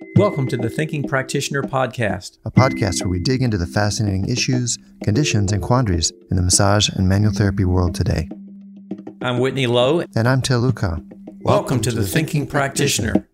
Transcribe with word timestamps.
Welcome 0.00 0.48
to 0.48 0.56
the 0.56 0.70
Thinking 0.70 1.06
Practitioner 1.06 1.62
Podcast, 1.62 2.38
a 2.44 2.50
podcast 2.50 3.00
where 3.02 3.10
we 3.10 3.18
dig 3.18 3.42
into 3.42 3.58
the 3.58 3.66
fascinating 3.66 4.28
issues, 4.28 4.78
conditions, 5.04 5.52
and 5.52 5.62
quandaries 5.62 6.10
in 6.30 6.36
the 6.36 6.42
massage 6.42 6.88
and 6.88 7.08
manual 7.08 7.32
therapy 7.32 7.64
world 7.64 7.94
today. 7.94 8.28
I'm 9.22 9.38
Whitney 9.38 9.66
Lowe. 9.66 10.04
And 10.16 10.26
I'm 10.26 10.42
Til 10.42 10.60
Luchau. 10.60 10.92
Welcome, 10.92 11.42
Welcome 11.42 11.80
to, 11.82 11.90
to, 11.90 11.96
the, 11.96 12.02
Thinking, 12.02 12.42
Thinking 12.42 12.46
Practitioner. 12.46 13.28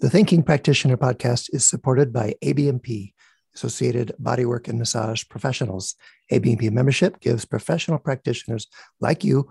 The 0.00 0.10
Thinking 0.10 0.42
Practitioner 0.42 0.96
podcast 0.96 1.48
is 1.52 1.68
supported 1.68 2.12
by 2.12 2.34
ABMP, 2.44 3.14
Associated 3.54 4.12
Bodywork 4.22 4.68
and 4.68 4.78
Massage 4.78 5.24
Professionals. 5.28 5.96
ABMP 6.30 6.70
membership 6.70 7.20
gives 7.20 7.44
professional 7.44 7.98
practitioners 7.98 8.66
like 9.00 9.24
you 9.24 9.48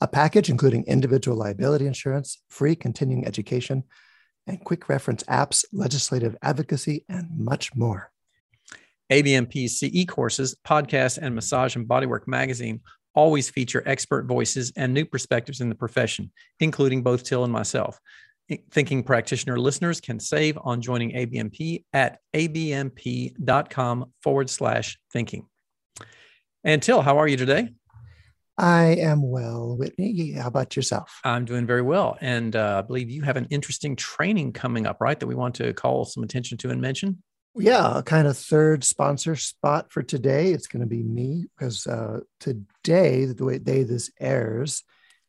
a 0.00 0.08
package 0.08 0.48
including 0.48 0.84
individual 0.84 1.36
liability 1.36 1.86
insurance, 1.86 2.42
free 2.48 2.74
continuing 2.74 3.26
education, 3.26 3.84
and 4.46 4.64
quick 4.64 4.88
reference 4.88 5.22
apps, 5.24 5.64
legislative 5.72 6.36
advocacy, 6.42 7.04
and 7.08 7.28
much 7.36 7.74
more. 7.74 8.10
ABMP's 9.12 9.78
CE 9.78 10.06
courses, 10.06 10.56
podcasts, 10.66 11.18
and 11.18 11.34
Massage 11.34 11.76
and 11.76 11.86
Bodywork 11.86 12.26
magazine 12.26 12.80
always 13.14 13.50
feature 13.50 13.82
expert 13.86 14.26
voices 14.26 14.72
and 14.76 14.94
new 14.94 15.04
perspectives 15.04 15.60
in 15.60 15.68
the 15.68 15.74
profession, 15.74 16.30
including 16.60 17.02
both 17.02 17.24
Til 17.24 17.44
and 17.44 17.52
myself. 17.52 18.00
Thinking 18.70 19.02
practitioner 19.02 19.58
listeners 19.58 20.00
can 20.00 20.18
save 20.18 20.58
on 20.62 20.80
joining 20.80 21.12
ABMP 21.12 21.84
at 21.92 22.18
abmp.com 22.34 24.12
forward 24.22 24.50
slash 24.50 24.98
thinking. 25.12 25.46
And 26.64 26.82
Til, 26.82 27.02
how 27.02 27.18
are 27.18 27.28
you 27.28 27.36
today? 27.36 27.70
I 28.60 28.96
am 28.96 29.22
well, 29.22 29.74
Whitney. 29.74 30.32
How 30.32 30.48
about 30.48 30.76
yourself? 30.76 31.18
I'm 31.24 31.46
doing 31.46 31.66
very 31.66 31.80
well. 31.80 32.18
And 32.20 32.54
uh, 32.54 32.82
I 32.84 32.86
believe 32.86 33.08
you 33.08 33.22
have 33.22 33.38
an 33.38 33.46
interesting 33.48 33.96
training 33.96 34.52
coming 34.52 34.86
up, 34.86 34.98
right? 35.00 35.18
That 35.18 35.26
we 35.26 35.34
want 35.34 35.54
to 35.56 35.72
call 35.72 36.04
some 36.04 36.22
attention 36.22 36.58
to 36.58 36.68
and 36.68 36.78
mention. 36.78 37.22
Yeah, 37.56 37.98
a 37.98 38.02
kind 38.02 38.28
of 38.28 38.36
third 38.36 38.84
sponsor 38.84 39.34
spot 39.34 39.90
for 39.90 40.02
today. 40.02 40.52
It's 40.52 40.66
going 40.66 40.82
to 40.82 40.86
be 40.86 41.02
me 41.02 41.46
because 41.56 41.86
uh, 41.86 42.20
today, 42.38 43.24
the 43.24 43.44
way 43.46 43.58
day 43.58 43.82
this 43.82 44.10
airs, 44.20 44.82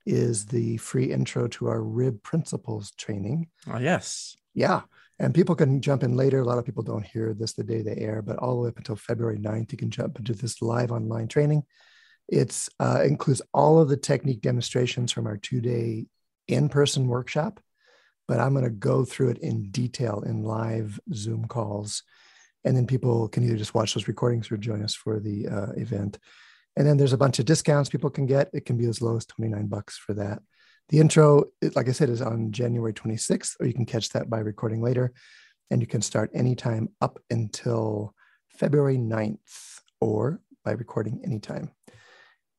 is 0.05 0.48
the 0.48 0.75
free 0.77 1.14
intro 1.14 1.48
to 1.48 1.70
our 1.70 1.81
rib 1.81 2.22
principles 2.23 2.92
training. 2.98 3.48
Oh, 3.72 3.80
yes. 3.80 4.36
Yeah. 4.53 4.81
And 5.20 5.33
people 5.33 5.55
can 5.55 5.81
jump 5.81 6.03
in 6.03 6.17
later. 6.17 6.42
A 6.42 6.45
lot 6.45 6.58
of 6.58 6.66
people 6.66 6.83
don't 6.83 7.05
hear 7.05 7.33
this 7.33 7.53
the 7.53 7.64
day 7.64 7.81
they 7.81 7.95
air, 7.95 8.22
but 8.22 8.39
all 8.39 8.55
the 8.55 8.61
way 8.64 8.70
up 8.70 8.77
until 8.77 8.98
February 8.98 9.38
9th, 9.38 9.72
you 9.72 9.77
can 9.77 9.89
jump 9.89 10.20
into 10.20 10.33
this 10.33 10.61
live 10.61 10.92
online 10.92 11.30
training. 11.30 11.64
It 12.27 12.67
uh, 12.80 13.03
includes 13.05 13.41
all 13.53 13.80
of 13.80 13.89
the 13.89 13.97
technique 13.97 14.41
demonstrations 14.41 15.11
from 15.11 15.27
our 15.27 15.38
two 15.38 15.61
day 15.61 16.05
in 16.47 16.69
person 16.69 17.08
workshop, 17.08 17.59
but 18.27 18.39
I'm 18.39 18.53
going 18.53 18.64
to 18.64 18.69
go 18.69 19.03
through 19.05 19.30
it 19.30 19.39
in 19.39 19.72
detail 19.72 20.23
in 20.25 20.44
live 20.44 20.99
Zoom 21.14 21.45
calls. 21.45 22.03
And 22.64 22.77
then 22.77 22.88
people 22.88 23.27
can 23.27 23.44
either 23.44 23.58
just 23.58 23.73
watch 23.73 23.94
those 23.94 24.08
recordings 24.08 24.52
or 24.52 24.58
join 24.58 24.83
us 24.83 24.94
for 24.94 25.19
the 25.19 25.47
uh, 25.47 25.72
event. 25.73 26.19
And 26.77 26.88
then 26.88 26.97
there's 26.97 27.14
a 27.14 27.17
bunch 27.17 27.39
of 27.39 27.45
discounts 27.45 27.89
people 27.89 28.09
can 28.09 28.25
get. 28.25 28.49
It 28.53 28.66
can 28.66 28.77
be 28.77 28.86
as 28.86 29.02
low 29.02 29.17
as 29.17 29.25
29 29.25 29.67
bucks 29.67 29.97
for 29.97 30.14
that. 30.14 30.42
The 30.89 30.99
intro, 30.99 31.45
like 31.75 31.89
I 31.89 31.92
said, 31.92 32.09
is 32.09 32.22
on 32.22 32.52
January 32.52 32.94
26th, 32.94 33.55
or 33.59 33.66
you 33.66 33.73
can 33.73 33.86
catch 33.86 34.09
that 34.09 34.30
by 34.30 34.39
recording 34.39 34.81
later. 34.81 35.14
And 35.69 35.81
you 35.81 35.88
can 35.88 36.02
start 36.02 36.31
anytime 36.33 36.89
up 37.02 37.19
until 37.30 38.14
February 38.49 38.97
9th 38.97 39.80
or 39.99 40.39
by 40.64 40.72
recording 40.72 41.22
anytime 41.23 41.72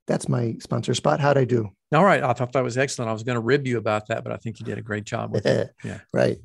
that's 0.07 0.29
my 0.29 0.57
sponsor 0.61 0.95
spot. 0.95 1.21
How'd 1.21 1.39
I 1.39 1.45
do? 1.45 1.71
All 1.93 2.05
right. 2.05 2.23
I 2.23 2.33
thought 2.33 2.53
that 2.53 2.65
was 2.65 2.79
excellent. 2.79 3.09
I 3.09 3.13
was 3.13 3.23
going 3.23 3.37
to 3.37 3.41
rib 3.41 3.67
you 3.67 3.79
about 3.79 4.09
that, 4.09 4.25
but 4.25 4.33
I 4.33 4.37
think 4.37 4.59
you 4.59 4.67
did 4.67 4.79
a 4.79 4.83
great 4.83 5.05
job 5.05 5.33
with 5.33 5.47
it. 5.47 5.71
Yeah. 5.85 6.01
Right. 6.13 6.39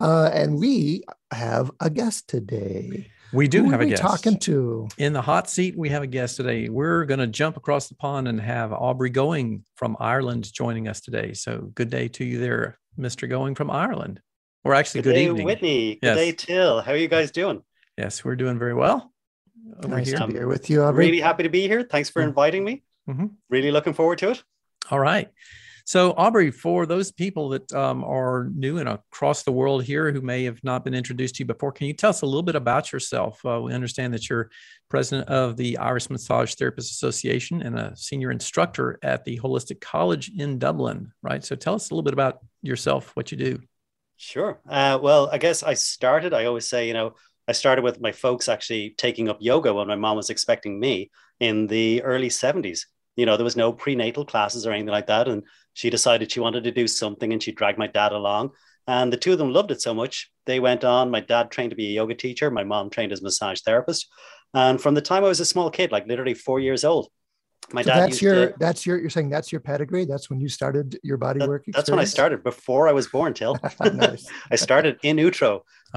Uh, 0.00 0.30
and 0.32 0.58
we 0.58 1.04
have 1.30 1.70
a 1.80 1.88
guest 1.88 2.28
today. 2.28 3.10
We 3.32 3.48
do 3.48 3.64
Who 3.64 3.70
have 3.70 3.80
a 3.80 3.86
guest. 3.86 4.02
Talking 4.02 4.38
to 4.40 4.88
in 4.98 5.12
the 5.12 5.22
hot 5.22 5.48
seat, 5.48 5.76
we 5.76 5.88
have 5.88 6.02
a 6.02 6.06
guest 6.06 6.36
today. 6.36 6.68
We're 6.68 7.04
going 7.04 7.20
to 7.20 7.26
jump 7.26 7.56
across 7.56 7.88
the 7.88 7.94
pond 7.94 8.28
and 8.28 8.40
have 8.40 8.72
Aubrey 8.72 9.10
Going 9.10 9.64
from 9.76 9.96
Ireland 9.98 10.52
joining 10.52 10.88
us 10.88 11.00
today. 11.00 11.32
So 11.32 11.70
good 11.74 11.90
day 11.90 12.08
to 12.08 12.24
you 12.24 12.38
there, 12.38 12.78
Mister 12.96 13.26
Going 13.26 13.54
from 13.54 13.70
Ireland. 13.70 14.20
Or 14.64 14.74
actually, 14.74 15.02
good, 15.02 15.10
good 15.10 15.14
day, 15.14 15.24
evening, 15.26 15.46
Whitney. 15.46 15.94
Good 15.94 16.00
yes. 16.02 16.16
day, 16.16 16.32
Til. 16.32 16.80
How 16.82 16.92
are 16.92 16.96
you 16.96 17.08
guys 17.08 17.30
doing? 17.30 17.62
Yes, 17.96 18.24
we're 18.24 18.36
doing 18.36 18.58
very 18.58 18.74
well 18.74 19.12
over 19.78 19.96
nice 19.96 20.08
here. 20.08 20.18
to 20.18 20.26
be 20.26 20.34
here 20.34 20.48
with 20.48 20.70
you. 20.70 20.82
Aubrey. 20.82 21.06
Really 21.06 21.20
happy 21.20 21.42
to 21.42 21.48
be 21.48 21.66
here. 21.66 21.82
Thanks 21.82 22.10
for 22.10 22.20
mm-hmm. 22.20 22.28
inviting 22.28 22.64
me. 22.64 22.82
Mm-hmm. 23.08 23.26
Really 23.50 23.70
looking 23.70 23.94
forward 23.94 24.18
to 24.18 24.30
it. 24.30 24.42
All 24.90 25.00
right. 25.00 25.28
So, 25.86 26.14
Aubrey, 26.16 26.50
for 26.50 26.84
those 26.84 27.12
people 27.12 27.50
that 27.50 27.72
um, 27.72 28.02
are 28.02 28.50
new 28.52 28.78
and 28.78 28.88
across 28.88 29.44
the 29.44 29.52
world 29.52 29.84
here 29.84 30.10
who 30.10 30.20
may 30.20 30.42
have 30.42 30.58
not 30.64 30.84
been 30.84 30.94
introduced 30.94 31.36
to 31.36 31.44
you 31.44 31.46
before, 31.46 31.70
can 31.70 31.86
you 31.86 31.92
tell 31.92 32.10
us 32.10 32.22
a 32.22 32.26
little 32.26 32.42
bit 32.42 32.56
about 32.56 32.92
yourself? 32.92 33.38
Uh, 33.46 33.60
we 33.62 33.72
understand 33.72 34.12
that 34.12 34.28
you're 34.28 34.50
president 34.88 35.28
of 35.28 35.56
the 35.56 35.78
Irish 35.78 36.10
Massage 36.10 36.54
Therapists 36.54 36.90
Association 36.90 37.62
and 37.62 37.78
a 37.78 37.96
senior 37.96 38.32
instructor 38.32 38.98
at 39.04 39.24
the 39.24 39.38
Holistic 39.38 39.80
College 39.80 40.32
in 40.36 40.58
Dublin, 40.58 41.12
right? 41.22 41.44
So, 41.44 41.54
tell 41.54 41.76
us 41.76 41.88
a 41.88 41.94
little 41.94 42.02
bit 42.02 42.14
about 42.14 42.40
yourself, 42.62 43.14
what 43.14 43.30
you 43.30 43.38
do. 43.38 43.60
Sure. 44.16 44.58
Uh, 44.68 44.98
well, 45.00 45.28
I 45.30 45.38
guess 45.38 45.62
I 45.62 45.74
started, 45.74 46.34
I 46.34 46.46
always 46.46 46.66
say, 46.66 46.88
you 46.88 46.94
know, 46.94 47.14
I 47.48 47.52
started 47.52 47.82
with 47.82 48.00
my 48.00 48.12
folks 48.12 48.48
actually 48.48 48.94
taking 48.96 49.28
up 49.28 49.38
yoga 49.40 49.72
when 49.72 49.88
my 49.88 49.94
mom 49.94 50.16
was 50.16 50.30
expecting 50.30 50.80
me 50.80 51.10
in 51.40 51.66
the 51.66 52.02
early 52.02 52.28
70s. 52.28 52.80
You 53.14 53.24
know, 53.24 53.36
there 53.36 53.44
was 53.44 53.56
no 53.56 53.72
prenatal 53.72 54.24
classes 54.24 54.66
or 54.66 54.72
anything 54.72 54.90
like 54.90 55.06
that. 55.06 55.28
And 55.28 55.44
she 55.74 55.90
decided 55.90 56.30
she 56.30 56.40
wanted 56.40 56.64
to 56.64 56.72
do 56.72 56.86
something 56.86 57.32
and 57.32 57.42
she 57.42 57.52
dragged 57.52 57.78
my 57.78 57.86
dad 57.86 58.12
along. 58.12 58.50
And 58.86 59.12
the 59.12 59.16
two 59.16 59.32
of 59.32 59.38
them 59.38 59.52
loved 59.52 59.70
it 59.70 59.80
so 59.80 59.94
much. 59.94 60.30
They 60.44 60.60
went 60.60 60.84
on. 60.84 61.10
My 61.10 61.20
dad 61.20 61.50
trained 61.50 61.70
to 61.70 61.76
be 61.76 61.88
a 61.88 61.94
yoga 61.94 62.14
teacher. 62.14 62.50
My 62.50 62.64
mom 62.64 62.90
trained 62.90 63.12
as 63.12 63.20
a 63.20 63.24
massage 63.24 63.60
therapist. 63.60 64.06
And 64.54 64.80
from 64.80 64.94
the 64.94 65.00
time 65.00 65.24
I 65.24 65.28
was 65.28 65.40
a 65.40 65.44
small 65.44 65.70
kid, 65.70 65.92
like 65.92 66.06
literally 66.06 66.34
four 66.34 66.60
years 66.60 66.84
old, 66.84 67.08
my 67.72 67.82
so 67.82 67.90
dad 67.90 68.00
that's 68.00 68.22
your 68.22 68.48
to, 68.48 68.54
that's 68.58 68.86
your 68.86 68.98
you're 68.98 69.10
saying 69.10 69.28
that's 69.28 69.50
your 69.50 69.60
pedigree 69.60 70.04
that's 70.04 70.30
when 70.30 70.40
you 70.40 70.48
started 70.48 70.98
your 71.02 71.16
body 71.16 71.40
that, 71.40 71.48
work 71.48 71.62
experience? 71.66 71.76
that's 71.76 71.90
when 71.90 71.98
i 71.98 72.04
started 72.04 72.42
before 72.44 72.88
i 72.88 72.92
was 72.92 73.08
born 73.08 73.34
till 73.34 73.56
i 73.80 74.56
started 74.56 74.98
in 75.02 75.18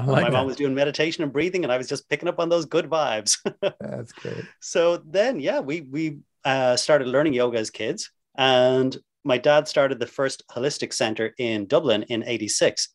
utero 0.00 0.14
like 0.14 0.22
my 0.24 0.30
that. 0.30 0.36
mom 0.36 0.46
was 0.46 0.56
doing 0.56 0.74
meditation 0.74 1.22
and 1.22 1.32
breathing 1.32 1.64
and 1.64 1.72
i 1.72 1.78
was 1.78 1.88
just 1.88 2.08
picking 2.08 2.28
up 2.28 2.38
on 2.38 2.48
those 2.48 2.64
good 2.64 2.88
vibes 2.88 3.38
that's 3.80 4.12
great 4.12 4.44
so 4.60 4.98
then 4.98 5.40
yeah 5.40 5.60
we 5.60 5.82
we 5.82 6.18
uh, 6.44 6.74
started 6.74 7.06
learning 7.06 7.34
yoga 7.34 7.58
as 7.58 7.68
kids 7.68 8.10
and 8.36 8.96
my 9.24 9.36
dad 9.36 9.68
started 9.68 9.98
the 9.98 10.06
first 10.06 10.42
holistic 10.50 10.92
center 10.92 11.34
in 11.38 11.66
dublin 11.66 12.02
in 12.04 12.24
86 12.26 12.88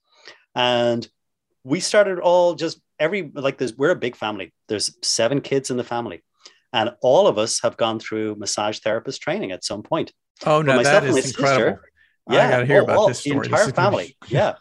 and 0.55 1.07
we 1.63 1.79
started 1.79 2.19
all 2.19 2.55
just 2.55 2.79
every 2.99 3.31
like 3.35 3.57
there's 3.57 3.77
we're 3.77 3.91
a 3.91 3.95
big 3.95 4.15
family 4.15 4.51
there's 4.67 4.97
seven 5.03 5.41
kids 5.41 5.69
in 5.69 5.77
the 5.77 5.83
family 5.83 6.23
and 6.75 6.91
all 7.01 7.27
of 7.27 7.37
us 7.37 7.61
have 7.61 7.77
gone 7.77 7.99
through 7.99 8.35
massage 8.35 8.79
therapist 8.79 9.21
training 9.21 9.53
at 9.53 9.63
some 9.63 9.81
point. 9.81 10.11
Oh 10.45 10.61
no, 10.61 10.83
that 10.83 11.05
is 11.05 11.27
incredible. 11.27 11.77
Sister, 11.77 11.81
yeah, 12.29 12.47
I 12.47 12.51
got 12.51 12.59
to 12.59 12.65
hear 12.65 12.81
about 12.81 13.07
this 13.07 13.21
story. 13.21 13.47
The 13.47 13.55
entire 13.55 13.71
family, 13.71 14.17
yeah. 14.27 14.55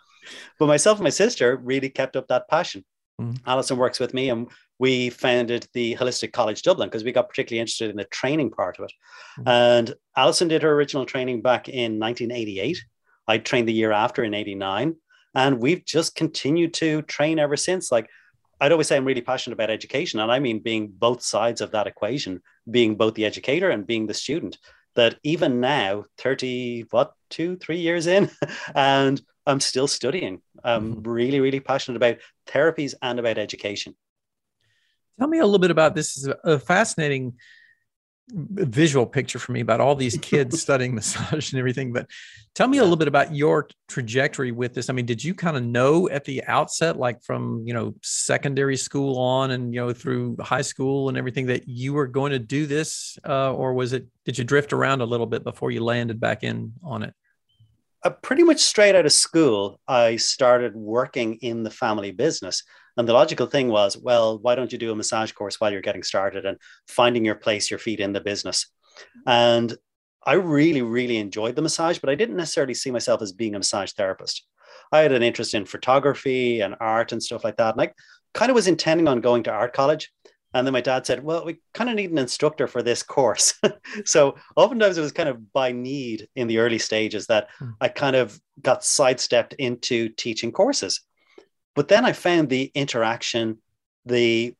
But 0.58 0.66
myself 0.66 0.98
and 0.98 1.04
my 1.04 1.10
sister 1.10 1.56
really 1.56 1.88
kept 1.88 2.16
up 2.16 2.28
that 2.28 2.48
passion. 2.48 2.84
Mm-hmm. 3.20 3.36
Alison 3.46 3.76
works 3.76 4.00
with 4.00 4.14
me, 4.14 4.30
and 4.30 4.48
we 4.78 5.10
founded 5.10 5.68
the 5.72 5.94
Holistic 5.96 6.32
College 6.32 6.62
Dublin 6.62 6.88
because 6.88 7.04
we 7.04 7.12
got 7.12 7.28
particularly 7.28 7.60
interested 7.60 7.90
in 7.90 7.96
the 7.96 8.04
training 8.04 8.50
part 8.50 8.78
of 8.78 8.84
it. 8.84 8.92
Mm-hmm. 9.38 9.48
And 9.48 9.94
Alison 10.16 10.48
did 10.48 10.62
her 10.62 10.72
original 10.72 11.06
training 11.06 11.42
back 11.42 11.68
in 11.68 11.98
1988. 11.98 12.82
I 13.26 13.38
trained 13.38 13.68
the 13.68 13.72
year 13.72 13.92
after 13.92 14.24
in 14.24 14.34
89. 14.34 14.96
And 15.36 15.60
we've 15.60 15.84
just 15.84 16.14
continued 16.14 16.74
to 16.74 17.02
train 17.02 17.38
ever 17.38 17.56
since. 17.56 17.90
Like 17.90 18.08
I'd 18.60 18.72
always 18.72 18.86
say 18.86 18.96
I'm 18.96 19.04
really 19.04 19.20
passionate 19.20 19.54
about 19.54 19.70
education, 19.70 20.20
and 20.20 20.30
I 20.30 20.38
mean 20.38 20.60
being 20.60 20.88
both 20.88 21.22
sides 21.22 21.60
of 21.60 21.72
that 21.72 21.86
equation, 21.86 22.40
being 22.70 22.96
both 22.96 23.14
the 23.14 23.24
educator 23.24 23.70
and 23.70 23.86
being 23.86 24.06
the 24.06 24.14
student. 24.14 24.58
That 24.94 25.18
even 25.24 25.60
now, 25.60 26.04
30, 26.18 26.86
what, 26.90 27.14
two, 27.28 27.56
three 27.56 27.78
years 27.78 28.06
in, 28.06 28.30
and 28.76 29.20
I'm 29.46 29.60
still 29.60 29.86
studying. 29.86 30.40
I'm 30.62 30.96
mm-hmm. 30.96 31.10
really, 31.10 31.40
really 31.40 31.60
passionate 31.60 31.96
about 31.96 32.18
therapies 32.46 32.94
and 33.02 33.18
about 33.18 33.38
education. 33.38 33.94
Tell 35.18 35.28
me 35.28 35.38
a 35.38 35.44
little 35.44 35.58
bit 35.58 35.70
about 35.70 35.94
this. 35.94 36.16
is 36.16 36.28
a 36.44 36.58
fascinating 36.58 37.34
visual 38.30 39.04
picture 39.04 39.38
for 39.38 39.52
me 39.52 39.60
about 39.60 39.80
all 39.80 39.94
these 39.94 40.16
kids 40.18 40.60
studying 40.62 40.94
massage 40.94 41.52
and 41.52 41.58
everything 41.58 41.92
but 41.92 42.08
tell 42.54 42.66
me 42.66 42.78
a 42.78 42.82
little 42.82 42.96
bit 42.96 43.06
about 43.06 43.34
your 43.34 43.68
trajectory 43.86 44.50
with 44.50 44.72
this 44.72 44.88
i 44.88 44.94
mean 44.94 45.04
did 45.04 45.22
you 45.22 45.34
kind 45.34 45.58
of 45.58 45.62
know 45.62 46.08
at 46.08 46.24
the 46.24 46.42
outset 46.44 46.96
like 46.96 47.22
from 47.22 47.62
you 47.66 47.74
know 47.74 47.94
secondary 48.02 48.78
school 48.78 49.18
on 49.18 49.50
and 49.50 49.74
you 49.74 49.80
know 49.80 49.92
through 49.92 50.36
high 50.40 50.62
school 50.62 51.10
and 51.10 51.18
everything 51.18 51.46
that 51.46 51.68
you 51.68 51.92
were 51.92 52.06
going 52.06 52.32
to 52.32 52.38
do 52.38 52.64
this 52.66 53.18
uh, 53.28 53.52
or 53.52 53.74
was 53.74 53.92
it 53.92 54.06
did 54.24 54.38
you 54.38 54.44
drift 54.44 54.72
around 54.72 55.02
a 55.02 55.06
little 55.06 55.26
bit 55.26 55.44
before 55.44 55.70
you 55.70 55.84
landed 55.84 56.18
back 56.18 56.42
in 56.42 56.72
on 56.82 57.02
it 57.02 57.12
uh, 58.04 58.10
pretty 58.10 58.42
much 58.42 58.60
straight 58.60 58.94
out 58.94 59.06
of 59.06 59.12
school 59.12 59.80
i 59.88 60.16
started 60.16 60.74
working 60.74 61.34
in 61.36 61.62
the 61.62 61.70
family 61.70 62.12
business 62.12 62.62
and 62.96 63.08
the 63.08 63.12
logical 63.12 63.46
thing 63.46 63.68
was, 63.68 63.96
well, 63.96 64.38
why 64.38 64.54
don't 64.54 64.70
you 64.70 64.78
do 64.78 64.92
a 64.92 64.96
massage 64.96 65.32
course 65.32 65.60
while 65.60 65.72
you're 65.72 65.80
getting 65.80 66.02
started 66.02 66.46
and 66.46 66.58
finding 66.86 67.24
your 67.24 67.34
place, 67.34 67.70
your 67.70 67.78
feet 67.78 68.00
in 68.00 68.12
the 68.12 68.20
business? 68.20 68.66
And 69.26 69.76
I 70.24 70.34
really, 70.34 70.82
really 70.82 71.16
enjoyed 71.16 71.56
the 71.56 71.62
massage, 71.62 71.98
but 71.98 72.08
I 72.08 72.14
didn't 72.14 72.36
necessarily 72.36 72.74
see 72.74 72.90
myself 72.90 73.20
as 73.20 73.32
being 73.32 73.54
a 73.54 73.58
massage 73.58 73.92
therapist. 73.92 74.46
I 74.92 75.00
had 75.00 75.12
an 75.12 75.22
interest 75.22 75.54
in 75.54 75.64
photography 75.64 76.60
and 76.60 76.76
art 76.80 77.12
and 77.12 77.22
stuff 77.22 77.44
like 77.44 77.56
that. 77.56 77.74
And 77.74 77.82
I 77.82 77.92
kind 78.32 78.50
of 78.50 78.54
was 78.54 78.68
intending 78.68 79.08
on 79.08 79.20
going 79.20 79.42
to 79.44 79.52
art 79.52 79.72
college. 79.72 80.12
And 80.54 80.66
then 80.66 80.72
my 80.72 80.80
dad 80.80 81.04
said, 81.04 81.22
Well, 81.22 81.44
we 81.44 81.58
kind 81.74 81.90
of 81.90 81.96
need 81.96 82.12
an 82.12 82.18
instructor 82.18 82.66
for 82.66 82.82
this 82.82 83.02
course. 83.02 83.54
so 84.04 84.36
oftentimes 84.56 84.96
it 84.96 85.02
was 85.02 85.12
kind 85.12 85.28
of 85.28 85.52
by 85.52 85.72
need 85.72 86.28
in 86.36 86.46
the 86.46 86.58
early 86.58 86.78
stages 86.78 87.26
that 87.26 87.48
hmm. 87.58 87.70
I 87.80 87.88
kind 87.88 88.16
of 88.16 88.40
got 88.62 88.84
sidestepped 88.84 89.54
into 89.54 90.08
teaching 90.10 90.52
courses. 90.52 91.00
But 91.74 91.88
then 91.88 92.04
I 92.04 92.12
found 92.12 92.48
the 92.48 92.70
interaction, 92.74 93.58
the 94.06 94.54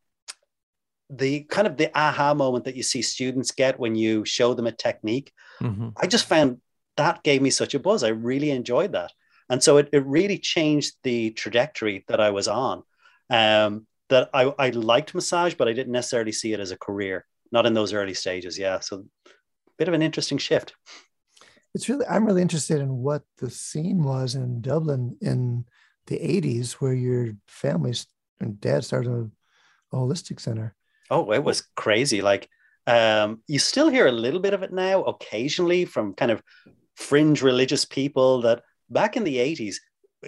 the 1.11 1.43
kind 1.45 1.67
of 1.67 1.77
the 1.77 1.97
aha 1.97 2.35
moment 2.35 2.65
that 2.65 2.77
you 2.77 2.83
see 2.83 3.03
students 3.03 3.53
get 3.53 3.79
when 3.79 3.95
you 3.95 4.25
show 4.25 4.55
them 4.55 4.67
a 4.67 4.73
technique. 4.73 5.33
Mm-hmm. 5.61 5.91
I 5.97 6.07
just 6.07 6.27
found 6.27 6.61
that 6.97 7.23
gave 7.23 7.43
me 7.43 7.51
such 7.51 7.75
a 7.75 7.79
buzz. 7.79 8.03
I 8.03 8.09
really 8.09 8.51
enjoyed 8.51 8.93
that. 8.93 9.13
And 9.49 9.63
so 9.63 9.77
it, 9.77 9.91
it 9.93 10.05
really 10.07 10.39
changed 10.39 10.95
the 11.03 11.31
trajectory 11.31 12.05
that 12.09 12.21
I 12.21 12.31
was 12.31 12.49
on. 12.49 12.83
Um, 13.31 13.87
that 14.09 14.31
I, 14.35 14.53
I 14.59 14.71
liked 14.71 15.15
massage, 15.15 15.55
but 15.55 15.69
I 15.69 15.73
didn't 15.73 15.93
necessarily 15.93 16.33
see 16.33 16.53
it 16.53 16.61
as 16.61 16.71
a 16.71 16.79
career, 16.79 17.27
not 17.53 17.67
in 17.67 17.75
those 17.75 17.93
early 17.93 18.15
stages. 18.15 18.59
Yeah. 18.59 18.81
So 18.81 19.07
a 19.27 19.31
bit 19.79 19.89
of 19.89 19.95
an 19.95 20.03
interesting 20.03 20.39
shift. 20.39 20.75
It's 21.75 21.89
really, 21.89 22.07
I'm 22.07 22.25
really 22.25 22.43
interested 22.43 22.81
in 22.81 22.99
what 22.99 23.23
the 23.39 23.51
scene 23.51 24.05
was 24.05 24.35
in 24.35 24.61
Dublin 24.61 25.17
in 25.21 25.65
the 26.07 26.19
80s, 26.19 26.73
where 26.75 26.95
your 26.95 27.35
family 27.49 27.95
and 28.41 28.61
dad 28.61 28.85
started 28.85 29.11
a, 29.11 29.97
a 29.97 29.99
holistic 29.99 30.41
center. 30.41 30.75
Oh, 31.11 31.33
it 31.33 31.43
was 31.43 31.67
crazy. 31.75 32.23
Like, 32.23 32.49
um, 32.87 33.43
you 33.49 33.59
still 33.59 33.89
hear 33.89 34.07
a 34.07 34.13
little 34.13 34.41
bit 34.41 34.55
of 34.55 34.63
it 34.63 34.73
now, 34.73 35.03
occasionally 35.03 35.85
from 35.85 36.15
kind 36.15 36.31
of 36.31 36.43
fringe 36.95 37.43
religious 37.43 37.85
people 37.85 38.43
that 38.43 38.63
back 38.91 39.17
in 39.17 39.25
the 39.25 39.37
80s, 39.37 39.77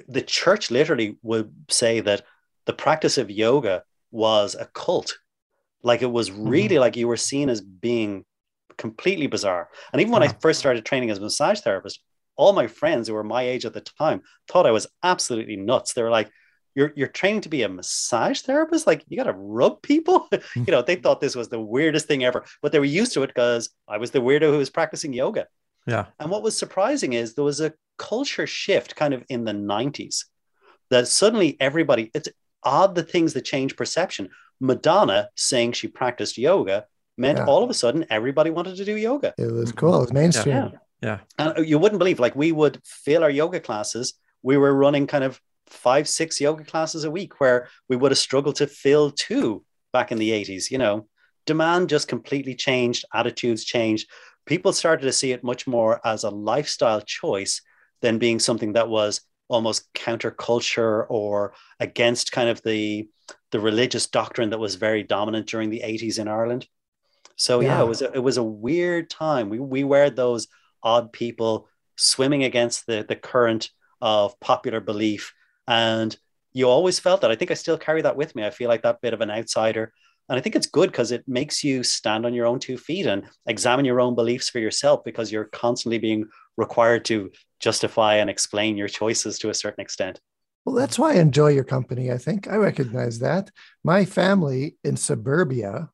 the 0.09 0.23
church 0.23 0.71
literally 0.71 1.17
would 1.23 1.53
say 1.71 2.01
that 2.01 2.23
the 2.67 2.73
practice 2.73 3.19
of 3.19 3.31
yoga 3.31 3.83
was 4.11 4.55
a 4.55 4.67
cult. 4.67 5.19
Like 5.83 6.03
it 6.03 6.11
was 6.11 6.31
mm-hmm. 6.31 6.49
really 6.49 6.69
mm-hmm. 6.71 6.81
like 6.81 6.97
you 6.97 7.09
were 7.09 7.17
seen 7.17 7.49
as 7.49 7.61
being 7.61 8.25
completely 8.77 9.27
bizarre. 9.27 9.69
And 9.93 10.01
even 10.01 10.13
when 10.13 10.23
I 10.23 10.29
first 10.29 10.59
started 10.59 10.85
training 10.85 11.11
as 11.11 11.19
a 11.19 11.23
massage 11.23 11.61
therapist, 11.61 12.01
all 12.37 12.53
my 12.53 12.67
friends 12.67 13.09
who 13.09 13.15
were 13.15 13.25
my 13.25 13.43
age 13.43 13.65
at 13.65 13.73
the 13.73 13.81
time 13.81 14.23
thought 14.49 14.67
I 14.67 14.71
was 14.73 14.87
absolutely 15.03 15.57
nuts. 15.57 15.95
They 15.95 16.03
were 16.03 16.11
like, 16.11 16.31
you're 16.77 16.93
you're 16.95 17.09
training 17.09 17.41
to 17.41 17.49
be 17.49 17.63
a 17.63 17.69
massage 17.69 18.43
therapist 18.43 18.87
like 18.87 19.03
you 19.09 19.17
got 19.17 19.25
to 19.25 19.33
rub 19.33 19.83
people 19.83 20.29
you 20.55 20.67
know 20.69 20.83
they 20.83 20.95
thought 20.95 21.21
this 21.21 21.35
was 21.35 21.49
the 21.49 21.59
weirdest 21.59 22.07
thing 22.07 22.23
ever 22.23 22.45
but 22.63 22.71
they 22.71 22.79
were 22.79 22.85
used 22.85 23.15
to 23.15 23.23
it 23.23 23.29
because 23.29 23.71
i 23.89 23.97
was 23.97 24.11
the 24.13 24.21
weirdo 24.21 24.51
who 24.51 24.59
was 24.59 24.71
practicing 24.71 25.13
yoga 25.13 25.47
yeah 25.87 26.05
and 26.21 26.31
what 26.31 26.43
was 26.43 26.57
surprising 26.57 27.15
is 27.15 27.35
there 27.35 27.45
was 27.45 27.61
a 27.61 27.73
culture 27.99 28.47
shift 28.47 28.95
kind 28.95 29.15
of 29.15 29.25
in 29.29 29.45
the 29.45 29.53
90s 29.53 30.27
that 30.91 31.09
suddenly 31.09 31.57
everybody 31.59 32.11
it's 32.15 32.29
odd 32.67 32.95
the 32.95 33.03
things 33.03 33.33
that 33.33 33.47
change 33.47 33.77
perception. 33.77 34.29
Madonna 34.61 35.31
saying 35.37 35.73
she 35.73 35.89
practiced 35.89 36.37
yoga 36.37 36.87
meant 37.17 37.39
yeah. 37.39 37.47
all 37.47 37.63
of 37.63 37.71
a 37.71 37.75
sudden 37.75 38.05
everybody 38.11 38.51
wanted 38.51 38.77
to 38.77 38.85
do 38.85 38.97
yoga. 38.97 39.33
It 39.39 39.53
was 39.53 39.73
cool. 39.73 39.97
It 39.97 40.01
was 40.01 40.13
mainstream. 40.13 40.57
Yeah. 40.57 40.71
yeah. 41.03 41.19
And 41.39 41.59
uh, 41.59 41.63
you 41.63 41.79
wouldn't 41.79 41.99
believe, 41.99 42.21
like, 42.21 42.37
we 42.37 42.53
would 42.53 42.81
fill 42.85 43.23
our 43.23 43.31
yoga 43.31 43.61
classes. 43.61 44.15
We 44.43 44.59
were 44.59 44.75
running 44.75 45.07
kind 45.07 45.25
of 45.25 45.41
five, 45.69 46.09
six 46.09 46.41
yoga 46.41 46.65
classes 46.65 47.05
a 47.05 47.11
week 47.11 47.41
where 47.41 47.69
we 47.89 47.97
would 47.97 48.11
have 48.11 48.19
struggled 48.19 48.57
to 48.57 48.67
fill 48.67 49.11
two 49.11 49.65
back 49.93 50.13
in 50.13 50.19
the 50.19 50.31
80s. 50.31 50.71
You 50.71 50.79
know, 50.79 51.09
demand 51.47 51.89
just 51.89 52.09
completely 52.09 52.55
changed, 52.55 53.05
attitudes 53.15 53.65
changed. 53.65 54.09
People 54.45 54.73
started 54.73 55.03
to 55.07 55.13
see 55.13 55.33
it 55.33 55.43
much 55.43 55.67
more 55.67 56.01
as 56.05 56.25
a 56.25 56.31
lifestyle 56.31 57.01
choice 57.01 57.63
than 58.03 58.19
being 58.19 58.39
something 58.39 58.75
that 58.75 58.89
was 58.89 59.23
almost 59.49 59.93
counterculture 59.95 61.07
or 61.09 61.55
against 61.81 62.33
kind 62.33 62.49
of 62.49 62.63
the 62.63 63.09
the 63.53 63.61
religious 63.61 64.07
doctrine 64.07 64.51
that 64.51 64.59
was 64.59 64.75
very 64.75 65.03
dominant 65.03 65.47
during 65.47 65.71
the 65.71 65.81
80s 65.81 66.19
in 66.19 66.29
Ireland. 66.29 66.67
So 67.37 67.61
yeah, 67.61 67.79
yeah 67.79 67.83
it 67.83 67.89
was 67.89 68.03
a, 68.03 68.13
it 68.13 68.23
was 68.23 68.37
a 68.37 68.43
weird 68.43 69.11
time. 69.11 69.49
We 69.49 69.59
we 69.59 69.85
were 69.85 70.11
those 70.11 70.49
odd 70.83 71.13
people 71.13 71.69
swimming 71.97 72.45
against 72.45 72.87
the 72.87 73.05
the 73.09 73.17
current 73.17 73.71
of 74.01 74.39
popular 74.41 74.81
belief 74.81 75.33
and 75.67 76.17
you 76.57 76.69
always 76.69 76.99
felt 76.99 77.21
that. 77.21 77.31
I 77.31 77.35
think 77.35 77.51
I 77.51 77.55
still 77.55 77.77
carry 77.77 78.01
that 78.01 78.17
with 78.17 78.35
me. 78.35 78.43
I 78.43 78.49
feel 78.49 78.69
like 78.69 78.83
that 78.83 79.03
bit 79.03 79.13
of 79.13 79.21
an 79.21 79.31
outsider. 79.31 79.93
And 80.29 80.39
I 80.39 80.41
think 80.41 80.57
it's 80.57 80.67
good 80.67 80.91
because 80.91 81.13
it 81.13 81.29
makes 81.29 81.63
you 81.63 81.83
stand 81.83 82.25
on 82.25 82.33
your 82.33 82.47
own 82.47 82.59
two 82.59 82.79
feet 82.79 83.05
and 83.05 83.29
examine 83.47 83.85
your 83.85 84.01
own 84.01 84.15
beliefs 84.15 84.49
for 84.49 84.59
yourself 84.59 85.05
because 85.05 85.31
you're 85.31 85.45
constantly 85.45 85.99
being 85.99 86.27
required 86.57 87.05
to 87.07 87.31
justify 87.61 88.17
and 88.17 88.31
explain 88.31 88.77
your 88.77 88.89
choices 88.89 89.39
to 89.41 89.51
a 89.51 89.55
certain 89.55 89.83
extent. 89.83 90.21
Well, 90.65 90.75
that's 90.75 90.99
why 90.99 91.13
I 91.13 91.17
enjoy 91.17 91.49
your 91.49 91.65
company. 91.65 92.11
I 92.11 92.19
think 92.19 92.49
I 92.49 92.57
recognize 92.57 93.21
that. 93.21 93.51
My 93.85 94.05
family 94.05 94.77
in 94.83 94.97
suburbia 94.97 95.91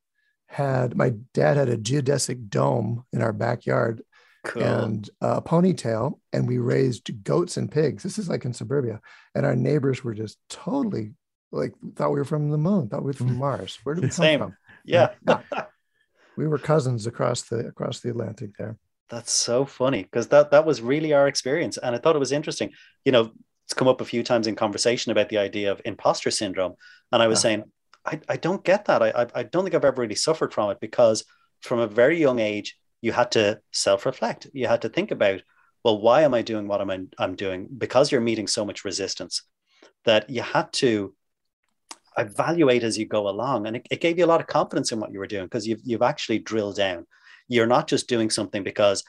had 0.47 0.97
my 0.97 1.15
dad 1.35 1.57
had 1.57 1.69
a 1.69 1.77
geodesic 1.77 2.49
dome 2.49 3.05
in 3.13 3.23
our 3.23 3.33
backyard 3.33 4.03
cool. 4.45 4.63
and 4.63 5.09
a 5.21 5.43
ponytail, 5.43 6.21
and 6.33 6.49
we 6.49 6.59
raised 6.59 7.23
goats 7.23 7.57
and 7.57 7.71
pigs. 7.71 8.03
This 8.03 8.19
is 8.19 8.29
like 8.29 8.45
in 8.45 8.55
suburbia, 8.55 9.01
and 9.35 9.45
our 9.45 9.57
neighbors 9.57 10.03
were 10.03 10.15
just 10.15 10.39
totally 10.49 11.13
like 11.53 11.75
thought 11.95 12.13
we 12.13 12.19
were 12.19 12.25
from 12.25 12.51
the 12.51 12.59
moon, 12.59 12.89
thought 12.89 13.03
we 13.03 13.09
were 13.09 13.13
from 13.13 13.31
mm. 13.31 13.39
Mars. 13.39 13.79
Where 13.85 13.95
did 13.95 14.05
we 14.05 14.09
come 14.09 14.25
Same. 14.25 14.41
from? 14.41 14.57
Yeah. 14.85 15.11
yeah. 15.29 15.41
we 16.37 16.47
were 16.49 16.59
cousins 16.59 17.07
across 17.07 17.43
the 17.43 17.67
across 17.67 18.01
the 18.01 18.11
Atlantic 18.11 18.57
there. 18.57 18.79
That's 19.13 19.31
so 19.31 19.67
funny 19.67 20.05
because 20.05 20.29
that 20.29 20.53
that 20.53 20.65
was 20.65 20.81
really 20.81 21.13
our 21.13 21.29
experience, 21.29 21.77
and 21.77 21.95
I 21.95 21.99
thought 21.99 22.17
it 22.17 22.19
was 22.19 22.33
interesting. 22.33 22.71
You 23.05 23.13
know, 23.13 23.31
it's 23.67 23.75
come 23.75 23.87
up 23.87 24.01
a 24.01 24.07
few 24.07 24.23
times 24.23 24.47
in 24.47 24.57
conversation 24.57 25.13
about 25.13 25.29
the 25.29 25.37
idea 25.37 25.71
of 25.71 25.83
imposter 25.85 26.31
syndrome, 26.31 26.77
and 27.13 27.23
I 27.23 27.27
was 27.27 27.41
yeah. 27.41 27.43
saying, 27.43 27.65
I, 28.07 28.21
I 28.27 28.37
don't 28.39 28.65
get 28.65 28.87
that. 28.87 29.03
I, 29.03 29.27
I 29.35 29.43
don't 29.43 29.65
think 29.65 29.75
I've 29.75 29.85
ever 29.85 30.01
really 30.01 30.15
suffered 30.15 30.55
from 30.55 30.71
it 30.71 30.81
because 30.81 31.25
from 31.61 31.79
a 31.79 31.87
very 31.87 32.19
young 32.19 32.39
age, 32.39 32.79
you 33.03 33.13
had 33.13 33.33
to 33.33 33.61
self 33.71 34.07
reflect. 34.07 34.47
You 34.55 34.67
had 34.67 34.81
to 34.81 34.89
think 34.89 35.11
about, 35.11 35.43
well, 35.85 36.01
why 36.01 36.23
am 36.23 36.33
I 36.33 36.41
doing 36.41 36.67
what 36.67 36.81
I'm 36.81 37.11
I'm 37.19 37.37
doing? 37.37 37.69
Because 37.77 38.11
you're 38.11 38.23
meeting 38.23 38.47
so 38.47 38.65
much 38.65 38.83
resistance 38.83 39.43
that 40.07 40.31
you 40.31 40.41
had 40.41 40.73
to 40.85 41.15
evaluate 42.17 42.83
as 42.83 42.97
you 42.97 43.05
go 43.05 43.29
along, 43.29 43.67
and 43.67 43.77
it, 43.77 43.87
it 43.91 44.01
gave 44.01 44.17
you 44.19 44.25
a 44.25 44.33
lot 44.33 44.41
of 44.41 44.47
confidence 44.47 44.91
in 44.91 45.01
what 45.01 45.13
you 45.13 45.19
were 45.19 45.27
doing 45.27 45.45
because 45.45 45.67
you've 45.67 45.83
you've 45.85 46.01
actually 46.01 46.39
drilled 46.39 46.77
down 46.77 47.07
you're 47.49 47.67
not 47.67 47.89
just 47.89 48.09
doing 48.09 48.31
something 48.31 48.63
because 48.63 49.05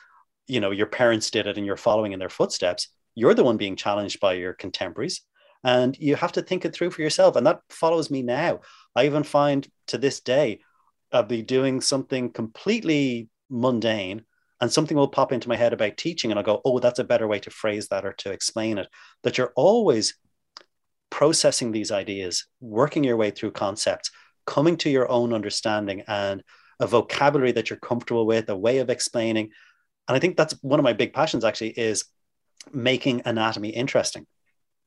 you 0.48 0.60
know 0.60 0.72
your 0.72 0.88
parents 0.88 1.32
did 1.32 1.48
it 1.48 1.58
and 1.58 1.66
you're 1.66 1.78
following 1.78 2.12
in 2.12 2.20
their 2.20 2.30
footsteps. 2.30 2.90
You're 3.16 3.34
the 3.34 3.44
one 3.44 3.58
being 3.58 3.76
challenged 3.76 4.20
by 4.20 4.34
your 4.34 4.54
contemporaries 4.54 5.22
and 5.64 5.98
you 5.98 6.16
have 6.16 6.34
to 6.34 6.42
think 6.42 6.66
it 6.66 6.74
through 6.74 6.92
for 6.92 7.02
yourself. 7.02 7.36
And 7.36 7.48
that 7.48 7.62
follows 7.70 8.12
me 8.12 8.22
now. 8.22 8.62
I 8.96 9.06
even 9.06 9.24
find 9.24 9.68
to 9.88 9.98
this 9.98 10.20
day 10.20 10.60
i'll 11.12 11.24
be 11.24 11.42
doing 11.42 11.80
something 11.80 12.32
completely 12.32 13.30
mundane 13.50 14.24
and 14.60 14.72
something 14.72 14.98
will 14.98 15.08
pop 15.08 15.32
into 15.32 15.50
my 15.50 15.56
head 15.56 15.74
about 15.74 15.98
teaching 15.98 16.32
and 16.32 16.40
i'll 16.40 16.46
go 16.46 16.62
oh 16.66 16.80
that's 16.80 17.00
a 17.00 17.04
better 17.04 17.28
way 17.28 17.40
to 17.40 17.52
phrase 17.52 17.88
that 17.90 18.06
or 18.06 18.14
to 18.14 18.32
explain 18.32 18.78
it. 18.78 18.88
That 19.24 19.38
you're 19.38 19.54
always 19.56 20.16
processing 21.10 21.72
these 21.72 21.92
ideas 21.92 22.48
working 22.60 23.04
your 23.04 23.18
way 23.18 23.30
through 23.30 23.52
concepts 23.52 24.10
coming 24.48 24.78
to 24.78 24.90
your 24.90 25.10
own 25.10 25.32
understanding 25.32 26.02
and 26.08 26.44
a 26.84 26.88
vocabulary 26.88 27.54
that 27.54 27.70
you're 27.70 27.80
comfortable 27.80 28.26
with, 28.26 28.50
a 28.50 28.56
way 28.56 28.80
of 28.80 28.90
explaining. 28.90 29.50
And 30.08 30.16
I 30.18 30.20
think 30.20 30.36
that's 30.36 30.54
one 30.62 30.80
of 30.80 30.84
my 30.84 30.94
big 30.94 31.14
passions 31.14 31.46
actually 31.46 31.70
is 31.70 32.06
making 32.74 33.22
anatomy 33.26 33.70
interesting. 33.70 34.28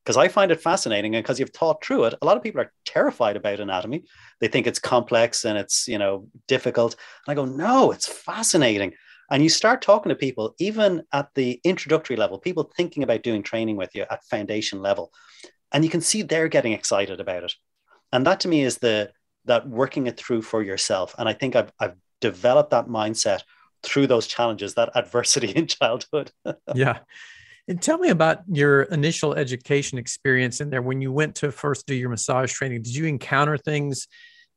Because 0.05 0.15
I 0.15 0.27
find 0.29 0.51
it 0.51 0.61
fascinating 0.61 1.15
and 1.15 1.23
because 1.23 1.39
you've 1.39 1.51
taught 1.51 1.83
through 1.83 2.05
it, 2.05 2.13
a 2.21 2.25
lot 2.25 2.37
of 2.37 2.43
people 2.43 2.61
are 2.61 2.71
terrified 2.85 3.35
about 3.35 3.59
anatomy. 3.59 4.05
They 4.39 4.47
think 4.47 4.67
it's 4.67 4.79
complex 4.79 5.43
and 5.43 5.57
it's, 5.57 5.87
you 5.87 5.97
know, 5.97 6.29
difficult. 6.47 6.95
And 7.25 7.31
I 7.31 7.35
go, 7.35 7.45
no, 7.45 7.91
it's 7.91 8.07
fascinating. 8.07 8.93
And 9.29 9.43
you 9.43 9.49
start 9.49 9.81
talking 9.81 10.09
to 10.09 10.15
people, 10.15 10.55
even 10.59 11.03
at 11.11 11.29
the 11.35 11.59
introductory 11.65 12.15
level, 12.15 12.37
people 12.37 12.71
thinking 12.77 13.03
about 13.03 13.23
doing 13.23 13.43
training 13.43 13.75
with 13.75 13.93
you 13.95 14.05
at 14.09 14.23
foundation 14.25 14.81
level. 14.81 15.11
And 15.73 15.83
you 15.83 15.89
can 15.89 15.99
see 15.99 16.21
they're 16.21 16.47
getting 16.47 16.73
excited 16.73 17.19
about 17.19 17.43
it. 17.43 17.53
And 18.13 18.25
that 18.25 18.39
to 18.41 18.47
me 18.47 18.63
is 18.63 18.77
the 18.77 19.11
that 19.47 19.67
working 19.67 20.07
it 20.07 20.17
through 20.17 20.43
for 20.43 20.61
yourself. 20.61 21.15
And 21.17 21.27
I 21.27 21.33
think 21.33 21.55
I've, 21.55 21.71
I've 21.79 21.95
developed 22.21 22.71
that 22.71 22.87
mindset 22.87 23.43
through 23.83 24.07
those 24.07 24.27
challenges, 24.27 24.75
that 24.75 24.91
adversity 24.95 25.51
in 25.55 25.67
childhood. 25.67 26.31
yeah. 26.75 26.99
And 27.69 27.81
tell 27.81 27.97
me 27.97 28.09
about 28.09 28.43
your 28.49 28.83
initial 28.83 29.33
education 29.33 29.97
experience 29.97 30.61
in 30.61 30.69
there. 30.69 30.81
When 30.81 31.01
you 31.01 31.11
went 31.11 31.35
to 31.35 31.51
first 31.51 31.85
do 31.85 31.93
your 31.93 32.09
massage 32.09 32.53
training, 32.53 32.83
did 32.83 32.95
you 32.95 33.05
encounter 33.05 33.57
things 33.57 34.07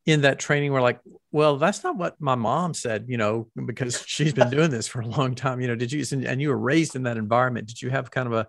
in 0.06 0.22
that 0.22 0.38
training 0.38 0.72
where 0.72 0.82
like, 0.82 1.00
well, 1.32 1.56
that's 1.56 1.84
not 1.84 1.96
what 1.96 2.20
my 2.20 2.34
mom 2.34 2.72
said, 2.72 3.06
you 3.08 3.16
know, 3.16 3.48
because 3.66 4.02
she's 4.06 4.32
been 4.32 4.50
doing 4.56 4.70
this 4.70 4.88
for 4.88 5.00
a 5.00 5.06
long 5.06 5.34
time. 5.34 5.60
You 5.60 5.68
know, 5.68 5.74
did 5.74 5.92
you 5.92 6.04
and 6.26 6.40
you 6.40 6.48
were 6.48 6.58
raised 6.58 6.96
in 6.96 7.02
that 7.04 7.16
environment? 7.16 7.66
Did 7.66 7.82
you 7.82 7.90
have 7.90 8.10
kind 8.10 8.26
of 8.26 8.32
a 8.32 8.46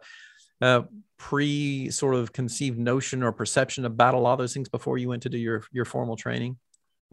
uh, 0.62 0.84
pre 1.18 1.90
sort 1.90 2.16
of 2.16 2.34
conceived 2.34 2.78
notion 2.78 3.24
or 3.24 3.32
perception 3.32 3.86
about 3.86 4.14
a 4.14 4.18
lot 4.20 4.34
of 4.34 4.40
those 4.40 4.54
things 4.54 4.70
before 4.70 4.98
you 4.98 5.10
went 5.10 5.24
to 5.24 5.30
do 5.30 5.38
your 5.38 5.64
your 5.72 5.86
formal 5.86 6.16
training? 6.16 6.58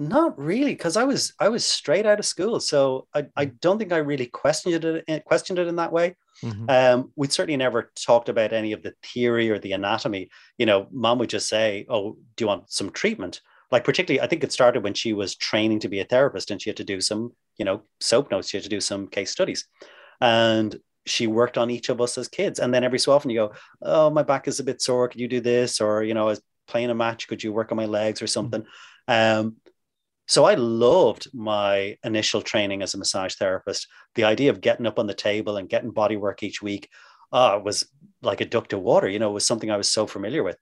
Not 0.01 0.39
really, 0.39 0.73
because 0.73 0.97
I 0.97 1.03
was 1.03 1.33
I 1.41 1.49
was 1.49 1.65
straight 1.65 2.07
out 2.07 2.21
of 2.21 2.25
school, 2.25 2.61
so 2.61 3.09
I, 3.13 3.27
I 3.37 3.47
mm. 3.47 3.61
don't 3.61 3.79
think 3.79 3.93
I 3.93 3.97
really 3.97 4.27
questioned 4.27 4.85
it 4.85 5.05
eh, 5.09 5.19
questioned 5.21 5.59
it 5.59 5.67
in 5.67 5.75
that 5.77 5.93
way. 5.93 6.17
Mm-hmm. 6.45 6.71
Um, 6.71 7.13
we'd 7.17 7.33
certainly 7.33 7.57
never 7.57 7.91
talked 7.97 8.29
about 8.29 8.53
any 8.53 8.73
of 8.73 8.85
the 8.85 8.95
theory 9.03 9.51
or 9.51 9.59
the 9.59 9.73
anatomy. 9.73 10.31
You 10.57 10.67
know, 10.67 10.87
mom 10.93 11.19
would 11.19 11.31
just 11.31 11.49
say, 11.49 11.85
"Oh, 11.89 12.17
do 12.37 12.45
you 12.45 12.47
want 12.47 12.71
some 12.71 12.91
treatment?" 12.91 13.41
Like 13.73 13.83
particularly, 13.83 14.25
I 14.25 14.29
think 14.29 14.45
it 14.45 14.53
started 14.53 14.85
when 14.85 14.95
she 14.95 15.15
was 15.15 15.35
training 15.35 15.81
to 15.81 15.89
be 15.89 15.99
a 15.99 16.05
therapist, 16.05 16.53
and 16.53 16.63
she 16.63 16.71
had 16.71 16.77
to 16.77 16.85
do 16.85 17.01
some, 17.01 17.33
you 17.57 17.65
know, 17.65 17.83
soap 17.99 18.31
notes. 18.31 18.51
She 18.51 18.57
had 18.57 18.65
to 18.65 18.71
do 18.71 18.81
some 18.81 19.09
case 19.09 19.33
studies, 19.33 19.67
and 20.21 20.79
she 21.09 21.27
worked 21.27 21.59
on 21.59 21.71
each 21.71 21.89
of 21.89 22.01
us 22.01 22.19
as 22.19 22.29
kids. 22.29 22.59
And 22.59 22.73
then 22.73 22.85
every 22.85 22.99
so 22.99 23.13
often, 23.13 23.31
you 23.31 23.39
go, 23.39 23.53
"Oh, 23.83 24.11
my 24.11 24.23
back 24.23 24.49
is 24.49 24.61
a 24.61 24.65
bit 24.65 24.83
sore. 24.83 25.09
Could 25.09 25.21
you 25.21 25.29
do 25.29 25.41
this?" 25.41 25.81
Or 25.81 26.03
you 26.03 26.15
know, 26.15 26.25
I 26.25 26.31
was 26.31 26.43
playing 26.67 26.91
a 26.91 26.95
match. 26.95 27.29
Could 27.29 27.43
you 27.43 27.53
work 27.53 27.73
on 27.73 27.77
my 27.77 27.87
legs 27.87 28.23
or 28.23 28.27
something? 28.27 28.65
Um, 29.09 29.57
so 30.27 30.45
I 30.45 30.55
loved 30.55 31.29
my 31.33 31.97
initial 32.05 32.43
training 32.43 32.83
as 32.83 32.93
a 32.93 32.99
massage 32.99 33.35
therapist. 33.37 33.89
The 34.15 34.25
idea 34.25 34.51
of 34.51 34.61
getting 34.61 34.87
up 34.87 34.99
on 34.99 35.07
the 35.07 35.15
table 35.15 35.57
and 35.57 35.71
getting 35.71 35.91
body 35.91 36.17
work 36.19 36.43
each 36.43 36.61
week 36.61 36.91
uh, 37.33 37.59
was 37.65 37.89
like 38.21 38.43
a 38.43 38.47
duck 38.47 38.69
to 38.69 38.79
water, 38.79 39.09
you 39.09 39.19
know, 39.19 39.31
was 39.31 39.47
something 39.47 39.71
I 39.71 39.79
was 39.79 39.89
so 39.89 40.07
familiar 40.07 40.43
with. 40.43 40.59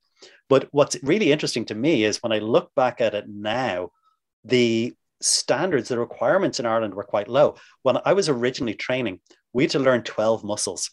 But 0.49 0.69
what's 0.71 1.03
really 1.03 1.33
interesting 1.33 1.65
to 1.67 1.75
me 1.75 2.05
is 2.05 2.23
when 2.23 2.33
I 2.33 2.39
look 2.39 2.75
back 2.77 3.01
at 3.01 3.15
it 3.15 3.29
now, 3.29 3.91
the 4.45 4.95
standards, 5.21 5.89
the 5.89 5.99
requirements 5.99 6.61
in 6.61 6.67
Ireland 6.67 6.95
were 6.95 7.05
quite 7.05 7.29
low. 7.29 7.57
When 7.83 7.99
I 8.05 8.13
was 8.13 8.29
originally 8.29 8.75
training, 8.75 9.21
we 9.53 9.65
had 9.65 9.71
to 9.73 9.79
learn 9.79 10.03
12 10.03 10.45
muscles. 10.45 10.91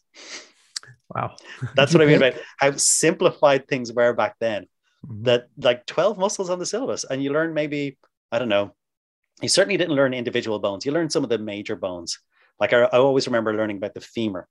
Wow. 1.13 1.35
That's 1.75 1.93
what 1.93 2.01
I 2.01 2.05
mean 2.05 2.17
about 2.17 2.33
how 2.57 2.71
simplified 2.73 3.67
things 3.67 3.91
were 3.91 4.13
back 4.13 4.35
then. 4.39 4.67
Mm-hmm. 5.05 5.23
That 5.23 5.47
like 5.57 5.85
12 5.85 6.17
muscles 6.17 6.49
on 6.49 6.59
the 6.59 6.65
syllabus, 6.65 7.03
and 7.03 7.21
you 7.21 7.31
learn 7.31 7.53
maybe 7.53 7.97
I 8.31 8.39
don't 8.39 8.49
know. 8.49 8.73
You 9.41 9.49
certainly 9.49 9.77
didn't 9.77 9.95
learn 9.95 10.13
individual 10.13 10.59
bones. 10.59 10.85
You 10.85 10.91
learned 10.91 11.11
some 11.11 11.23
of 11.23 11.29
the 11.29 11.37
major 11.37 11.75
bones. 11.75 12.19
Like 12.59 12.73
I, 12.73 12.83
I 12.83 12.97
always 12.97 13.27
remember 13.27 13.53
learning 13.53 13.77
about 13.77 13.93
the 13.93 14.01
femur 14.01 14.47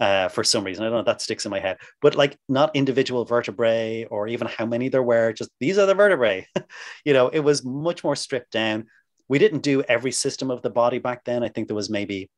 uh, 0.00 0.28
for 0.28 0.44
some 0.44 0.64
reason. 0.64 0.84
I 0.84 0.88
don't 0.88 0.98
know 0.98 1.04
that 1.04 1.22
sticks 1.22 1.44
in 1.44 1.50
my 1.50 1.60
head, 1.60 1.78
but 2.02 2.14
like 2.14 2.36
not 2.48 2.74
individual 2.74 3.24
vertebrae 3.24 4.04
or 4.04 4.28
even 4.28 4.48
how 4.48 4.66
many 4.66 4.88
there 4.88 5.02
were. 5.02 5.32
Just 5.32 5.50
these 5.60 5.78
are 5.78 5.86
the 5.86 5.94
vertebrae. 5.94 6.46
you 7.04 7.12
know, 7.12 7.28
it 7.28 7.40
was 7.40 7.64
much 7.64 8.02
more 8.04 8.16
stripped 8.16 8.52
down. 8.52 8.86
We 9.28 9.38
didn't 9.38 9.62
do 9.62 9.82
every 9.82 10.12
system 10.12 10.50
of 10.50 10.62
the 10.62 10.70
body 10.70 10.98
back 10.98 11.24
then. 11.24 11.42
I 11.42 11.48
think 11.48 11.68
there 11.68 11.76
was 11.76 11.90
maybe 11.90 12.30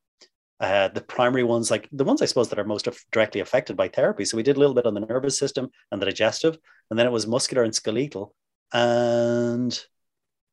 uh, 0.60 0.88
the 0.88 1.00
primary 1.00 1.44
ones, 1.44 1.70
like 1.70 1.88
the 1.92 2.04
ones 2.04 2.22
I 2.22 2.26
suppose 2.26 2.48
that 2.48 2.58
are 2.58 2.64
most 2.64 2.88
directly 3.12 3.40
affected 3.40 3.76
by 3.76 3.88
therapy. 3.88 4.24
So 4.24 4.36
we 4.36 4.42
did 4.42 4.56
a 4.56 4.60
little 4.60 4.74
bit 4.74 4.86
on 4.86 4.94
the 4.94 5.00
nervous 5.00 5.38
system 5.38 5.68
and 5.90 6.00
the 6.00 6.06
digestive, 6.06 6.58
and 6.90 6.98
then 6.98 7.06
it 7.06 7.12
was 7.12 7.26
muscular 7.26 7.62
and 7.62 7.74
skeletal. 7.74 8.34
And 8.72 9.78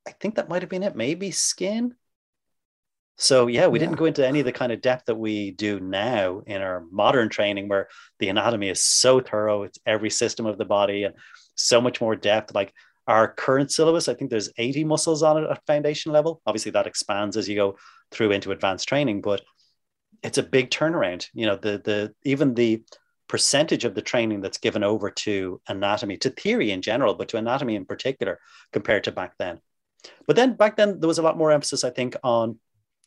I 0.07 0.11
think 0.11 0.35
that 0.35 0.49
might 0.49 0.61
have 0.61 0.69
been 0.69 0.83
it. 0.83 0.95
Maybe 0.95 1.31
skin. 1.31 1.95
So 3.17 3.47
yeah, 3.47 3.67
we 3.67 3.79
yeah. 3.79 3.85
didn't 3.85 3.99
go 3.99 4.05
into 4.05 4.27
any 4.27 4.39
of 4.39 4.45
the 4.45 4.51
kind 4.51 4.71
of 4.71 4.81
depth 4.81 5.05
that 5.05 5.15
we 5.15 5.51
do 5.51 5.79
now 5.79 6.41
in 6.45 6.61
our 6.61 6.83
modern 6.91 7.29
training, 7.29 7.69
where 7.69 7.87
the 8.19 8.29
anatomy 8.29 8.69
is 8.69 8.83
so 8.83 9.19
thorough. 9.19 9.63
It's 9.63 9.79
every 9.85 10.09
system 10.09 10.45
of 10.45 10.57
the 10.57 10.65
body 10.65 11.03
and 11.03 11.15
so 11.55 11.79
much 11.79 12.01
more 12.01 12.15
depth. 12.15 12.53
Like 12.53 12.73
our 13.07 13.27
current 13.27 13.72
syllabus, 13.72 14.07
I 14.07 14.13
think 14.13 14.31
there's 14.31 14.51
80 14.57 14.86
muscles 14.86 15.24
on 15.24 15.43
it 15.43 15.50
at 15.50 15.65
foundation 15.65 16.12
level. 16.12 16.41
Obviously, 16.45 16.72
that 16.72 16.88
expands 16.88 17.38
as 17.38 17.50
you 17.50 17.55
go 17.55 17.77
through 18.12 18.31
into 18.31 18.51
advanced 18.51 18.88
training, 18.88 19.22
but 19.22 19.41
it's 20.24 20.38
a 20.38 20.43
big 20.43 20.69
turnaround. 20.69 21.27
You 21.33 21.48
know, 21.48 21.55
the 21.55 21.81
the 21.83 22.13
even 22.24 22.53
the 22.53 22.83
percentage 23.27 23.86
of 23.86 23.95
the 23.95 24.01
training 24.01 24.41
that's 24.41 24.57
given 24.57 24.83
over 24.83 25.10
to 25.10 25.62
anatomy, 25.67 26.17
to 26.17 26.29
theory 26.29 26.72
in 26.72 26.81
general, 26.81 27.15
but 27.15 27.29
to 27.29 27.38
anatomy 27.38 27.75
in 27.75 27.86
particular, 27.86 28.39
compared 28.72 29.03
to 29.05 29.12
back 29.12 29.33
then. 29.38 29.60
But 30.27 30.36
then 30.36 30.55
back 30.55 30.77
then, 30.77 31.00
there 31.00 31.07
was 31.07 31.17
a 31.17 31.24
lot 31.24 31.38
more 31.38 31.51
emphasis, 31.51 31.83
I 31.83 31.89
think, 31.89 32.15
on 32.24 32.60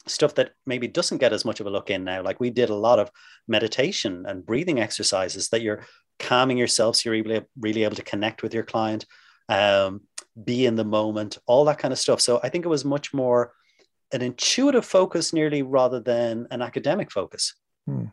stuff 0.07 0.35
that 0.37 0.53
maybe 0.67 0.89
doesn't 0.89 1.19
get 1.19 1.33
as 1.33 1.45
much 1.45 1.61
of 1.61 1.67
a 1.67 1.71
look 1.71 1.91
in 1.91 2.05
now. 2.05 2.23
Like 2.23 2.41
we 2.41 2.51
did 2.51 2.71
a 2.71 2.75
lot 2.75 2.99
of 2.99 3.11
meditation 3.49 4.25
and 4.27 4.47
breathing 4.47 4.81
exercises 4.81 5.49
that 5.51 5.63
you're 5.63 5.85
calming 6.19 6.59
yourself 6.59 6.97
so 6.97 7.11
you're 7.11 7.23
really, 7.23 7.45
really 7.59 7.85
able 7.85 7.97
to 7.97 8.03
connect 8.03 8.43
with 8.43 8.55
your 8.55 8.63
client, 8.63 9.05
um, 9.49 10.03
be 10.43 10.67
in 10.67 10.77
the 10.77 10.85
moment, 10.85 11.39
all 11.47 11.65
that 11.67 11.79
kind 11.79 11.93
of 11.93 11.99
stuff. 11.99 12.21
So 12.21 12.41
I 12.43 12.49
think 12.49 12.65
it 12.65 12.69
was 12.69 12.85
much 12.85 13.15
more 13.15 13.53
an 14.13 14.23
intuitive 14.23 14.85
focus 14.85 15.33
nearly 15.33 15.63
rather 15.63 16.01
than 16.01 16.47
an 16.51 16.63
academic 16.63 17.11
focus. 17.11 17.55
Hmm. 17.87 18.07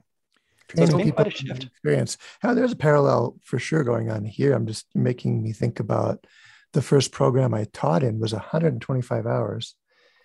So 0.75 0.84
it's 0.84 0.94
people 0.94 1.25
experience. 1.25 2.18
Now, 2.44 2.54
there's 2.54 2.72
a 2.72 2.78
parallel 2.78 3.38
for 3.44 3.60
sure 3.60 3.84
going 3.84 4.10
on 4.10 4.25
here. 4.25 4.54
I'm 4.54 4.66
just 4.66 4.88
making 4.96 5.44
me 5.44 5.52
think 5.52 5.80
about 5.80 6.25
the 6.72 6.82
first 6.82 7.12
program 7.12 7.54
I 7.54 7.66
taught 7.74 8.02
in 8.02 8.20
was 8.20 8.34
125 8.34 9.28
hours. 9.28 9.75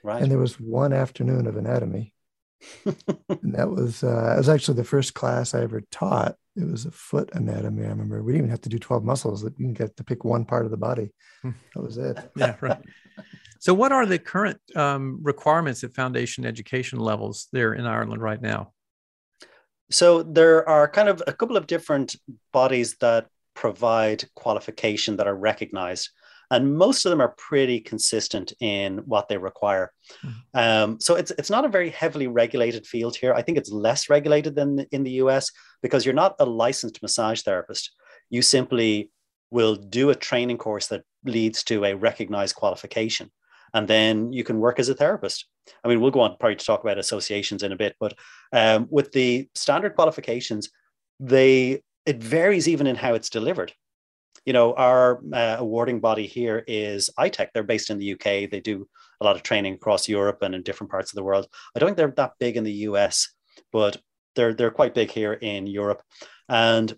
Right. 0.03 0.23
And 0.23 0.31
there 0.31 0.39
was 0.39 0.59
one 0.59 0.95
afternoon 0.95 1.47
of 1.47 1.57
anatomy. 1.57 2.15
and 2.87 3.55
that 3.55 3.69
was 3.69 4.03
uh, 4.03 4.35
was 4.37 4.49
actually 4.49 4.77
the 4.77 4.85
first 4.85 5.15
class 5.15 5.55
I 5.55 5.63
ever 5.63 5.83
taught. 5.91 6.37
It 6.59 6.69
was 6.69 6.87
a 6.87 6.91
foot 6.91 7.31
anatomy. 7.35 7.85
I 7.85 7.89
remember 7.89 8.23
we 8.23 8.33
didn't 8.33 8.47
even 8.47 8.51
have 8.51 8.61
to 8.63 8.69
do 8.69 8.79
12 8.79 9.05
muscles. 9.05 9.43
That 9.43 9.59
you 9.59 9.67
can 9.67 9.75
get 9.75 9.97
to 9.97 10.05
pick 10.05 10.25
one 10.25 10.45
part 10.45 10.65
of 10.65 10.71
the 10.71 10.77
body. 10.77 11.11
Hmm. 11.43 11.51
That 11.75 11.83
was 11.83 11.99
it. 11.99 12.19
yeah, 12.37 12.57
right. 12.61 12.81
So, 13.61 13.73
what 13.75 13.93
are 13.93 14.07
the 14.07 14.19
current 14.19 14.61
um, 14.75 15.21
requirements 15.23 15.85
at 15.85 15.95
foundation 15.95 16.45
education 16.45 16.99
levels 16.99 17.49
there 17.53 17.75
in 17.75 17.87
Ireland 17.87 18.23
right 18.23 18.41
now? 18.41 18.73
So, 19.91 20.23
there 20.23 20.69
are 20.69 20.89
kind 20.89 21.09
of 21.09 21.23
a 21.27 21.33
couple 21.33 21.57
of 21.57 21.67
different 21.67 22.17
bodies 22.53 22.97
that 22.97 23.29
provide 23.55 24.25
qualification 24.35 25.17
that 25.17 25.27
are 25.27 25.35
recognized 25.35 26.11
and 26.51 26.77
most 26.77 27.05
of 27.05 27.11
them 27.11 27.21
are 27.21 27.35
pretty 27.37 27.81
consistent 27.81 28.53
in 28.61 28.99
what 28.99 29.29
they 29.29 29.37
require. 29.37 29.93
Mm-hmm. 30.25 30.59
Um, 30.59 31.01
so 31.01 31.15
it's 31.15 31.31
it's 31.33 31.51
not 31.51 31.65
a 31.65 31.69
very 31.69 31.91
heavily 31.91 32.27
regulated 32.27 32.87
field 32.87 33.17
here. 33.17 33.35
I 33.35 33.43
think 33.43 33.59
it's 33.59 33.71
less 33.71 34.09
regulated 34.09 34.55
than 34.55 34.87
in 34.91 35.03
the 35.03 35.13
US 35.23 35.51
because 35.83 36.05
you're 36.05 36.15
not 36.15 36.37
a 36.39 36.47
licensed 36.47 37.03
massage 37.03 37.43
therapist. 37.43 37.91
You 38.31 38.43
simply 38.43 39.11
will 39.51 39.77
do 39.77 40.11
a 40.11 40.15
training 40.15 40.59
course 40.59 40.89
that 40.89 41.05
leads 41.25 41.63
to 41.65 41.85
a 41.85 41.95
recognized 41.95 42.57
qualification, 42.57 43.31
and 43.75 43.87
then 43.87 44.33
you 44.33 44.45
can 44.45 44.59
work 44.59 44.79
as 44.79 44.89
a 44.89 44.95
therapist. 44.95 45.47
I 45.85 45.89
mean, 45.89 46.01
we'll 46.01 46.11
go 46.11 46.21
on 46.21 46.37
probably 46.41 46.57
to 46.57 46.65
talk 46.65 46.81
about 46.83 46.99
associations 46.99 47.63
in 47.63 47.73
a 47.73 47.77
bit, 47.77 47.95
but 48.01 48.15
um, 48.53 48.87
with 48.91 49.13
the 49.13 49.49
standard 49.55 49.95
qualifications, 49.95 50.71
they 51.21 51.83
it 52.07 52.23
varies 52.23 52.69
even 52.69 52.87
in 52.87 52.97
how 52.97 53.13
it's 53.13 53.29
delivered 53.29 53.73
you 54.49 54.55
know, 54.55 54.73
our 54.73 55.21
uh, 55.31 55.57
awarding 55.59 56.01
body 56.01 56.27
here 56.27 56.65
is 56.67 57.11
ITEC. 57.19 57.49
They're 57.53 57.63
based 57.63 57.91
in 57.91 57.99
the 57.99 58.15
UK. 58.15 58.49
They 58.49 58.63
do 58.65 58.89
a 59.21 59.25
lot 59.27 59.37
of 59.37 59.43
training 59.43 59.75
across 59.75 60.09
Europe 60.09 60.39
and 60.41 60.55
in 60.55 60.63
different 60.63 60.91
parts 60.91 61.13
of 61.13 61.17
the 61.17 61.23
world. 61.23 61.47
I 61.77 61.79
don't 61.79 61.89
think 61.89 61.99
they're 61.99 62.15
that 62.17 62.33
big 62.41 62.57
in 62.57 62.65
the 62.65 62.89
US, 62.89 63.29
but 63.73 63.99
they're 64.35 64.55
they're 64.55 64.71
quite 64.71 64.95
big 64.95 65.11
here 65.11 65.35
in 65.35 65.67
Europe. 65.67 66.01
And 66.49 66.97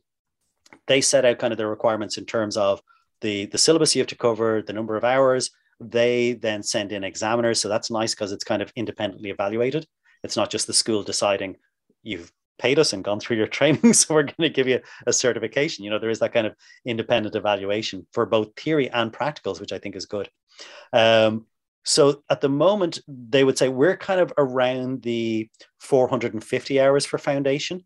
they 0.86 1.00
set 1.00 1.24
out 1.24 1.40
kind 1.40 1.52
of 1.52 1.58
their 1.58 1.68
requirements 1.68 2.18
in 2.18 2.24
terms 2.24 2.56
of 2.56 2.80
the 3.20 3.46
the 3.46 3.58
syllabus 3.58 3.96
you 3.96 4.00
have 4.00 4.14
to 4.14 4.16
cover, 4.16 4.62
the 4.62 4.72
number 4.72 4.96
of 4.96 5.02
hours. 5.02 5.50
They 5.80 6.34
then 6.34 6.62
send 6.62 6.92
in 6.92 7.02
examiners, 7.02 7.60
so 7.60 7.68
that's 7.68 7.90
nice 7.90 8.14
because 8.14 8.30
it's 8.30 8.44
kind 8.44 8.62
of 8.62 8.72
independently 8.76 9.30
evaluated. 9.30 9.88
It's 10.22 10.36
not 10.36 10.50
just 10.50 10.68
the 10.68 10.72
school 10.72 11.02
deciding 11.02 11.56
you've 12.04 12.30
paid 12.60 12.78
us 12.78 12.92
and 12.92 13.02
gone 13.02 13.18
through 13.18 13.38
your 13.38 13.46
training, 13.58 13.92
so 13.94 14.14
we're 14.14 14.24
going 14.24 14.34
to 14.38 14.50
give 14.50 14.68
you 14.68 14.80
a 15.06 15.12
certification. 15.12 15.84
You 15.84 15.90
know, 15.90 15.98
there 15.98 16.10
is 16.10 16.20
that 16.20 16.32
kind 16.32 16.46
of 16.46 16.54
independent 16.84 17.34
evaluation 17.34 18.06
for 18.12 18.26
both 18.26 18.54
theory 18.56 18.90
and 18.90 19.12
practicals, 19.12 19.60
which 19.60 19.72
I 19.72 19.78
think 19.78 19.96
is 19.96 20.06
good. 20.06 20.28
Um, 20.92 21.46
so 21.84 22.22
at 22.28 22.40
the 22.40 22.48
moment, 22.48 23.00
they 23.08 23.42
would 23.42 23.56
say 23.56 23.68
we're 23.68 23.96
kind 23.96 24.20
of 24.20 24.32
around 24.36 25.02
the 25.02 25.48
450 25.80 26.80
hours 26.80 27.06
for 27.06 27.18
foundation. 27.18 27.84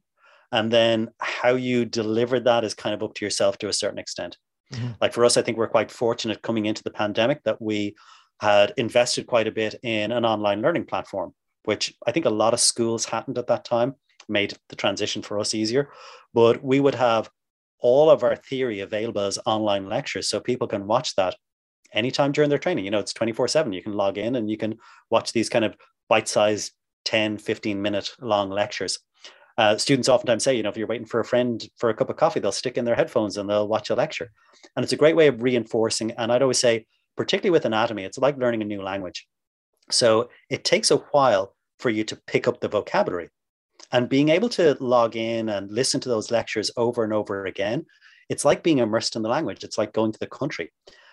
And 0.50 0.70
then 0.70 1.10
how 1.20 1.54
you 1.54 1.84
deliver 1.84 2.38
that 2.40 2.64
is 2.64 2.74
kind 2.74 2.94
of 2.94 3.02
up 3.02 3.14
to 3.14 3.24
yourself 3.24 3.58
to 3.58 3.68
a 3.68 3.72
certain 3.72 3.98
extent. 3.98 4.36
Mm-hmm. 4.72 4.92
Like 5.00 5.12
for 5.12 5.24
us, 5.24 5.36
I 5.36 5.42
think 5.42 5.58
we're 5.58 5.68
quite 5.68 5.90
fortunate 5.90 6.42
coming 6.42 6.66
into 6.66 6.82
the 6.82 6.90
pandemic 6.90 7.42
that 7.44 7.60
we 7.60 7.94
had 8.40 8.72
invested 8.76 9.26
quite 9.26 9.46
a 9.46 9.52
bit 9.52 9.76
in 9.82 10.12
an 10.12 10.24
online 10.24 10.60
learning 10.60 10.86
platform, 10.86 11.32
which 11.64 11.94
I 12.06 12.12
think 12.12 12.26
a 12.26 12.30
lot 12.30 12.54
of 12.54 12.60
schools 12.60 13.04
hadn't 13.04 13.38
at 13.38 13.46
that 13.46 13.64
time 13.64 13.94
made 14.28 14.54
the 14.68 14.76
transition 14.76 15.22
for 15.22 15.38
us 15.38 15.54
easier. 15.54 15.90
But 16.32 16.64
we 16.64 16.80
would 16.80 16.94
have 16.94 17.30
all 17.78 18.10
of 18.10 18.22
our 18.22 18.36
theory 18.36 18.80
available 18.80 19.20
as 19.20 19.38
online 19.46 19.88
lectures. 19.88 20.28
So 20.28 20.40
people 20.40 20.66
can 20.66 20.86
watch 20.86 21.14
that 21.16 21.36
anytime 21.92 22.32
during 22.32 22.50
their 22.50 22.58
training. 22.58 22.84
You 22.84 22.90
know, 22.90 22.98
it's 22.98 23.12
24 23.12 23.48
7. 23.48 23.72
You 23.72 23.82
can 23.82 23.92
log 23.92 24.18
in 24.18 24.36
and 24.36 24.50
you 24.50 24.56
can 24.56 24.78
watch 25.10 25.32
these 25.32 25.48
kind 25.48 25.64
of 25.64 25.76
bite 26.08 26.28
sized 26.28 26.72
10, 27.04 27.38
15 27.38 27.80
minute 27.80 28.10
long 28.20 28.50
lectures. 28.50 28.98
Uh, 29.56 29.76
students 29.76 30.08
oftentimes 30.08 30.42
say, 30.42 30.54
you 30.54 30.62
know, 30.62 30.68
if 30.68 30.76
you're 30.76 30.88
waiting 30.88 31.06
for 31.06 31.20
a 31.20 31.24
friend 31.24 31.68
for 31.76 31.88
a 31.88 31.94
cup 31.94 32.10
of 32.10 32.16
coffee, 32.16 32.40
they'll 32.40 32.50
stick 32.50 32.76
in 32.76 32.84
their 32.84 32.96
headphones 32.96 33.36
and 33.36 33.48
they'll 33.48 33.68
watch 33.68 33.90
a 33.90 33.94
lecture. 33.94 34.32
And 34.74 34.82
it's 34.82 34.92
a 34.92 34.96
great 34.96 35.14
way 35.14 35.28
of 35.28 35.42
reinforcing. 35.42 36.10
And 36.12 36.32
I'd 36.32 36.42
always 36.42 36.58
say, 36.58 36.86
particularly 37.16 37.52
with 37.52 37.64
anatomy, 37.64 38.04
it's 38.04 38.18
like 38.18 38.36
learning 38.36 38.62
a 38.62 38.66
new 38.66 38.82
language. 38.82 39.28
So 39.90 40.30
it 40.50 40.64
takes 40.64 40.90
a 40.90 40.96
while 40.96 41.54
for 41.78 41.90
you 41.90 42.02
to 42.04 42.16
pick 42.26 42.48
up 42.48 42.60
the 42.60 42.68
vocabulary. 42.68 43.28
And 43.94 44.08
being 44.08 44.28
able 44.28 44.48
to 44.50 44.76
log 44.80 45.14
in 45.14 45.48
and 45.48 45.70
listen 45.70 46.00
to 46.00 46.08
those 46.08 46.32
lectures 46.32 46.68
over 46.76 47.04
and 47.04 47.12
over 47.12 47.46
again, 47.46 47.86
it's 48.28 48.44
like 48.44 48.64
being 48.64 48.78
immersed 48.78 49.14
in 49.14 49.22
the 49.22 49.28
language. 49.28 49.62
It's 49.62 49.78
like 49.78 49.92
going 49.92 50.10
to 50.10 50.18
the 50.18 50.26
country. 50.26 50.72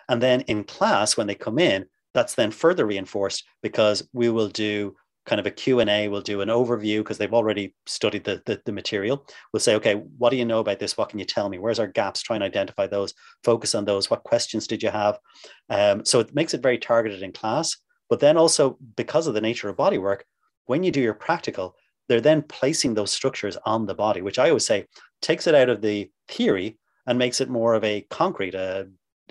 And 0.10 0.20
then 0.20 0.42
in 0.42 0.64
class, 0.64 1.16
when 1.16 1.28
they 1.28 1.36
come 1.36 1.60
in, 1.60 1.86
that's 2.16 2.34
then 2.34 2.50
further 2.50 2.88
reinforced 2.88 3.44
because 3.62 4.10
we 4.14 4.30
will 4.30 4.50
do 4.50 4.96
kind 5.28 5.40
of 5.40 5.46
a 5.46 5.52
q&a 5.52 6.08
we'll 6.08 6.22
do 6.22 6.42
an 6.42 6.50
overview 6.50 6.98
because 6.98 7.20
they've 7.20 7.36
already 7.36 7.76
studied 7.86 8.24
the, 8.24 8.42
the, 8.48 8.60
the, 8.66 8.72
material. 8.72 9.24
We'll 9.54 9.60
say 9.60 9.76
okay 9.76 9.94
what 10.18 10.32
do 10.32 10.38
you 10.38 10.46
know 10.46 10.60
about 10.60 10.80
this? 10.80 10.98
What 10.98 11.10
can 11.10 11.20
you 11.20 11.26
tell 11.26 11.48
me? 11.48 11.60
Where's 11.60 11.78
our 11.78 11.86
gaps? 11.86 12.24
Try 12.24 12.38
and 12.38 12.44
identify 12.44 12.88
those. 12.88 13.14
Focus 13.44 13.76
on 13.76 13.86
those. 13.86 14.10
What 14.10 14.24
questions 14.24 14.66
did 14.66 14.82
you 14.82 14.90
have? 14.90 15.20
Um, 15.70 16.04
so 16.04 16.20
it 16.20 16.34
makes 16.34 16.56
it 16.56 16.64
very 16.64 16.80
targeted 16.80 17.22
in 17.22 17.32
class. 17.32 17.78
But 18.10 18.20
then 18.20 18.36
also 18.36 18.80
because 18.96 19.28
of 19.28 19.36
the 19.36 19.42
nature 19.42 19.70
of 19.70 19.78
body 19.78 20.00
work 20.00 20.26
when 20.66 20.82
you 20.82 20.92
do 20.92 21.02
your 21.02 21.14
practical 21.14 21.76
they're 22.12 22.22
then 22.22 22.42
placing 22.42 22.94
those 22.94 23.12
structures 23.12 23.58
on 23.66 23.86
the 23.86 23.96
body 23.96 24.22
which 24.22 24.40
i 24.40 24.50
always 24.50 24.66
say 24.66 24.86
takes 25.22 25.48
it 25.48 25.56
out 25.56 25.70
of 25.70 25.82
the 25.82 26.10
theory 26.28 26.78
and 27.08 27.18
makes 27.18 27.42
it 27.42 27.50
more 27.50 27.74
of 27.74 27.84
a 27.84 28.06
concrete 28.10 28.56
uh, 28.56 28.84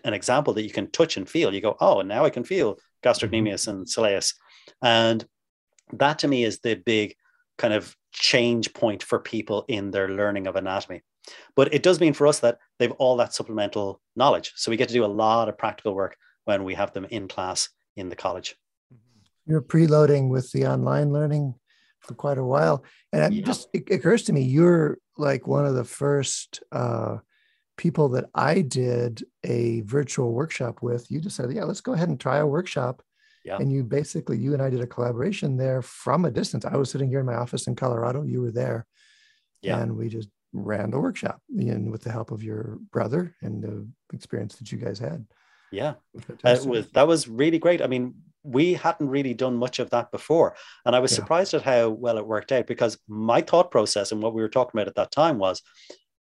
an 0.05 0.15
example 0.15 0.55
that 0.55 0.63
you 0.63 0.71
can 0.71 0.91
touch 0.91 1.17
and 1.17 1.29
feel 1.29 1.53
you 1.53 1.61
go 1.61 1.77
oh 1.81 2.01
and 2.01 2.09
now 2.09 2.25
i 2.25 2.31
can 2.31 2.45
feel 2.45 2.79
gastrocnemius 3.05 3.69
and 3.69 3.87
soleus 3.87 4.35
and 4.83 5.27
that 5.93 6.19
to 6.21 6.29
me 6.29 6.45
is 6.45 6.61
the 6.61 6.75
big 6.75 7.15
kind 7.59 7.75
of 7.75 7.95
change 8.13 8.73
point 8.73 9.03
for 9.03 9.19
people 9.19 9.65
in 9.69 9.91
their 9.91 10.09
learning 10.09 10.47
of 10.47 10.57
anatomy. 10.57 11.03
But 11.55 11.73
it 11.75 11.83
does 11.83 12.01
mean 12.01 12.15
for 12.15 12.27
us 12.27 12.41
that 12.41 12.59
they've 12.79 12.93
all 12.93 13.17
that 13.19 13.35
supplemental 13.35 14.01
knowledge. 14.17 14.53
So 14.57 14.71
we 14.71 14.77
get 14.77 14.89
to 14.89 14.95
do 14.95 15.05
a 15.05 15.07
lot 15.07 15.49
of 15.49 15.59
practical 15.59 15.95
work 15.95 16.17
when 16.45 16.65
we 16.65 16.75
have 16.75 16.93
them 16.93 17.07
in 17.11 17.29
class 17.29 17.69
in 17.97 18.09
the 18.09 18.17
college. 18.17 18.57
You're 19.47 19.63
preloading 19.63 20.29
with 20.29 20.51
the 20.53 20.67
online 20.67 21.13
learning 21.13 21.55
for 22.01 22.15
quite 22.15 22.39
a 22.39 22.45
while. 22.45 22.85
And 23.13 23.35
yeah. 23.35 23.45
just 23.45 23.69
it 23.73 23.91
occurs 23.91 24.25
to 24.25 24.33
me, 24.33 24.43
you're 24.43 24.99
like 25.17 25.47
one 25.47 25.67
of 25.67 25.75
the 25.75 25.85
first 25.85 26.63
uh, 26.73 27.19
people 27.77 28.11
that 28.11 28.27
I 28.35 28.63
did 28.63 29.25
a 29.45 29.83
virtual 29.83 30.33
workshop 30.33 30.83
with. 30.83 31.11
You 31.11 31.21
decided, 31.21 31.57
yeah, 31.57 31.65
let's 31.65 31.81
go 31.81 31.93
ahead 31.93 32.09
and 32.09 32.19
try 32.19 32.39
a 32.39 32.47
workshop 32.47 33.03
yeah. 33.45 33.57
And 33.59 33.73
you 33.73 33.83
basically, 33.83 34.39
you 34.39 34.53
and 34.53 34.63
I 34.63 34.71
did 34.71 34.81
a 34.81 34.87
collaboration 34.87 35.57
there 35.57 35.83
from 35.83 36.25
a 36.25 36.31
distance. 36.31 36.65
I 36.65 36.77
was 36.77 36.91
sitting 36.91 37.09
here 37.09 37.21
in 37.21 37.27
my 37.27 37.35
office 37.35 37.67
in 37.67 37.75
Colorado. 37.75 38.23
You 38.23 38.43
were 38.43 38.51
there. 38.51 38.87
Yeah. 39.63 39.81
And 39.81 39.97
we 39.97 40.09
just 40.09 40.29
ran 40.53 40.91
the 40.91 41.01
workshop 41.01 41.41
and 41.49 41.91
with 41.91 42.03
the 42.03 42.13
help 42.13 42.33
of 42.33 42.43
your 42.43 42.79
brother 42.91 43.35
and 43.41 43.63
the 43.63 43.87
experience 44.13 44.57
that 44.57 44.73
you 44.73 44.79
guys 44.79 44.99
had. 44.99 45.27
Yeah. 45.73 45.95
It 46.45 46.67
was, 46.67 46.91
that 46.91 47.07
was 47.07 47.29
really 47.29 47.59
great. 47.59 47.81
I 47.81 47.87
mean, 47.87 48.15
we 48.43 48.75
hadn't 48.75 49.09
really 49.09 49.35
done 49.35 49.57
much 49.57 49.79
of 49.79 49.91
that 49.91 50.11
before. 50.11 50.57
And 50.85 50.97
I 50.97 51.01
was 51.01 51.13
yeah. 51.13 51.17
surprised 51.17 51.55
at 51.55 51.63
how 51.63 51.91
well 51.91 52.19
it 52.19 52.27
worked 52.27 52.53
out 52.53 52.67
because 52.67 52.99
my 53.09 53.41
thought 53.41 53.71
process 53.71 54.13
and 54.13 54.23
what 54.23 54.35
we 54.35 54.43
were 54.43 54.49
talking 54.49 54.79
about 54.79 54.89
at 54.89 54.95
that 54.97 55.11
time 55.11 55.39
was 55.39 55.63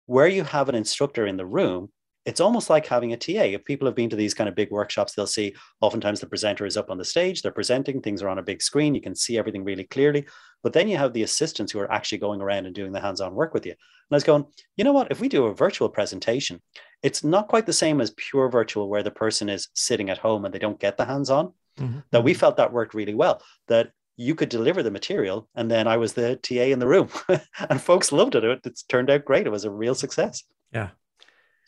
where 0.06 0.28
you 0.28 0.44
have 0.44 0.68
an 0.68 0.74
instructor 0.74 1.26
in 1.26 1.36
the 1.36 1.46
room, 1.46 1.90
it's 2.24 2.40
almost 2.40 2.68
like 2.68 2.86
having 2.86 3.12
a 3.12 3.16
TA. 3.16 3.44
If 3.44 3.64
people 3.64 3.86
have 3.86 3.94
been 3.94 4.10
to 4.10 4.16
these 4.16 4.34
kind 4.34 4.48
of 4.48 4.56
big 4.56 4.70
workshops, 4.70 5.14
they'll 5.14 5.28
see 5.28 5.54
oftentimes 5.80 6.20
the 6.20 6.26
presenter 6.26 6.66
is 6.66 6.76
up 6.76 6.90
on 6.90 6.98
the 6.98 7.04
stage, 7.04 7.40
they're 7.40 7.52
presenting, 7.52 8.00
things 8.00 8.20
are 8.20 8.28
on 8.28 8.38
a 8.38 8.42
big 8.42 8.60
screen, 8.60 8.96
you 8.96 9.00
can 9.00 9.14
see 9.14 9.38
everything 9.38 9.62
really 9.62 9.84
clearly. 9.84 10.26
But 10.62 10.72
then 10.72 10.88
you 10.88 10.96
have 10.96 11.12
the 11.12 11.22
assistants 11.22 11.70
who 11.70 11.78
are 11.78 11.90
actually 11.90 12.18
going 12.18 12.40
around 12.40 12.66
and 12.66 12.74
doing 12.74 12.90
the 12.90 13.00
hands 13.00 13.20
on 13.20 13.34
work 13.34 13.54
with 13.54 13.64
you. 13.64 13.72
And 13.72 13.78
I 14.10 14.16
was 14.16 14.24
going, 14.24 14.44
you 14.76 14.82
know 14.82 14.92
what? 14.92 15.12
If 15.12 15.20
we 15.20 15.28
do 15.28 15.46
a 15.46 15.54
virtual 15.54 15.88
presentation, 15.88 16.60
it's 17.02 17.22
not 17.22 17.46
quite 17.46 17.66
the 17.66 17.72
same 17.72 18.00
as 18.00 18.10
pure 18.16 18.50
virtual 18.50 18.88
where 18.88 19.04
the 19.04 19.10
person 19.12 19.48
is 19.48 19.68
sitting 19.74 20.10
at 20.10 20.18
home 20.18 20.44
and 20.44 20.52
they 20.52 20.58
don't 20.58 20.80
get 20.80 20.96
the 20.96 21.04
hands 21.04 21.30
on. 21.30 21.52
Mm-hmm. 21.78 21.98
That 22.10 22.24
we 22.24 22.34
felt 22.34 22.56
that 22.56 22.72
worked 22.72 22.94
really 22.94 23.14
well. 23.14 23.42
That 23.68 23.90
you 24.16 24.34
could 24.34 24.48
deliver 24.48 24.82
the 24.82 24.90
material 24.90 25.48
and 25.54 25.70
then 25.70 25.86
I 25.86 25.98
was 25.98 26.14
the 26.14 26.36
TA 26.36 26.72
in 26.72 26.78
the 26.78 26.86
room 26.86 27.10
and 27.68 27.80
folks 27.80 28.12
loved 28.12 28.34
it. 28.34 28.60
It's 28.64 28.82
turned 28.82 29.10
out 29.10 29.26
great. 29.26 29.46
It 29.46 29.50
was 29.50 29.66
a 29.66 29.70
real 29.70 29.94
success. 29.94 30.42
Yeah 30.72 30.90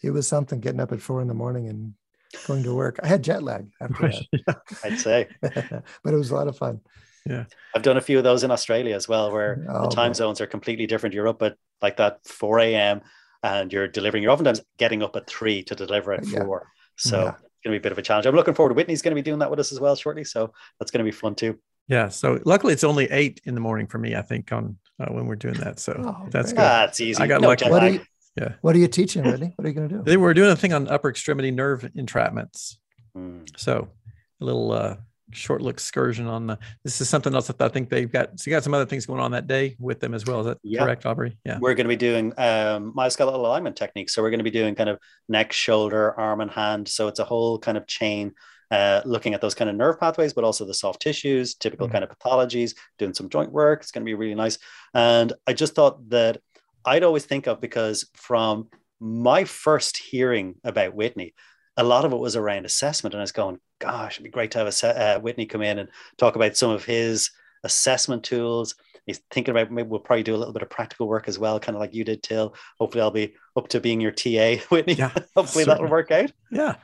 it 0.03 0.11
was 0.11 0.27
something 0.27 0.61
getting 0.61 0.81
up 0.81 0.93
at 0.93 1.01
four 1.01 1.21
in 1.21 1.29
the 1.29 1.35
morning 1.35 1.69
and 1.69 1.95
going 2.47 2.63
to 2.63 2.75
work. 2.75 3.01
I 3.03 3.07
had 3.07 3.25
jet 3.25 3.43
lag 3.43 3.69
after 3.81 4.13
that. 4.47 4.59
I'd 4.85 4.99
say, 4.99 5.29
but 5.41 6.15
it 6.15 6.17
was 6.17 6.31
a 6.31 6.35
lot 6.35 6.49
of 6.49 6.57
fun. 6.57 6.81
Yeah, 7.27 7.45
I've 7.75 7.83
done 7.83 7.97
a 7.97 8.03
few 8.03 8.17
of 8.19 8.25
those 8.25 8.45
in 8.45 8.51
Australia 8.51 8.95
as 8.95 9.09
well, 9.09 9.31
where 9.31 9.67
oh, 9.69 9.83
the 9.83 9.95
time 9.95 10.15
zones 10.15 10.41
are 10.41 10.47
completely 10.47 10.87
different. 10.87 11.15
You're 11.15 11.29
up 11.29 11.43
at 11.43 11.57
like 11.83 11.99
that 11.99 12.21
4 12.25 12.61
a.m. 12.61 13.03
and 13.43 13.73
you're 13.73 13.89
delivering. 13.89 14.23
You're 14.23 14.33
oftentimes 14.33 14.63
getting 14.79 15.03
up 15.03 15.17
at 15.17 15.27
three 15.27 15.63
to 15.65 15.75
deliver 15.75 16.13
at 16.13 16.27
yeah. 16.27 16.45
four. 16.45 16.69
So 16.97 17.25
yeah. 17.25 17.35
It's 17.59 17.65
going 17.65 17.75
to 17.75 17.81
be 17.81 17.83
a 17.83 17.83
bit 17.83 17.93
of 17.93 17.99
a 17.99 18.03
challenge. 18.03 18.27
I'm 18.27 18.37
looking 18.37 18.55
forward. 18.55 18.71
To 18.71 18.75
Whitney's 18.75 19.03
going 19.03 19.13
to 19.13 19.21
be 19.21 19.23
doing 19.23 19.41
that 19.41 19.51
with 19.51 19.59
us 19.59 19.73
as 19.73 19.81
well 19.81 19.97
shortly, 19.97 20.25
so 20.25 20.53
that's 20.79 20.91
going 20.93 21.05
to 21.05 21.05
be 21.05 21.11
fun 21.11 21.35
too. 21.35 21.59
Yeah. 21.89 22.09
So 22.09 22.39
luckily, 22.45 22.73
it's 22.73 22.85
only 22.85 23.11
eight 23.11 23.41
in 23.45 23.55
the 23.55 23.61
morning 23.61 23.87
for 23.89 23.99
me. 23.99 24.15
I 24.15 24.23
think 24.23 24.53
on 24.53 24.77
uh, 25.01 25.07
when 25.07 25.27
we're 25.27 25.37
doing 25.37 25.55
that. 25.55 25.81
So 25.81 25.95
oh, 25.99 26.29
that's 26.31 26.53
good. 26.53 26.59
That's 26.59 27.01
easy. 27.01 27.21
I 27.21 27.27
got 27.27 27.41
no 27.41 27.49
lucky. 27.49 27.69
What 27.69 27.83
are, 27.83 27.91
you, 27.91 28.01
yeah. 28.37 28.55
What 28.61 28.77
are 28.77 28.79
you 28.79 28.89
teaching, 28.89 29.25
Whitney? 29.25 29.53
What 29.57 29.65
are 29.65 29.69
you 29.69 29.75
going 29.75 29.89
to 29.89 29.95
do? 29.97 30.03
They 30.05 30.17
were 30.17 30.35
doing 30.35 30.51
a 30.51 30.57
thing 30.57 30.73
on 30.73 30.87
upper 30.87 31.09
extremity 31.09 31.51
nerve 31.51 31.83
entrapments. 31.97 32.77
Mm. 33.17 33.49
So 33.57 33.89
a 34.41 34.45
little 34.45 34.71
uh, 34.73 34.97
short 35.31 35.63
look 35.63 35.75
excursion 35.75 36.27
on 36.27 36.47
the. 36.47 36.59
This 36.85 37.01
is 37.01 37.09
something 37.09 37.35
else 37.35 37.47
that 37.49 37.61
I 37.61 37.69
think 37.69 37.91
they've 37.91 38.11
got. 38.11 38.39
So 38.39 38.51
you 38.51 38.57
got 38.57 38.65
some 38.65 38.75
other 38.75 38.87
things 38.87 39.07
going 39.07 39.21
on 39.21 39.31
that 39.33 39.47
day 39.47 39.77
with 39.79 40.01
them 40.01 40.15
as 40.15 40.25
well. 40.25 40.41
Is 40.41 40.47
that 40.47 40.59
yeah. 40.63 40.83
correct, 40.83 41.07
Aubrey? 41.07 41.39
Yeah. 41.45 41.59
We're 41.61 41.75
going 41.75 41.85
to 41.85 41.89
be 41.89 41.97
doing 41.97 42.33
um, 42.39 42.93
myoskeletal 42.97 43.35
alignment 43.35 43.77
techniques. 43.77 44.15
So 44.15 44.23
we're 44.23 44.31
going 44.31 44.39
to 44.39 44.45
be 44.45 44.51
doing 44.51 44.75
kind 44.75 44.91
of 44.91 44.99
neck, 45.29 45.53
shoulder, 45.53 46.19
arm, 46.19 46.41
and 46.41 46.51
hand. 46.51 46.89
So 46.89 47.09
it's 47.09 47.21
a 47.21 47.25
whole 47.25 47.59
kind 47.59 47.77
of 47.77 47.87
chain. 47.87 48.33
Uh, 48.71 49.01
looking 49.07 49.33
at 49.33 49.41
those 49.41 49.55
kind 49.55 49.71
of 49.71 49.77
nerve 49.77 49.99
pathways, 49.99 50.35
but 50.35 50.45
also 50.45 50.67
the 50.67 50.75
soft 50.75 51.01
tissues, 51.01 51.55
typical 51.55 51.89
mm 51.89 51.93
kind 51.93 52.05
of 52.05 52.11
pathologies, 52.11 52.75
doing 52.99 53.15
some 53.15 53.31
joint 53.31 53.51
work. 53.51 53.81
It's 53.81 53.91
going 53.91 54.03
to 54.03 54.09
be 54.11 54.13
really 54.13 54.35
nice. 54.35 54.59
And 54.93 55.33
I 55.47 55.55
just 55.55 55.75
thought 55.75 56.11
that 56.11 56.43
I'd 56.85 57.03
always 57.03 57.25
think 57.25 57.47
of 57.47 57.63
because 57.63 58.11
from 58.13 58.69
my 59.01 59.45
first 59.45 59.97
hearing 59.97 60.57
about 60.65 60.95
Whitney, 60.95 61.35
a 61.79 61.83
lot 61.85 62.05
of 62.05 62.13
it 62.13 62.19
was 62.19 62.37
around 62.37 62.67
assessment. 62.67 63.15
And 63.15 63.21
I 63.21 63.23
was 63.23 63.33
going, 63.33 63.59
gosh, 63.79 64.15
it'd 64.15 64.25
be 64.25 64.31
great 64.31 64.51
to 64.53 64.59
have 64.59 64.67
a, 64.83 65.17
uh, 65.17 65.21
Whitney 65.21 65.47
come 65.47 65.63
in 65.63 65.79
and 65.79 65.89
talk 66.17 66.37
about 66.37 66.57
some 66.57 66.71
of 66.71 66.85
his 66.85 67.31
assessment 67.65 68.25
tools. 68.25 68.75
He's 69.07 69.21
thinking 69.31 69.53
about 69.53 69.71
maybe 69.71 69.89
we'll 69.89 70.01
probably 70.01 70.23
do 70.23 70.35
a 70.35 70.39
little 70.39 70.53
bit 70.53 70.63
of 70.63 70.71
practical 70.71 71.09
work 71.09 71.29
as 71.29 71.39
well, 71.39 71.59
kind 71.59 71.75
of 71.77 71.81
like 71.81 71.95
you 71.95 72.05
did, 72.05 72.23
Til. 72.23 72.55
Hopefully, 72.79 73.03
I'll 73.03 73.11
be 73.11 73.35
up 73.57 73.69
to 73.69 73.81
being 73.81 74.01
your 74.01 74.13
TA, 74.13 74.57
Whitney. 74.71 74.95
Yeah, 74.95 75.09
Hopefully, 75.35 75.65
certainly. 75.65 75.65
that'll 75.65 75.91
work 75.91 76.11
out. 76.11 76.31
Yeah. 76.51 76.77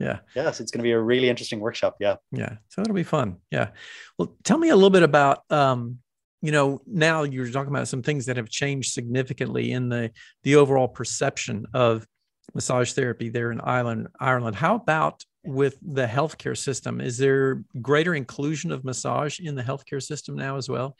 Yeah. 0.00 0.20
Yes, 0.34 0.60
it's 0.60 0.70
going 0.70 0.78
to 0.80 0.84
be 0.84 0.92
a 0.92 1.00
really 1.00 1.28
interesting 1.28 1.58
workshop. 1.60 1.96
Yeah. 1.98 2.16
Yeah. 2.30 2.56
So 2.68 2.82
it'll 2.82 2.94
be 2.94 3.02
fun. 3.02 3.38
Yeah. 3.50 3.70
Well, 4.16 4.36
tell 4.44 4.58
me 4.58 4.68
a 4.68 4.76
little 4.76 4.90
bit 4.90 5.02
about 5.02 5.42
um, 5.50 5.98
you 6.40 6.52
know 6.52 6.80
now 6.86 7.24
you're 7.24 7.50
talking 7.50 7.72
about 7.72 7.88
some 7.88 8.02
things 8.02 8.26
that 8.26 8.36
have 8.36 8.48
changed 8.48 8.92
significantly 8.92 9.72
in 9.72 9.88
the 9.88 10.12
the 10.44 10.54
overall 10.56 10.86
perception 10.86 11.66
of 11.74 12.06
massage 12.54 12.92
therapy 12.92 13.28
there 13.28 13.50
in 13.50 13.60
Ireland 13.60 14.08
Ireland. 14.18 14.56
How 14.56 14.76
about 14.76 15.24
with 15.44 15.78
the 15.82 16.06
healthcare 16.06 16.56
system? 16.56 17.00
Is 17.00 17.18
there 17.18 17.62
greater 17.80 18.14
inclusion 18.14 18.72
of 18.72 18.84
massage 18.84 19.38
in 19.40 19.54
the 19.54 19.62
healthcare 19.62 20.02
system 20.02 20.36
now 20.36 20.56
as 20.56 20.68
well? 20.68 20.96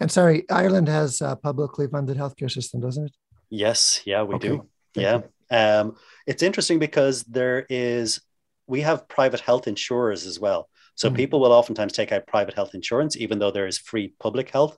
And 0.00 0.10
sorry 0.10 0.44
Ireland 0.50 0.88
has 0.88 1.20
a 1.20 1.36
publicly 1.36 1.86
funded 1.88 2.16
healthcare 2.16 2.50
system 2.50 2.80
doesn't 2.80 3.06
it? 3.06 3.12
Yes. 3.50 4.02
Yeah 4.04 4.22
we 4.22 4.34
okay. 4.36 4.48
do 4.48 4.68
Thank 4.94 5.24
yeah. 5.50 5.80
um, 5.80 5.96
it's 6.26 6.42
interesting 6.42 6.78
because 6.78 7.22
there 7.24 7.66
is 7.68 8.20
we 8.66 8.82
have 8.82 9.08
private 9.08 9.40
health 9.40 9.66
insurers 9.66 10.26
as 10.26 10.38
well. 10.38 10.68
So 10.94 11.08
mm 11.10 11.14
people 11.14 11.38
will 11.40 11.52
oftentimes 11.52 11.92
take 11.92 12.10
out 12.10 12.26
private 12.26 12.54
health 12.54 12.74
insurance, 12.74 13.16
even 13.16 13.38
though 13.38 13.52
there 13.52 13.68
is 13.68 13.78
free 13.78 14.14
public 14.18 14.50
health. 14.50 14.76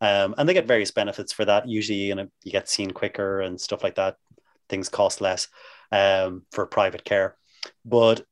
Um, 0.00 0.34
and 0.36 0.48
they 0.48 0.54
get 0.54 0.66
various 0.66 0.90
benefits 0.90 1.32
for 1.32 1.44
that. 1.44 1.68
Usually, 1.68 1.98
you 1.98 2.14
know, 2.14 2.26
you 2.42 2.50
get 2.50 2.68
seen 2.68 2.90
quicker 2.90 3.40
and 3.40 3.60
stuff 3.60 3.82
like 3.82 3.94
that. 3.96 4.16
Things 4.70 4.88
cost 4.88 5.20
less 5.20 5.48
um, 5.92 6.42
for 6.52 6.66
private 6.66 7.04
care. 7.04 7.36
But 7.84 8.24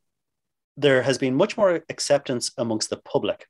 there 0.77 1.03
has 1.03 1.18
been 1.18 1.35
much 1.35 1.57
more 1.57 1.85
acceptance 1.90 2.53
amongst 2.57 2.88
the 2.88 2.96
public. 2.96 3.46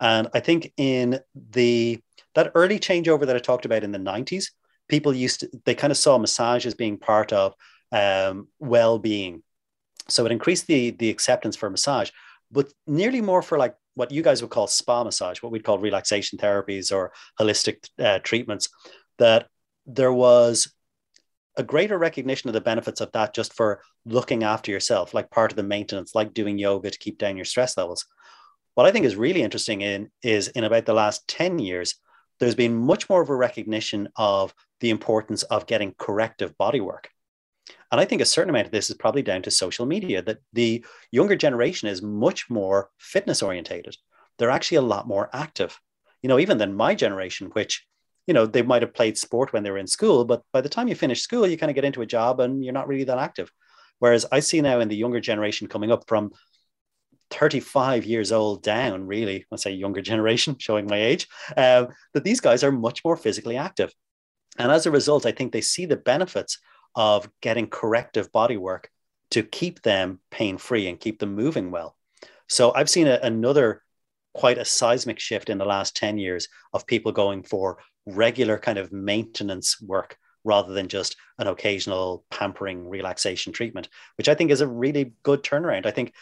And 0.00 0.28
I 0.32 0.40
think 0.40 0.72
in 0.76 1.20
the 1.34 2.00
that 2.34 2.52
early 2.54 2.78
changeover 2.78 3.26
that 3.26 3.36
I 3.36 3.40
talked 3.40 3.66
about 3.66 3.84
in 3.84 3.92
the 3.92 3.98
90s, 3.98 4.46
people 4.88 5.12
used 5.12 5.40
to 5.40 5.50
they 5.64 5.74
kind 5.74 5.90
of 5.90 5.96
saw 5.96 6.16
massage 6.18 6.64
as 6.64 6.74
being 6.74 6.98
part 6.98 7.32
of 7.32 7.54
um, 7.92 8.48
well-being. 8.58 9.42
So 10.08 10.24
it 10.24 10.32
increased 10.32 10.66
the 10.66 10.90
the 10.90 11.10
acceptance 11.10 11.56
for 11.56 11.68
massage 11.68 12.10
but 12.52 12.72
nearly 12.86 13.20
more 13.20 13.42
for 13.42 13.58
like 13.58 13.74
what 13.94 14.12
you 14.12 14.22
guys 14.22 14.42
would 14.42 14.50
call 14.50 14.66
spa 14.66 15.02
massage, 15.02 15.42
what 15.42 15.50
we'd 15.50 15.64
call 15.64 15.78
relaxation 15.78 16.38
therapies 16.38 16.92
or 16.92 17.12
holistic 17.40 17.88
uh, 17.98 18.18
treatments, 18.20 18.68
that 19.18 19.48
there 19.86 20.12
was 20.12 20.72
a 21.56 21.62
greater 21.62 21.98
recognition 21.98 22.48
of 22.48 22.54
the 22.54 22.60
benefits 22.60 23.00
of 23.00 23.12
that 23.12 23.34
just 23.34 23.52
for 23.52 23.82
looking 24.04 24.42
after 24.42 24.70
yourself, 24.70 25.14
like 25.14 25.30
part 25.30 25.52
of 25.52 25.56
the 25.56 25.62
maintenance, 25.62 26.14
like 26.14 26.32
doing 26.34 26.58
yoga 26.58 26.90
to 26.90 26.98
keep 26.98 27.18
down 27.18 27.36
your 27.36 27.44
stress 27.44 27.76
levels. 27.76 28.06
What 28.74 28.86
I 28.86 28.90
think 28.90 29.04
is 29.04 29.16
really 29.16 29.42
interesting 29.42 29.82
in 29.82 30.10
is 30.22 30.48
in 30.48 30.64
about 30.64 30.86
the 30.86 30.94
last 30.94 31.28
10 31.28 31.58
years, 31.58 31.96
there's 32.40 32.54
been 32.54 32.74
much 32.74 33.08
more 33.08 33.20
of 33.20 33.28
a 33.28 33.36
recognition 33.36 34.08
of 34.16 34.54
the 34.80 34.90
importance 34.90 35.42
of 35.44 35.66
getting 35.66 35.94
corrective 35.98 36.56
body 36.56 36.80
work. 36.80 37.08
And 37.90 38.00
I 38.00 38.06
think 38.06 38.22
a 38.22 38.26
certain 38.26 38.50
amount 38.50 38.66
of 38.66 38.72
this 38.72 38.88
is 38.88 38.96
probably 38.96 39.22
down 39.22 39.42
to 39.42 39.50
social 39.50 39.84
media, 39.84 40.22
that 40.22 40.38
the 40.52 40.84
younger 41.10 41.36
generation 41.36 41.88
is 41.88 42.02
much 42.02 42.48
more 42.48 42.88
fitness 42.98 43.42
orientated. 43.42 43.96
They're 44.38 44.50
actually 44.50 44.78
a 44.78 44.82
lot 44.82 45.06
more 45.06 45.28
active, 45.32 45.78
you 46.22 46.28
know, 46.28 46.38
even 46.38 46.56
than 46.56 46.74
my 46.74 46.94
generation, 46.94 47.48
which, 47.52 47.86
you 48.26 48.34
know, 48.34 48.46
they 48.46 48.62
might 48.62 48.82
have 48.82 48.94
played 48.94 49.18
sport 49.18 49.52
when 49.52 49.62
they 49.62 49.70
were 49.70 49.78
in 49.78 49.86
school, 49.86 50.24
but 50.24 50.42
by 50.52 50.60
the 50.60 50.68
time 50.68 50.88
you 50.88 50.94
finish 50.94 51.22
school, 51.22 51.46
you 51.46 51.58
kind 51.58 51.70
of 51.70 51.74
get 51.74 51.84
into 51.84 52.02
a 52.02 52.06
job 52.06 52.40
and 52.40 52.64
you're 52.64 52.72
not 52.72 52.88
really 52.88 53.04
that 53.04 53.18
active. 53.18 53.50
Whereas 53.98 54.26
I 54.32 54.40
see 54.40 54.60
now 54.60 54.80
in 54.80 54.88
the 54.88 54.96
younger 54.96 55.20
generation 55.20 55.68
coming 55.68 55.90
up 55.90 56.04
from 56.06 56.30
35 57.30 58.04
years 58.04 58.30
old 58.30 58.62
down, 58.62 59.06
really, 59.06 59.44
let's 59.50 59.62
say 59.62 59.72
younger 59.72 60.02
generation, 60.12 60.56
showing 60.58 60.86
my 60.86 61.00
age, 61.00 61.28
uh, 61.56 61.86
that 62.14 62.24
these 62.24 62.40
guys 62.40 62.62
are 62.62 62.72
much 62.72 63.04
more 63.04 63.16
physically 63.16 63.56
active. 63.56 63.92
And 64.58 64.70
as 64.70 64.86
a 64.86 64.90
result, 64.90 65.26
I 65.26 65.32
think 65.32 65.52
they 65.52 65.60
see 65.60 65.86
the 65.86 65.96
benefits 65.96 66.58
of 66.94 67.28
getting 67.40 67.68
corrective 67.68 68.30
body 68.32 68.56
work 68.56 68.90
to 69.30 69.42
keep 69.42 69.82
them 69.82 70.20
pain 70.30 70.58
free 70.58 70.88
and 70.88 71.00
keep 71.00 71.18
them 71.18 71.34
moving 71.34 71.70
well. 71.70 71.96
So 72.48 72.72
I've 72.74 72.90
seen 72.90 73.06
a, 73.06 73.18
another 73.22 73.81
quite 74.34 74.58
a 74.58 74.64
seismic 74.64 75.18
shift 75.18 75.50
in 75.50 75.58
the 75.58 75.64
last 75.64 75.96
10 75.96 76.18
years 76.18 76.48
of 76.72 76.86
people 76.86 77.12
going 77.12 77.42
for 77.42 77.78
regular 78.06 78.58
kind 78.58 78.78
of 78.78 78.92
maintenance 78.92 79.80
work 79.80 80.16
rather 80.44 80.72
than 80.72 80.88
just 80.88 81.16
an 81.38 81.46
occasional 81.46 82.24
pampering 82.30 82.88
relaxation 82.88 83.52
treatment, 83.52 83.88
which 84.16 84.28
I 84.28 84.34
think 84.34 84.50
is 84.50 84.60
a 84.60 84.66
really 84.66 85.12
good 85.22 85.42
turnaround. 85.42 85.86
I 85.86 85.92
think 85.92 86.12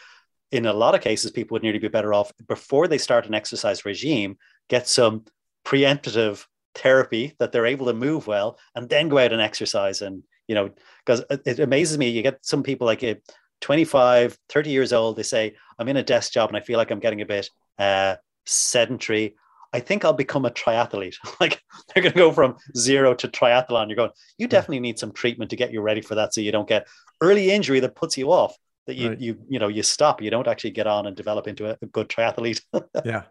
in 0.52 0.66
a 0.66 0.72
lot 0.72 0.94
of 0.94 1.00
cases, 1.00 1.30
people 1.30 1.54
would 1.54 1.62
nearly 1.62 1.78
be 1.78 1.88
better 1.88 2.12
off 2.12 2.32
before 2.48 2.88
they 2.88 2.98
start 2.98 3.26
an 3.26 3.34
exercise 3.34 3.84
regime, 3.84 4.36
get 4.68 4.88
some 4.88 5.24
preemptive 5.64 6.44
therapy 6.74 7.34
that 7.38 7.52
they're 7.52 7.66
able 7.66 7.86
to 7.86 7.92
move 7.92 8.26
well, 8.26 8.58
and 8.74 8.88
then 8.88 9.08
go 9.08 9.18
out 9.18 9.32
and 9.32 9.40
exercise. 9.40 10.02
And, 10.02 10.22
you 10.48 10.54
know, 10.54 10.70
because 11.04 11.24
it 11.30 11.60
amazes 11.60 11.98
me, 11.98 12.10
you 12.10 12.22
get 12.22 12.44
some 12.44 12.62
people 12.62 12.86
like 12.86 13.02
eh, 13.02 13.14
25, 13.60 14.36
30 14.48 14.70
years 14.70 14.92
old, 14.92 15.16
they 15.16 15.22
say, 15.22 15.54
I'm 15.78 15.88
in 15.88 15.96
a 15.96 16.02
desk 16.02 16.32
job 16.32 16.50
and 16.50 16.56
I 16.56 16.60
feel 16.60 16.78
like 16.78 16.90
I'm 16.90 17.00
getting 17.00 17.20
a 17.20 17.26
bit 17.26 17.48
uh, 17.80 18.16
sedentary. 18.46 19.34
I 19.72 19.80
think 19.80 20.04
I'll 20.04 20.12
become 20.12 20.44
a 20.44 20.50
triathlete. 20.50 21.16
like 21.40 21.62
they're 21.88 22.02
going 22.02 22.12
to 22.12 22.18
go 22.18 22.32
from 22.32 22.56
zero 22.76 23.14
to 23.14 23.28
triathlon. 23.28 23.88
You're 23.88 23.96
going, 23.96 24.10
you 24.38 24.46
definitely 24.46 24.80
need 24.80 24.98
some 24.98 25.12
treatment 25.12 25.50
to 25.50 25.56
get 25.56 25.72
you 25.72 25.80
ready 25.80 26.00
for 26.00 26.14
that 26.16 26.34
so 26.34 26.40
you 26.40 26.52
don't 26.52 26.68
get 26.68 26.86
early 27.20 27.50
injury 27.50 27.80
that 27.80 27.96
puts 27.96 28.16
you 28.16 28.30
off 28.30 28.56
that 28.86 28.96
you 28.96 29.08
right. 29.10 29.20
you 29.20 29.38
you 29.48 29.58
know 29.58 29.68
you 29.68 29.82
stop 29.82 30.20
you 30.22 30.30
don't 30.30 30.48
actually 30.48 30.70
get 30.70 30.86
on 30.86 31.06
and 31.06 31.16
develop 31.16 31.46
into 31.46 31.68
a, 31.68 31.76
a 31.82 31.86
good 31.86 32.08
triathlete 32.08 32.60
yeah 33.04 33.22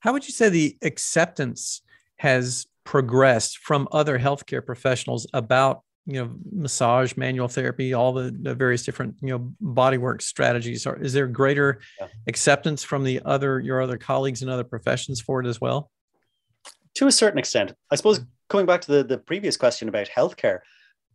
how 0.00 0.12
would 0.12 0.26
you 0.26 0.32
say 0.32 0.48
the 0.48 0.76
acceptance 0.82 1.82
has 2.16 2.66
progressed 2.84 3.58
from 3.58 3.88
other 3.90 4.18
healthcare 4.18 4.64
professionals 4.64 5.26
about 5.32 5.82
you 6.06 6.22
know 6.22 6.30
massage 6.52 7.16
manual 7.16 7.48
therapy 7.48 7.92
all 7.92 8.12
the, 8.12 8.34
the 8.42 8.54
various 8.54 8.84
different 8.84 9.14
you 9.20 9.28
know 9.28 9.52
bodywork 9.62 10.22
strategies 10.22 10.86
are 10.86 10.96
is 10.96 11.12
there 11.12 11.26
greater 11.26 11.80
yeah. 12.00 12.06
acceptance 12.28 12.84
from 12.84 13.02
the 13.02 13.20
other 13.24 13.60
your 13.60 13.80
other 13.82 13.98
colleagues 13.98 14.42
in 14.42 14.48
other 14.48 14.64
professions 14.64 15.20
for 15.20 15.40
it 15.40 15.46
as 15.46 15.60
well 15.60 15.90
to 16.94 17.06
a 17.06 17.12
certain 17.12 17.38
extent 17.38 17.72
i 17.90 17.96
suppose 17.96 18.20
coming 18.48 18.66
back 18.66 18.80
to 18.80 18.92
the, 18.92 19.04
the 19.04 19.18
previous 19.18 19.56
question 19.56 19.88
about 19.88 20.08
healthcare 20.08 20.60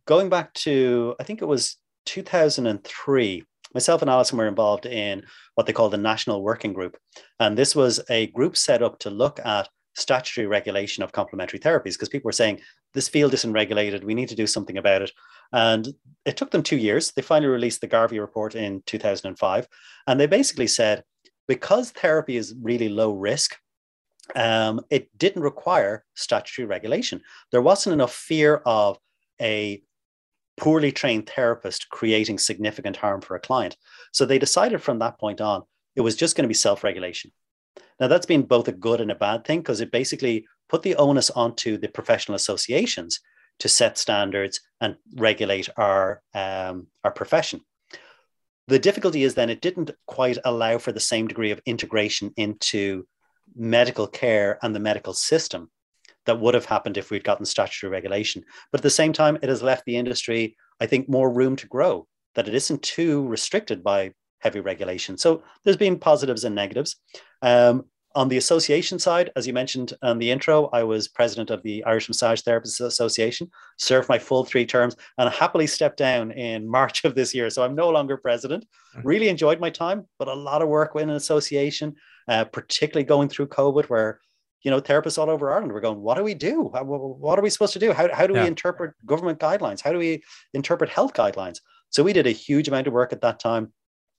going 0.06 0.28
back 0.28 0.52
to 0.52 1.14
i 1.18 1.24
think 1.24 1.40
it 1.40 1.46
was 1.46 1.76
2003, 2.06 3.44
myself 3.74 4.02
and 4.02 4.10
Alison 4.10 4.38
were 4.38 4.48
involved 4.48 4.86
in 4.86 5.24
what 5.54 5.66
they 5.66 5.72
call 5.72 5.88
the 5.88 5.96
National 5.96 6.42
Working 6.42 6.72
Group. 6.72 6.96
And 7.40 7.56
this 7.56 7.76
was 7.76 8.00
a 8.10 8.28
group 8.28 8.56
set 8.56 8.82
up 8.82 8.98
to 9.00 9.10
look 9.10 9.40
at 9.44 9.68
statutory 9.94 10.46
regulation 10.46 11.02
of 11.02 11.12
complementary 11.12 11.58
therapies 11.58 11.94
because 11.94 12.08
people 12.08 12.28
were 12.28 12.32
saying 12.32 12.60
this 12.94 13.08
field 13.08 13.34
isn't 13.34 13.52
regulated. 13.52 14.04
We 14.04 14.14
need 14.14 14.28
to 14.28 14.34
do 14.34 14.46
something 14.46 14.76
about 14.76 15.02
it. 15.02 15.12
And 15.52 15.94
it 16.24 16.36
took 16.36 16.50
them 16.50 16.62
two 16.62 16.76
years. 16.76 17.12
They 17.12 17.22
finally 17.22 17.50
released 17.50 17.80
the 17.80 17.86
Garvey 17.86 18.18
report 18.18 18.54
in 18.54 18.82
2005. 18.86 19.68
And 20.06 20.20
they 20.20 20.26
basically 20.26 20.66
said 20.66 21.04
because 21.48 21.90
therapy 21.90 22.36
is 22.36 22.54
really 22.60 22.88
low 22.88 23.12
risk, 23.12 23.56
um, 24.34 24.80
it 24.90 25.16
didn't 25.18 25.42
require 25.42 26.04
statutory 26.14 26.66
regulation. 26.66 27.20
There 27.50 27.62
wasn't 27.62 27.94
enough 27.94 28.14
fear 28.14 28.62
of 28.64 28.98
a 29.40 29.82
poorly 30.56 30.92
trained 30.92 31.28
therapist 31.28 31.88
creating 31.88 32.38
significant 32.38 32.96
harm 32.96 33.20
for 33.20 33.34
a 33.34 33.40
client. 33.40 33.76
So 34.12 34.24
they 34.24 34.38
decided 34.38 34.82
from 34.82 34.98
that 35.00 35.18
point 35.18 35.40
on, 35.40 35.62
it 35.96 36.02
was 36.02 36.16
just 36.16 36.36
going 36.36 36.44
to 36.44 36.48
be 36.48 36.54
self 36.54 36.84
regulation. 36.84 37.32
Now, 38.00 38.08
that's 38.08 38.26
been 38.26 38.42
both 38.42 38.68
a 38.68 38.72
good 38.72 39.00
and 39.00 39.10
a 39.10 39.14
bad 39.16 39.44
thing 39.44 39.60
because 39.60 39.80
it 39.80 39.92
basically 39.92 40.46
put 40.68 40.82
the 40.82 40.96
onus 40.96 41.30
onto 41.30 41.78
the 41.78 41.88
professional 41.88 42.36
associations 42.36 43.20
to 43.60 43.68
set 43.68 43.98
standards 43.98 44.60
and 44.80 44.96
regulate 45.14 45.68
our, 45.76 46.22
um, 46.34 46.88
our 47.04 47.12
profession. 47.12 47.60
The 48.68 48.78
difficulty 48.78 49.22
is 49.22 49.34
then 49.34 49.50
it 49.50 49.60
didn't 49.60 49.90
quite 50.06 50.38
allow 50.44 50.78
for 50.78 50.92
the 50.92 51.00
same 51.00 51.28
degree 51.28 51.50
of 51.50 51.60
integration 51.66 52.32
into 52.36 53.06
medical 53.54 54.06
care 54.06 54.58
and 54.62 54.74
the 54.74 54.80
medical 54.80 55.12
system 55.12 55.70
that 56.26 56.40
would 56.40 56.54
have 56.54 56.64
happened 56.64 56.96
if 56.96 57.10
we'd 57.10 57.24
gotten 57.24 57.44
statutory 57.44 57.90
regulation. 57.90 58.44
But 58.70 58.80
at 58.80 58.84
the 58.84 58.90
same 58.90 59.12
time, 59.12 59.38
it 59.42 59.48
has 59.48 59.62
left 59.62 59.84
the 59.84 59.96
industry, 59.96 60.56
I 60.80 60.86
think, 60.86 61.08
more 61.08 61.30
room 61.30 61.56
to 61.56 61.66
grow, 61.66 62.06
that 62.34 62.48
it 62.48 62.54
isn't 62.54 62.82
too 62.82 63.26
restricted 63.26 63.82
by 63.82 64.12
heavy 64.42 64.60
regulation. 64.60 65.16
So 65.16 65.42
there's 65.64 65.76
been 65.76 65.98
positives 65.98 66.44
and 66.44 66.54
negatives. 66.54 66.96
Um, 67.42 67.84
on 68.14 68.28
the 68.28 68.36
association 68.36 68.98
side, 68.98 69.30
as 69.36 69.46
you 69.46 69.54
mentioned 69.54 69.94
on 70.02 70.18
the 70.18 70.30
intro, 70.30 70.68
I 70.72 70.82
was 70.82 71.08
president 71.08 71.48
of 71.50 71.62
the 71.62 71.82
Irish 71.84 72.08
Massage 72.08 72.42
Therapists 72.42 72.80
Association, 72.80 73.50
served 73.78 74.08
my 74.08 74.18
full 74.18 74.44
three 74.44 74.66
terms, 74.66 74.96
and 75.16 75.30
happily 75.30 75.66
stepped 75.66 75.96
down 75.96 76.30
in 76.32 76.68
March 76.78 77.04
of 77.04 77.14
this 77.14 77.34
year. 77.34 77.48
So 77.48 77.62
I'm 77.62 77.74
no 77.74 77.88
longer 77.88 78.18
president. 78.18 78.66
Mm-hmm. 78.96 79.08
Really 79.08 79.28
enjoyed 79.28 79.60
my 79.60 79.70
time, 79.70 80.06
but 80.18 80.28
a 80.28 80.34
lot 80.34 80.60
of 80.60 80.68
work 80.68 80.94
in 80.94 81.08
an 81.08 81.16
association, 81.16 81.94
uh, 82.28 82.44
particularly 82.44 83.04
going 83.04 83.30
through 83.30 83.46
COVID, 83.48 83.86
where 83.86 84.20
you 84.62 84.70
know, 84.70 84.80
therapists 84.80 85.18
all 85.18 85.28
over 85.28 85.52
Ireland 85.52 85.72
were 85.72 85.80
going, 85.80 86.00
what 86.00 86.16
do 86.16 86.22
we 86.22 86.34
do? 86.34 86.62
What 86.62 87.38
are 87.38 87.42
we 87.42 87.50
supposed 87.50 87.72
to 87.72 87.78
do? 87.78 87.92
How, 87.92 88.12
how 88.14 88.26
do 88.26 88.34
yeah. 88.34 88.42
we 88.42 88.48
interpret 88.48 88.94
government 89.04 89.40
guidelines? 89.40 89.80
How 89.80 89.92
do 89.92 89.98
we 89.98 90.22
interpret 90.54 90.88
health 90.88 91.14
guidelines? 91.14 91.58
So 91.90 92.02
we 92.02 92.12
did 92.12 92.26
a 92.26 92.30
huge 92.30 92.68
amount 92.68 92.86
of 92.86 92.92
work 92.92 93.12
at 93.12 93.20
that 93.22 93.40
time, 93.40 93.72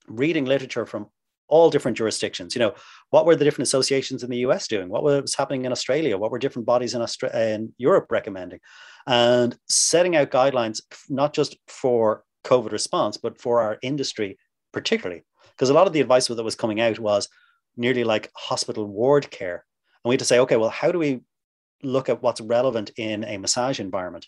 reading 0.08 0.46
literature 0.46 0.86
from 0.86 1.08
all 1.48 1.70
different 1.70 1.98
jurisdictions. 1.98 2.56
You 2.56 2.60
know, 2.60 2.74
what 3.10 3.26
were 3.26 3.36
the 3.36 3.46
different 3.46 3.68
associations 3.68 4.24
in 4.24 4.30
the 4.30 4.38
US 4.38 4.68
doing? 4.68 4.90
What 4.90 5.04
was 5.04 5.36
happening 5.36 5.66
in 5.66 5.72
Australia? 5.72 6.18
What 6.18 6.32
were 6.32 6.40
different 6.40 6.66
bodies 6.66 6.94
in 6.94 7.02
Australia 7.02 7.56
in 7.56 7.74
Europe 7.78 8.08
recommending? 8.10 8.60
And 9.06 9.56
setting 9.70 10.16
out 10.16 10.32
guidelines, 10.32 10.82
not 11.10 11.34
just 11.34 11.58
for 11.68 12.24
COVID 12.46 12.72
response, 12.72 13.18
but 13.18 13.40
for 13.40 13.62
our 13.62 13.78
industry 13.82 14.38
particularly. 14.72 15.24
Because 15.52 15.70
a 15.70 15.74
lot 15.74 15.86
of 15.86 15.94
the 15.94 16.02
advice 16.02 16.28
that 16.28 16.44
was 16.44 16.56
coming 16.56 16.82
out 16.82 16.98
was 16.98 17.30
nearly 17.78 18.04
like 18.04 18.32
hospital 18.36 18.86
ward 18.86 19.30
care 19.30 19.66
and 20.04 20.10
we 20.10 20.14
had 20.14 20.20
to 20.20 20.26
say, 20.26 20.40
okay, 20.40 20.58
well, 20.58 20.70
how 20.70 20.92
do 20.92 21.00
we 21.00 21.22
look 21.82 22.10
at 22.10 22.22
what's 22.22 22.42
relevant 22.42 22.92
in 22.98 23.24
a 23.24 23.38
massage 23.38 23.80
environment? 23.80 24.28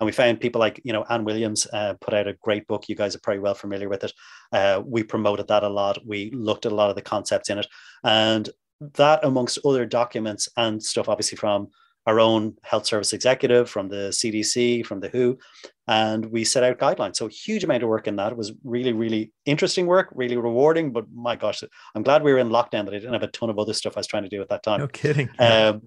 And 0.00 0.06
we 0.06 0.12
found 0.12 0.40
people 0.40 0.60
like, 0.60 0.80
you 0.84 0.92
know, 0.92 1.04
Anne 1.08 1.24
Williams 1.24 1.66
uh, 1.72 1.94
put 2.00 2.14
out 2.14 2.28
a 2.28 2.34
great 2.42 2.66
book. 2.66 2.88
You 2.88 2.94
guys 2.94 3.14
are 3.14 3.20
probably 3.20 3.40
well 3.40 3.54
familiar 3.54 3.88
with 3.88 4.04
it. 4.04 4.12
Uh, 4.52 4.82
we 4.84 5.02
promoted 5.02 5.48
that 5.48 5.62
a 5.62 5.68
lot. 5.68 5.98
We 6.06 6.30
looked 6.30 6.66
at 6.66 6.72
a 6.72 6.74
lot 6.74 6.90
of 6.90 6.96
the 6.96 7.02
concepts 7.02 7.50
in 7.50 7.58
it. 7.58 7.66
And 8.04 8.48
that, 8.94 9.24
amongst 9.24 9.58
other 9.64 9.86
documents 9.86 10.48
and 10.56 10.82
stuff, 10.82 11.08
obviously 11.08 11.36
from 11.36 11.68
our 12.06 12.18
own 12.18 12.56
health 12.62 12.86
service 12.86 13.12
executive, 13.12 13.70
from 13.70 13.88
the 13.88 14.10
CDC, 14.10 14.84
from 14.84 15.00
the 15.00 15.08
WHO, 15.08 15.38
and 15.86 16.26
we 16.26 16.44
set 16.44 16.64
out 16.64 16.78
guidelines. 16.78 17.16
So 17.16 17.28
huge 17.28 17.64
amount 17.64 17.82
of 17.82 17.88
work 17.88 18.08
in 18.08 18.16
that. 18.16 18.32
It 18.32 18.38
was 18.38 18.52
really, 18.64 18.92
really 18.92 19.32
interesting 19.46 19.86
work, 19.86 20.08
really 20.12 20.36
rewarding. 20.36 20.92
But 20.92 21.06
my 21.14 21.36
gosh, 21.36 21.62
I'm 21.94 22.02
glad 22.02 22.22
we 22.22 22.32
were 22.32 22.38
in 22.38 22.48
lockdown 22.48 22.86
that 22.86 22.94
I 22.94 22.98
didn't 22.98 23.12
have 23.12 23.22
a 23.22 23.28
ton 23.28 23.50
of 23.50 23.58
other 23.58 23.72
stuff 23.72 23.96
I 23.96 24.00
was 24.00 24.06
trying 24.06 24.24
to 24.24 24.28
do 24.28 24.42
at 24.42 24.48
that 24.48 24.62
time. 24.62 24.80
No 24.80 24.88
kidding. 24.88 25.28
Um, 25.38 25.82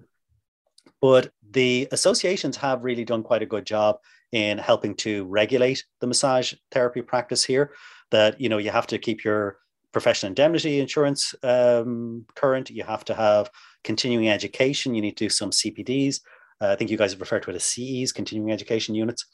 but 1.00 1.30
the 1.50 1.88
associations 1.92 2.56
have 2.56 2.84
really 2.84 3.04
done 3.04 3.22
quite 3.22 3.42
a 3.42 3.46
good 3.46 3.66
job 3.66 3.98
in 4.32 4.58
helping 4.58 4.94
to 4.96 5.24
regulate 5.26 5.84
the 6.00 6.06
massage 6.06 6.54
therapy 6.70 7.02
practice 7.02 7.44
here. 7.44 7.72
That 8.10 8.40
you 8.40 8.48
know 8.48 8.58
you 8.58 8.70
have 8.70 8.86
to 8.88 8.98
keep 8.98 9.24
your 9.24 9.58
professional 9.92 10.28
indemnity 10.28 10.80
insurance 10.80 11.34
um, 11.42 12.26
current. 12.34 12.70
You 12.70 12.84
have 12.84 13.04
to 13.06 13.14
have 13.14 13.50
continuing 13.82 14.28
education. 14.28 14.94
You 14.94 15.02
need 15.02 15.16
to 15.16 15.24
do 15.24 15.30
some 15.30 15.50
CPDs. 15.50 16.20
Uh, 16.60 16.68
I 16.68 16.76
think 16.76 16.90
you 16.90 16.96
guys 16.96 17.12
have 17.12 17.20
referred 17.20 17.42
to 17.44 17.50
it 17.50 17.56
as 17.56 17.64
CEs, 17.64 18.12
continuing 18.12 18.52
education 18.52 18.94
units. 18.94 19.24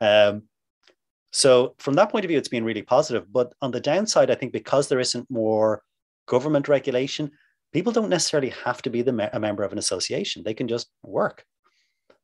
Um, 0.00 0.44
so 1.32 1.74
from 1.78 1.94
that 1.94 2.10
point 2.10 2.24
of 2.24 2.28
view, 2.28 2.38
it's 2.38 2.48
been 2.48 2.64
really 2.64 2.82
positive. 2.82 3.32
But 3.32 3.52
on 3.62 3.70
the 3.70 3.80
downside, 3.80 4.30
I 4.30 4.34
think 4.34 4.52
because 4.52 4.88
there 4.88 5.00
isn't 5.00 5.30
more 5.30 5.82
government 6.26 6.68
regulation, 6.68 7.30
people 7.72 7.92
don't 7.92 8.08
necessarily 8.08 8.50
have 8.64 8.82
to 8.82 8.90
be 8.90 9.02
the 9.02 9.12
me- 9.12 9.28
a 9.32 9.40
member 9.40 9.62
of 9.62 9.72
an 9.72 9.78
association. 9.78 10.42
They 10.42 10.54
can 10.54 10.68
just 10.68 10.88
work. 11.02 11.44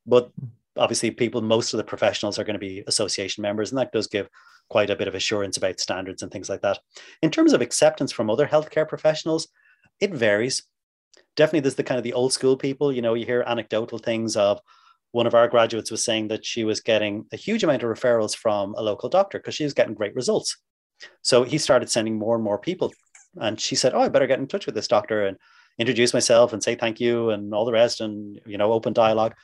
But 0.07 0.31
obviously, 0.77 1.11
people, 1.11 1.43
most 1.43 1.73
of 1.73 1.79
the 1.79 1.85
professionals 1.85 2.39
are 2.39 2.45
going 2.45 2.55
to 2.55 2.61
be 2.61 2.85
association 2.87 3.43
members, 3.43 3.71
and 3.71 3.79
that 3.79 3.93
does 3.93 4.07
give 4.07 4.29
quite 4.69 4.91
a 4.91 4.97
bit 4.97 5.09
of 5.09 5.15
assurance 5.15 5.57
about 5.57 5.81
standards 5.81 6.23
and 6.23 6.31
things 6.31 6.49
like 6.49 6.61
that. 6.63 6.79
In 7.23 7.31
terms 7.31 7.53
of 7.53 7.61
acceptance 7.61 8.13
from 8.13 8.31
other 8.31 8.47
healthcare 8.47 8.87
professionals, 8.87 9.49
it 10.01 10.13
varies 10.13 10.63
definitely 11.39 11.61
there's 11.61 11.77
the 11.77 11.85
kind 11.85 11.99
of 11.99 12.05
the 12.05 12.13
old 12.13 12.33
school 12.33 12.57
people, 12.57 12.93
you 12.93 13.01
know, 13.01 13.15
you 13.15 13.25
hear 13.25 13.45
anecdotal 13.47 13.99
things 13.99 14.37
of 14.37 14.61
one 15.13 15.27
of 15.27 15.35
our 15.35 15.49
graduates 15.49 15.91
was 15.91 16.05
saying 16.05 16.29
that 16.29 16.45
she 16.45 16.65
was 16.65 16.81
getting 16.81 17.27
a 17.33 17.37
huge 17.37 17.65
amount 17.65 17.83
of 17.83 17.89
referrals 17.89 18.37
from 18.37 18.75
a 18.77 18.83
local 18.83 19.09
doctor 19.09 19.39
because 19.39 19.55
she 19.55 19.65
was 19.65 19.73
getting 19.73 19.95
great 19.95 20.15
results. 20.15 20.59
So 21.23 21.45
he 21.45 21.57
started 21.57 21.89
sending 21.89 22.19
more 22.19 22.35
and 22.35 22.45
more 22.45 22.59
people. 22.59 22.93
And 23.41 23.61
she 23.61 23.77
said, 23.77 23.95
Oh, 23.95 24.01
I 24.01 24.09
better 24.09 24.27
get 24.27 24.39
in 24.39 24.47
touch 24.47 24.67
with 24.67 24.75
this 24.75 24.89
doctor 24.89 25.27
and 25.27 25.37
introduce 25.79 26.13
myself 26.13 26.53
and 26.53 26.63
say 26.63 26.75
thank 26.75 27.01
you 27.01 27.31
and 27.31 27.55
all 27.55 27.65
the 27.65 27.73
rest 27.73 28.01
and, 28.01 28.41
you 28.47 28.59
know, 28.59 28.73
open 28.73 28.93
dialogue. 28.93 29.35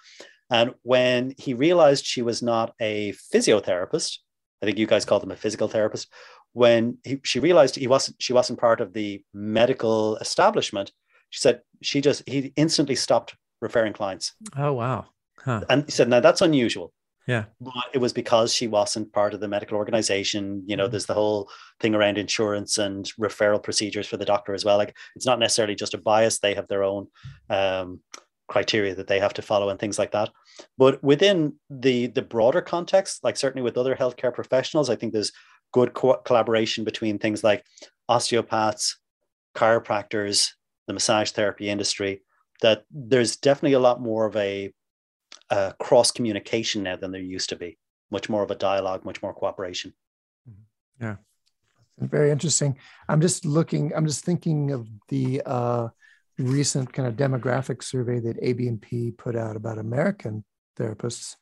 And 0.50 0.74
when 0.82 1.34
he 1.38 1.54
realized 1.54 2.04
she 2.04 2.22
was 2.22 2.42
not 2.42 2.74
a 2.80 3.12
physiotherapist, 3.32 4.18
I 4.62 4.66
think 4.66 4.78
you 4.78 4.86
guys 4.86 5.04
call 5.04 5.20
them 5.20 5.30
a 5.30 5.36
physical 5.36 5.68
therapist. 5.68 6.12
When 6.52 6.98
he, 7.04 7.20
she 7.24 7.40
realized 7.40 7.76
he 7.76 7.86
wasn't, 7.86 8.22
she 8.22 8.32
wasn't 8.32 8.60
part 8.60 8.80
of 8.80 8.92
the 8.92 9.22
medical 9.32 10.16
establishment. 10.18 10.92
She 11.30 11.40
said 11.40 11.62
she 11.82 12.00
just 12.00 12.22
he 12.28 12.52
instantly 12.56 12.94
stopped 12.94 13.34
referring 13.60 13.92
clients. 13.92 14.34
Oh 14.56 14.72
wow! 14.72 15.06
Huh. 15.44 15.62
And 15.68 15.84
he 15.84 15.90
said, 15.90 16.08
now 16.08 16.20
that's 16.20 16.40
unusual. 16.40 16.92
Yeah. 17.26 17.44
But 17.60 17.72
it 17.92 17.98
was 17.98 18.12
because 18.12 18.54
she 18.54 18.66
wasn't 18.66 19.12
part 19.12 19.34
of 19.34 19.40
the 19.40 19.48
medical 19.48 19.78
organization. 19.78 20.62
You 20.66 20.76
know, 20.76 20.84
mm-hmm. 20.84 20.90
there's 20.92 21.06
the 21.06 21.14
whole 21.14 21.48
thing 21.80 21.94
around 21.94 22.18
insurance 22.18 22.78
and 22.78 23.10
referral 23.18 23.62
procedures 23.62 24.06
for 24.06 24.16
the 24.16 24.24
doctor 24.24 24.54
as 24.54 24.64
well. 24.64 24.76
Like 24.76 24.96
it's 25.16 25.26
not 25.26 25.38
necessarily 25.38 25.74
just 25.74 25.94
a 25.94 25.98
bias. 25.98 26.38
They 26.38 26.54
have 26.54 26.68
their 26.68 26.82
own 26.82 27.08
um, 27.48 28.00
criteria 28.48 28.94
that 28.94 29.06
they 29.06 29.18
have 29.18 29.34
to 29.34 29.42
follow 29.42 29.70
and 29.70 29.80
things 29.80 29.98
like 29.98 30.12
that. 30.12 30.30
But 30.76 31.02
within 31.02 31.54
the 31.70 32.08
the 32.08 32.22
broader 32.22 32.60
context, 32.60 33.24
like 33.24 33.36
certainly 33.36 33.62
with 33.62 33.78
other 33.78 33.96
healthcare 33.96 34.34
professionals, 34.34 34.90
I 34.90 34.96
think 34.96 35.12
there's 35.12 35.32
good 35.72 35.94
co- 35.94 36.20
collaboration 36.24 36.84
between 36.84 37.18
things 37.18 37.42
like 37.42 37.64
osteopaths, 38.08 38.98
chiropractors, 39.56 40.50
the 40.86 40.92
massage 40.92 41.30
therapy 41.30 41.68
industry. 41.68 42.22
That 42.60 42.84
there's 42.90 43.36
definitely 43.36 43.72
a 43.72 43.80
lot 43.80 44.00
more 44.00 44.26
of 44.26 44.36
a 44.36 44.72
uh, 45.50 45.72
cross 45.78 46.10
communication 46.10 46.82
now 46.82 46.96
than 46.96 47.12
there 47.12 47.20
used 47.20 47.50
to 47.50 47.56
be. 47.56 47.78
Much 48.10 48.28
more 48.28 48.42
of 48.42 48.50
a 48.50 48.54
dialogue, 48.54 49.04
much 49.04 49.22
more 49.22 49.34
cooperation. 49.34 49.92
Mm-hmm. 50.48 51.04
Yeah, 51.04 51.16
very 51.98 52.30
interesting. 52.30 52.78
I'm 53.08 53.20
just 53.20 53.44
looking. 53.44 53.92
I'm 53.94 54.06
just 54.06 54.24
thinking 54.24 54.72
of 54.72 54.88
the 55.08 55.42
uh, 55.44 55.88
recent 56.38 56.92
kind 56.92 57.08
of 57.08 57.14
demographic 57.14 57.82
survey 57.82 58.20
that 58.20 58.40
ABMP 58.42 59.16
put 59.16 59.36
out 59.36 59.56
about 59.56 59.78
American 59.78 60.44
therapists, 60.78 61.36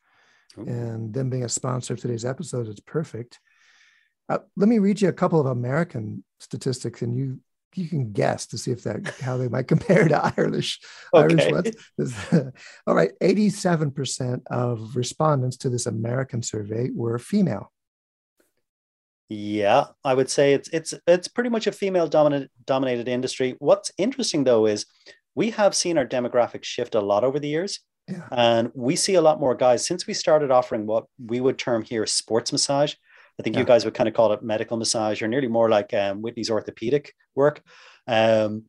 Ooh. 0.57 0.65
and 0.65 1.13
them 1.13 1.29
being 1.29 1.43
a 1.43 1.49
sponsor 1.49 1.93
of 1.93 1.99
today's 1.99 2.25
episode. 2.25 2.67
It's 2.67 2.79
perfect. 2.79 3.39
Uh, 4.29 4.39
let 4.55 4.69
me 4.69 4.79
read 4.79 5.01
you 5.01 5.09
a 5.09 5.13
couple 5.13 5.39
of 5.39 5.47
American 5.47 6.23
statistics, 6.39 7.01
and 7.01 7.15
you 7.15 7.39
you 7.77 7.87
can 7.87 8.11
guess 8.11 8.45
to 8.47 8.57
see 8.57 8.71
if 8.71 8.83
that 8.83 9.07
how 9.21 9.37
they 9.37 9.47
might 9.47 9.67
compare 9.73 10.07
to 10.07 10.33
Irish 10.37 10.79
okay. 11.13 11.23
Irish 11.23 11.75
ones. 11.97 12.15
All 12.87 12.95
right, 12.95 13.11
87% 13.21 14.41
of 14.49 14.95
respondents 14.95 15.57
to 15.57 15.69
this 15.69 15.85
American 15.85 16.41
survey 16.41 16.89
were 16.93 17.17
female. 17.19 17.71
Yeah, 19.29 19.85
I 20.03 20.13
would 20.13 20.29
say 20.29 20.53
it's 20.53 20.69
it's 20.69 20.93
it's 21.07 21.27
pretty 21.27 21.49
much 21.49 21.65
a 21.65 21.71
female 21.71 22.07
dominant 22.07 22.51
dominated 22.65 23.07
industry. 23.07 23.55
What's 23.59 23.91
interesting 23.97 24.43
though 24.43 24.67
is 24.67 24.85
we 25.35 25.49
have 25.51 25.73
seen 25.73 25.97
our 25.97 26.05
demographic 26.05 26.63
shift 26.63 26.95
a 26.95 27.01
lot 27.01 27.23
over 27.23 27.39
the 27.39 27.47
years. 27.47 27.79
Yeah. 28.07 28.27
And 28.31 28.71
we 28.75 28.95
see 28.95 29.15
a 29.15 29.21
lot 29.21 29.39
more 29.39 29.55
guys 29.55 29.87
since 29.87 30.05
we 30.05 30.13
started 30.13 30.51
offering 30.51 30.85
what 30.85 31.05
we 31.17 31.39
would 31.39 31.57
term 31.57 31.83
here 31.83 32.05
sports 32.05 32.51
massage. 32.51 32.95
I 33.39 33.43
think 33.43 33.55
yeah. 33.55 33.61
you 33.61 33.65
guys 33.65 33.85
would 33.85 33.93
kind 33.93 34.07
of 34.07 34.13
call 34.13 34.31
it 34.33 34.43
medical 34.43 34.77
massage 34.77 35.21
or 35.21 35.27
nearly 35.27 35.47
more 35.47 35.69
like 35.69 35.93
um, 35.93 36.21
Whitney's 36.21 36.49
orthopedic 36.49 37.13
work. 37.35 37.61
Um, 38.07 38.65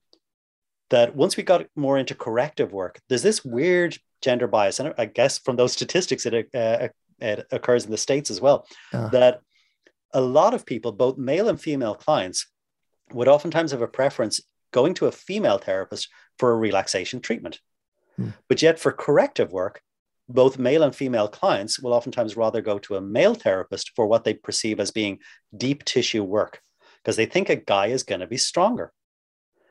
that 0.90 1.16
once 1.16 1.36
we 1.36 1.42
got 1.42 1.66
more 1.74 1.98
into 1.98 2.14
corrective 2.14 2.72
work, 2.72 3.00
there's 3.08 3.22
this 3.22 3.44
weird 3.44 3.96
gender 4.22 4.46
bias. 4.46 4.80
And 4.80 4.94
I 4.96 5.06
guess 5.06 5.38
from 5.38 5.56
those 5.56 5.72
statistics, 5.72 6.26
it, 6.26 6.48
uh, 6.54 6.88
it 7.18 7.46
occurs 7.50 7.84
in 7.84 7.90
the 7.90 7.96
States 7.96 8.30
as 8.30 8.40
well, 8.40 8.66
uh. 8.92 9.08
that 9.08 9.40
a 10.12 10.20
lot 10.20 10.54
of 10.54 10.64
people, 10.64 10.92
both 10.92 11.18
male 11.18 11.48
and 11.48 11.60
female 11.60 11.94
clients, 11.94 12.46
would 13.12 13.28
oftentimes 13.28 13.72
have 13.72 13.82
a 13.82 13.88
preference 13.88 14.40
going 14.72 14.94
to 14.94 15.06
a 15.06 15.12
female 15.12 15.58
therapist 15.58 16.08
for 16.38 16.52
a 16.52 16.56
relaxation 16.56 17.20
treatment. 17.20 17.60
Hmm. 18.16 18.30
But 18.48 18.62
yet, 18.62 18.78
for 18.78 18.92
corrective 18.92 19.52
work, 19.52 19.82
both 20.28 20.58
male 20.58 20.82
and 20.82 20.94
female 20.94 21.28
clients 21.28 21.78
will 21.78 21.92
oftentimes 21.92 22.36
rather 22.36 22.62
go 22.62 22.78
to 22.78 22.96
a 22.96 23.00
male 23.00 23.34
therapist 23.34 23.92
for 23.94 24.06
what 24.06 24.24
they 24.24 24.34
perceive 24.34 24.80
as 24.80 24.90
being 24.90 25.18
deep 25.56 25.84
tissue 25.84 26.24
work 26.24 26.60
because 27.02 27.16
they 27.16 27.26
think 27.26 27.48
a 27.48 27.56
guy 27.56 27.86
is 27.86 28.02
going 28.02 28.20
to 28.20 28.26
be 28.26 28.38
stronger. 28.38 28.92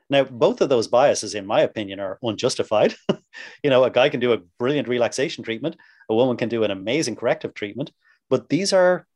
Now, 0.10 0.26
both 0.26 0.62
of 0.62 0.70
those 0.70 0.88
biases, 0.88 1.34
in 1.34 1.48
my 1.48 1.62
opinion, 1.62 2.00
are 2.00 2.20
unjustified. 2.22 2.94
you 3.64 3.70
know, 3.70 3.84
a 3.84 3.90
guy 3.90 4.10
can 4.10 4.20
do 4.20 4.34
a 4.34 4.42
brilliant 4.60 4.88
relaxation 4.88 5.44
treatment, 5.44 5.76
a 6.10 6.14
woman 6.14 6.38
can 6.38 6.50
do 6.50 6.64
an 6.64 6.72
amazing 6.72 7.16
corrective 7.16 7.56
treatment, 7.56 7.92
but 8.30 8.50
these 8.50 8.74
are 8.74 9.08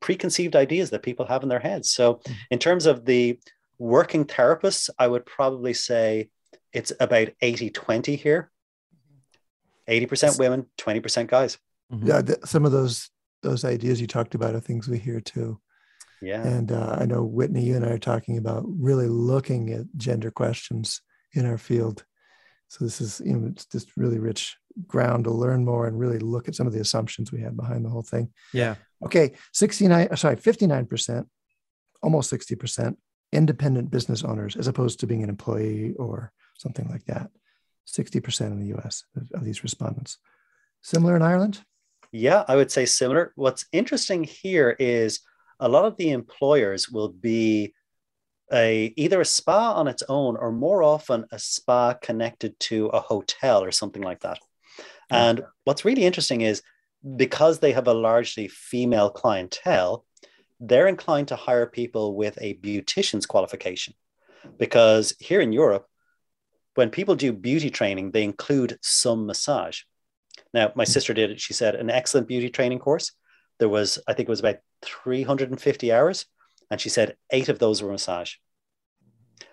preconceived 0.00 0.54
ideas 0.54 0.90
that 0.90 1.02
people 1.02 1.26
have 1.26 1.42
in 1.42 1.48
their 1.48 1.58
heads. 1.60 1.90
So, 1.90 2.14
mm-hmm. 2.14 2.32
in 2.50 2.58
terms 2.58 2.84
of 2.84 3.06
the 3.06 3.38
working 3.78 4.26
therapists, 4.26 4.90
I 4.98 5.06
would 5.06 5.24
probably 5.24 5.72
say 5.72 6.28
it's 6.72 6.92
about 7.00 7.28
80 7.40 7.70
20 7.70 8.16
here 8.16 8.50
80% 9.88 10.38
women, 10.38 10.66
20% 10.78 11.26
guys. 11.26 11.58
Mm-hmm. 11.92 12.06
Yeah, 12.06 12.22
th- 12.22 12.38
some 12.44 12.64
of 12.64 12.72
those 12.72 13.10
those 13.42 13.64
ideas 13.64 14.00
you 14.00 14.06
talked 14.08 14.34
about 14.34 14.54
are 14.54 14.60
things 14.60 14.88
we 14.88 14.98
hear 14.98 15.20
too. 15.20 15.60
Yeah. 16.20 16.44
And 16.44 16.72
uh, 16.72 16.96
I 16.98 17.06
know 17.06 17.22
Whitney, 17.22 17.62
you 17.62 17.76
and 17.76 17.84
I 17.84 17.90
are 17.90 17.98
talking 17.98 18.36
about 18.36 18.64
really 18.66 19.06
looking 19.06 19.70
at 19.70 19.86
gender 19.96 20.30
questions 20.32 21.00
in 21.34 21.46
our 21.46 21.58
field. 21.58 22.04
So 22.68 22.84
this 22.84 23.00
is, 23.00 23.22
you 23.24 23.36
know, 23.36 23.48
it's 23.48 23.66
just 23.66 23.96
really 23.96 24.18
rich 24.18 24.56
ground 24.86 25.24
to 25.24 25.30
learn 25.30 25.64
more 25.64 25.86
and 25.86 25.98
really 25.98 26.18
look 26.18 26.48
at 26.48 26.54
some 26.54 26.66
of 26.66 26.72
the 26.72 26.80
assumptions 26.80 27.32
we 27.32 27.40
had 27.40 27.56
behind 27.56 27.84
the 27.84 27.90
whole 27.90 28.02
thing. 28.02 28.30
Yeah. 28.52 28.74
Okay. 29.04 29.34
69, 29.52 30.16
sorry, 30.16 30.36
59%, 30.36 31.26
almost 32.02 32.32
60% 32.32 32.96
independent 33.32 33.90
business 33.90 34.24
owners 34.24 34.56
as 34.56 34.66
opposed 34.66 35.00
to 35.00 35.06
being 35.06 35.22
an 35.22 35.28
employee 35.28 35.94
or 35.98 36.32
something 36.56 36.88
like 36.88 37.04
that. 37.04 37.30
60% 37.88 38.46
in 38.46 38.60
the 38.60 38.76
US 38.76 39.04
of 39.34 39.44
these 39.44 39.62
respondents. 39.62 40.18
Similar 40.82 41.16
in 41.16 41.22
Ireland? 41.22 41.64
Yeah, 42.12 42.44
I 42.46 42.56
would 42.56 42.70
say 42.70 42.86
similar. 42.86 43.32
What's 43.34 43.66
interesting 43.72 44.24
here 44.24 44.76
is 44.78 45.20
a 45.60 45.68
lot 45.68 45.84
of 45.84 45.96
the 45.96 46.10
employers 46.10 46.88
will 46.88 47.08
be 47.08 47.74
a 48.52 48.94
either 48.96 49.20
a 49.20 49.26
spa 49.26 49.72
on 49.74 49.88
its 49.88 50.02
own 50.08 50.36
or 50.36 50.52
more 50.52 50.82
often 50.82 51.26
a 51.32 51.38
spa 51.38 51.94
connected 51.94 52.58
to 52.60 52.86
a 52.86 53.00
hotel 53.00 53.62
or 53.62 53.72
something 53.72 54.02
like 54.02 54.20
that. 54.20 54.38
And 55.10 55.42
what's 55.64 55.84
really 55.84 56.04
interesting 56.04 56.42
is 56.42 56.62
because 57.16 57.58
they 57.58 57.72
have 57.72 57.88
a 57.88 57.94
largely 57.94 58.48
female 58.48 59.10
clientele, 59.10 60.04
they're 60.60 60.88
inclined 60.88 61.28
to 61.28 61.36
hire 61.36 61.66
people 61.66 62.14
with 62.14 62.38
a 62.40 62.54
beautician's 62.54 63.26
qualification. 63.26 63.94
Because 64.58 65.14
here 65.18 65.40
in 65.40 65.52
Europe, 65.52 65.86
when 66.78 66.90
people 66.90 67.16
do 67.16 67.32
beauty 67.32 67.70
training, 67.70 68.12
they 68.12 68.22
include 68.22 68.78
some 68.82 69.26
massage. 69.26 69.80
Now, 70.54 70.70
my 70.76 70.84
sister 70.84 71.12
did 71.12 71.32
it. 71.32 71.40
She 71.40 71.52
said 71.52 71.74
an 71.74 71.90
excellent 71.90 72.28
beauty 72.28 72.50
training 72.50 72.78
course. 72.78 73.10
There 73.58 73.68
was, 73.68 73.98
I 74.06 74.12
think 74.12 74.28
it 74.28 74.30
was 74.30 74.38
about 74.38 74.58
350 74.82 75.92
hours. 75.92 76.26
And 76.70 76.80
she 76.80 76.88
said 76.88 77.16
eight 77.32 77.48
of 77.48 77.58
those 77.58 77.82
were 77.82 77.90
massage. 77.90 78.34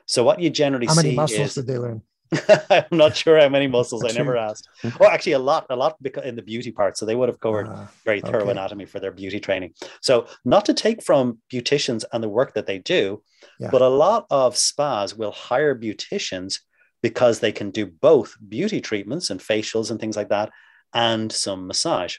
So 0.05 0.23
what 0.23 0.39
you 0.39 0.51
generally 0.51 0.85
how 0.85 0.93
many 0.93 1.09
see 1.09 1.15
muscles 1.15 1.39
is, 1.39 1.55
did 1.55 1.65
they 1.65 1.79
learn? 1.79 2.03
I'm 2.69 2.85
not 2.91 3.15
sure 3.15 3.39
how 3.39 3.49
many 3.49 3.65
muscles. 3.65 4.03
I 4.03 4.11
never 4.11 4.37
asked. 4.37 4.69
Well, 4.99 5.09
actually, 5.09 5.31
a 5.31 5.39
lot, 5.39 5.65
a 5.71 5.75
lot 5.75 5.97
in 6.23 6.35
the 6.35 6.43
beauty 6.43 6.71
part. 6.71 6.95
So 6.95 7.07
they 7.07 7.15
would 7.15 7.29
have 7.29 7.39
covered 7.39 7.67
uh, 7.67 7.87
very 8.03 8.21
thorough 8.21 8.41
okay. 8.41 8.51
anatomy 8.51 8.85
for 8.85 8.99
their 8.99 9.11
beauty 9.11 9.39
training. 9.39 9.73
So 9.99 10.27
not 10.43 10.65
to 10.65 10.75
take 10.75 11.01
from 11.01 11.39
beauticians 11.51 12.05
and 12.13 12.23
the 12.23 12.29
work 12.29 12.53
that 12.53 12.67
they 12.67 12.77
do, 12.77 13.23
yeah. 13.59 13.71
but 13.71 13.81
a 13.81 13.89
lot 13.89 14.27
of 14.29 14.55
spas 14.55 15.15
will 15.15 15.31
hire 15.31 15.73
beauticians 15.73 16.59
because 17.05 17.39
they 17.39 17.51
can 17.51 17.69
do 17.69 17.85
both 17.85 18.35
beauty 18.49 18.81
treatments 18.81 19.29
and 19.29 19.39
facials 19.39 19.91
and 19.91 19.99
things 19.99 20.17
like 20.17 20.29
that 20.29 20.51
and 20.91 21.31
some 21.31 21.67
massage. 21.67 22.17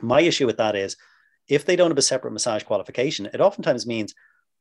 My 0.00 0.20
issue 0.20 0.46
with 0.46 0.58
that 0.58 0.76
is 0.76 0.96
if 1.48 1.64
they 1.64 1.74
don't 1.74 1.90
have 1.90 1.98
a 1.98 2.02
separate 2.02 2.30
massage 2.30 2.62
qualification, 2.62 3.26
it 3.26 3.40
oftentimes 3.40 3.84
means, 3.84 4.14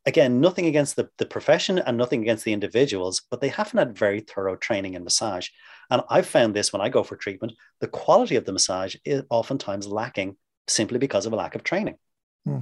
again, 0.07 0.41
nothing 0.41 0.65
against 0.65 0.95
the, 0.95 1.11
the 1.19 1.27
profession 1.27 1.77
and 1.77 1.95
nothing 1.95 2.23
against 2.23 2.43
the 2.43 2.53
individuals, 2.53 3.21
but 3.29 3.39
they 3.39 3.49
haven't 3.49 3.77
had 3.77 3.95
very 3.95 4.21
thorough 4.21 4.55
training 4.55 4.95
in 4.95 5.03
massage. 5.03 5.49
And 5.91 6.01
I've 6.09 6.25
found 6.25 6.55
this 6.55 6.73
when 6.73 6.81
I 6.81 6.89
go 6.89 7.03
for 7.03 7.15
treatment, 7.15 7.53
the 7.81 7.87
quality 7.87 8.37
of 8.37 8.45
the 8.45 8.53
massage 8.53 8.95
is 9.05 9.21
oftentimes 9.29 9.85
lacking 9.85 10.37
simply 10.67 10.97
because 10.97 11.27
of 11.27 11.33
a 11.33 11.35
lack 11.35 11.53
of 11.53 11.63
training. 11.63 11.97
Hmm. 12.45 12.61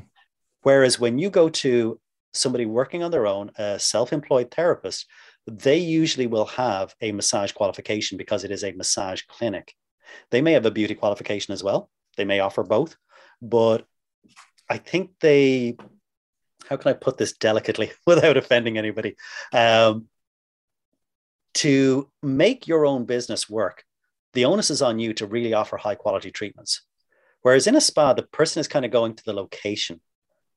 Whereas 0.63 0.99
when 0.99 1.17
you 1.17 1.29
go 1.29 1.47
to 1.47 1.97
somebody 2.33 2.65
working 2.65 3.03
on 3.03 3.11
their 3.11 3.25
own, 3.25 3.51
a 3.57 3.79
self 3.79 4.11
employed 4.11 4.51
therapist, 4.51 5.05
they 5.49 5.77
usually 5.77 6.27
will 6.27 6.45
have 6.45 6.93
a 7.01 7.11
massage 7.11 7.51
qualification 7.51 8.17
because 8.17 8.43
it 8.43 8.51
is 8.51 8.63
a 8.63 8.71
massage 8.73 9.21
clinic. 9.23 9.73
They 10.31 10.41
may 10.41 10.53
have 10.53 10.65
a 10.65 10.71
beauty 10.71 10.95
qualification 10.95 11.53
as 11.53 11.63
well. 11.63 11.89
They 12.17 12.25
may 12.25 12.39
offer 12.39 12.63
both, 12.63 12.95
but 13.41 13.85
I 14.69 14.77
think 14.77 15.11
they, 15.19 15.77
how 16.67 16.77
can 16.77 16.91
I 16.91 16.93
put 16.93 17.17
this 17.17 17.33
delicately 17.33 17.91
without 18.05 18.37
offending 18.37 18.77
anybody? 18.77 19.15
Um, 19.53 20.07
to 21.55 22.09
make 22.21 22.67
your 22.67 22.85
own 22.85 23.05
business 23.05 23.49
work, 23.49 23.83
the 24.33 24.45
onus 24.45 24.69
is 24.69 24.81
on 24.81 24.99
you 24.99 25.13
to 25.15 25.25
really 25.25 25.53
offer 25.53 25.77
high 25.77 25.95
quality 25.95 26.31
treatments. 26.31 26.83
Whereas 27.41 27.67
in 27.67 27.75
a 27.75 27.81
spa, 27.81 28.13
the 28.13 28.23
person 28.23 28.59
is 28.59 28.67
kind 28.67 28.85
of 28.85 28.91
going 28.91 29.15
to 29.15 29.25
the 29.25 29.33
location. 29.33 30.01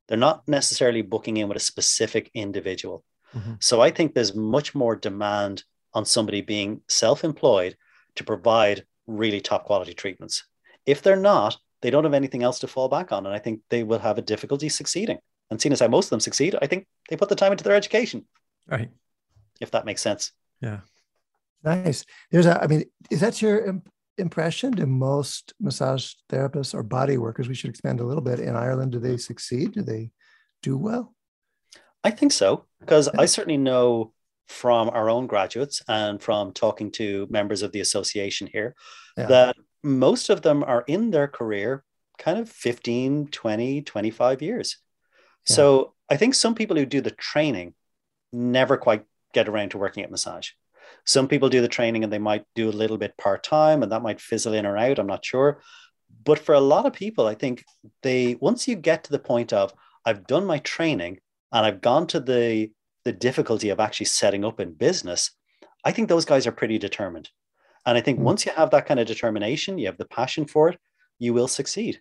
They're 0.09 0.19
not 0.19 0.47
necessarily 0.47 1.03
booking 1.03 1.37
in 1.37 1.49
with 1.49 1.57
a 1.57 1.61
specific 1.61 2.31
individual. 2.35 3.05
Mm-hmm. 3.35 3.55
So 3.61 3.81
I 3.81 3.91
think 3.91 4.15
there's 4.15 4.35
much 4.35 4.75
more 4.75 4.97
demand 4.97 5.65
on 5.95 6.05
somebody 6.05 6.41
being 6.41 6.81
self 6.89 7.25
employed 7.25 7.77
to 8.17 8.25
provide 8.25 8.85
really 9.07 9.41
top 9.41 9.65
quality 9.65 9.95
treatments. 9.95 10.45
If 10.87 11.03
they're 11.03 11.17
not, 11.17 11.57
they 11.81 11.91
don't 11.91 12.05
have 12.05 12.15
anything 12.15 12.43
else 12.43 12.61
to 12.61 12.69
fall 12.69 12.89
back 12.89 13.13
on. 13.13 13.27
And 13.27 13.35
I 13.35 13.39
think 13.39 13.61
they 13.69 13.83
will 13.83 13.99
have 13.99 14.19
a 14.19 14.23
difficulty 14.23 14.69
succeeding. 14.69 15.19
And 15.51 15.61
seeing 15.61 15.73
as 15.73 15.81
how 15.81 15.89
most 15.89 16.07
of 16.07 16.11
them 16.11 16.21
succeed, 16.21 16.57
I 16.63 16.67
think 16.67 16.87
they 17.09 17.17
put 17.17 17.29
the 17.29 17.35
time 17.35 17.53
into 17.53 17.65
their 17.65 17.75
education. 17.75 18.25
Right. 18.67 18.91
If 19.61 19.73
that 19.73 19.85
makes 19.85 20.01
sense. 20.01 20.33
Yeah. 20.61 20.81
Nice. 21.63 22.05
There's 22.31 22.47
a, 22.47 22.63
I 22.63 22.67
mean, 22.67 22.85
is 23.11 23.21
that 23.21 23.43
your 23.43 23.65
imp- 23.67 23.89
impression? 24.19 24.73
Do 24.73 24.87
most 24.87 25.53
massage 25.61 26.15
therapists 26.31 26.75
or 26.75 26.83
body 26.83 27.19
workers, 27.19 27.49
we 27.49 27.55
should 27.55 27.71
expand 27.71 28.01
a 28.01 28.05
little 28.05 28.23
bit 28.23 28.41
in 28.41 28.57
Ireland, 28.57 28.93
do 28.93 28.99
they 28.99 29.17
succeed? 29.17 29.73
Do 29.73 29.83
they 29.83 30.11
do 30.63 30.77
well? 30.77 31.15
I 32.05 32.11
think 32.11 32.33
so, 32.33 32.67
because 32.81 33.09
I 33.09 33.27
certainly 33.27 33.59
know 33.59 34.13
from 34.49 34.91
our 34.91 35.09
own 35.09 35.27
graduates 35.27 35.83
and 35.89 36.21
from 36.21 36.53
talking 36.53 36.91
to 36.93 37.27
members 37.31 37.63
of 37.63 37.73
the 37.73 37.81
association 37.81 38.49
here 38.53 38.75
yeah. 39.17 39.27
that 39.27 39.57
most 39.83 40.31
of 40.31 40.43
them 40.43 40.63
are 40.65 40.85
in 40.87 41.11
their 41.11 41.29
career 41.29 41.85
kind 42.19 42.39
of 42.39 42.49
15, 42.49 43.29
20, 43.29 43.83
25 43.83 44.43
years. 44.43 44.77
Yeah. 45.49 45.55
So 45.55 45.95
I 46.09 46.17
think 46.17 46.35
some 46.35 46.55
people 46.55 46.77
who 46.77 46.87
do 46.87 47.01
the 47.01 47.11
training 47.11 47.75
never 48.33 48.77
quite 48.77 49.05
get 49.33 49.49
around 49.49 49.71
to 49.71 49.79
working 49.79 50.05
at 50.05 50.11
massage. 50.11 50.51
Some 51.05 51.29
people 51.29 51.49
do 51.49 51.61
the 51.61 51.69
training 51.69 52.05
and 52.05 52.13
they 52.13 52.19
might 52.19 52.45
do 52.55 52.69
a 52.69 52.71
little 52.71 52.99
bit 52.99 53.17
part 53.17 53.43
time 53.43 53.83
and 53.83 53.91
that 53.93 54.03
might 54.03 54.21
fizzle 54.21 54.55
in 54.55 54.67
or 54.67 54.77
out. 54.77 54.99
I'm 54.99 55.07
not 55.07 55.25
sure. 55.25 55.61
But 56.25 56.39
for 56.39 56.55
a 56.55 56.61
lot 56.61 56.87
of 56.87 56.93
people, 56.93 57.27
I 57.27 57.35
think 57.35 57.65
they, 58.03 58.37
once 58.41 58.69
you 58.69 58.77
get 58.77 59.05
to 59.05 59.11
the 59.11 59.19
point 59.19 59.53
of, 59.53 59.73
I've 60.05 60.27
done 60.27 60.45
my 60.45 60.59
training 60.59 61.19
and 61.53 61.67
I've 61.67 61.81
gone 61.81 62.07
to 62.09 62.21
the, 62.21 62.71
the 63.05 63.13
difficulty 63.13 63.69
of 63.69 63.81
actually 63.81 64.07
setting 64.07 64.45
up 64.45 64.61
in 64.61 64.73
business, 64.73 65.31
I 65.85 65.93
think 65.93 66.09
those 66.09 66.25
guys 66.25 66.47
are 66.47 66.53
pretty 66.53 66.79
determined. 66.79 67.31
And 67.85 67.99
I 67.99 68.01
think 68.01 68.19
mm-hmm. 68.19 68.27
once 68.27 68.47
you 68.47 68.53
have 68.53 68.71
that 68.71 68.87
kind 68.87 69.01
of 69.01 69.07
determination, 69.07 69.79
you 69.79 69.87
have 69.87 69.99
the 69.99 70.07
passion 70.07 70.47
for 70.47 70.69
it, 70.69 70.79
you 71.19 71.35
will 71.35 71.49
succeed. 71.49 72.01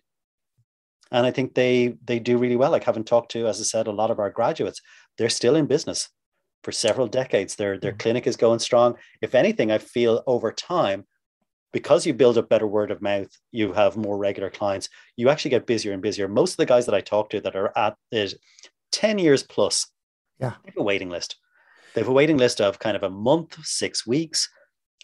And 1.10 1.26
I 1.26 1.30
think 1.30 1.54
they 1.54 1.96
they 2.04 2.18
do 2.18 2.38
really 2.38 2.56
well. 2.56 2.70
Like 2.70 2.84
having 2.84 3.04
talked 3.04 3.32
to, 3.32 3.46
as 3.46 3.60
I 3.60 3.64
said, 3.64 3.86
a 3.86 3.92
lot 3.92 4.10
of 4.10 4.18
our 4.18 4.30
graduates, 4.30 4.80
they're 5.18 5.28
still 5.28 5.56
in 5.56 5.66
business 5.66 6.08
for 6.64 6.72
several 6.72 7.06
decades. 7.06 7.56
Their 7.56 7.78
their 7.78 7.92
mm-hmm. 7.92 7.98
clinic 7.98 8.26
is 8.26 8.36
going 8.36 8.60
strong. 8.60 8.96
If 9.20 9.34
anything, 9.34 9.70
I 9.70 9.78
feel 9.78 10.22
over 10.26 10.52
time, 10.52 11.04
because 11.72 12.06
you 12.06 12.14
build 12.14 12.38
up 12.38 12.48
better 12.48 12.66
word 12.66 12.90
of 12.90 13.02
mouth, 13.02 13.28
you 13.50 13.72
have 13.74 13.96
more 13.96 14.16
regular 14.16 14.48
clients. 14.48 14.88
You 15.16 15.28
actually 15.28 15.50
get 15.50 15.66
busier 15.66 15.92
and 15.92 16.00
busier. 16.00 16.28
Most 16.28 16.52
of 16.52 16.56
the 16.58 16.66
guys 16.66 16.86
that 16.86 16.94
I 16.94 17.02
talk 17.02 17.28
to 17.30 17.40
that 17.42 17.56
are 17.56 17.76
at 17.76 17.96
it 18.10 18.34
10 18.92 19.18
years 19.18 19.42
plus, 19.42 19.86
yeah, 20.38 20.54
they 20.64 20.70
have 20.70 20.78
a 20.78 20.82
waiting 20.82 21.10
list. 21.10 21.36
They 21.94 22.00
have 22.00 22.08
a 22.08 22.12
waiting 22.12 22.38
list 22.38 22.60
of 22.60 22.78
kind 22.78 22.96
of 22.96 23.02
a 23.02 23.10
month, 23.10 23.58
six 23.64 24.06
weeks. 24.06 24.48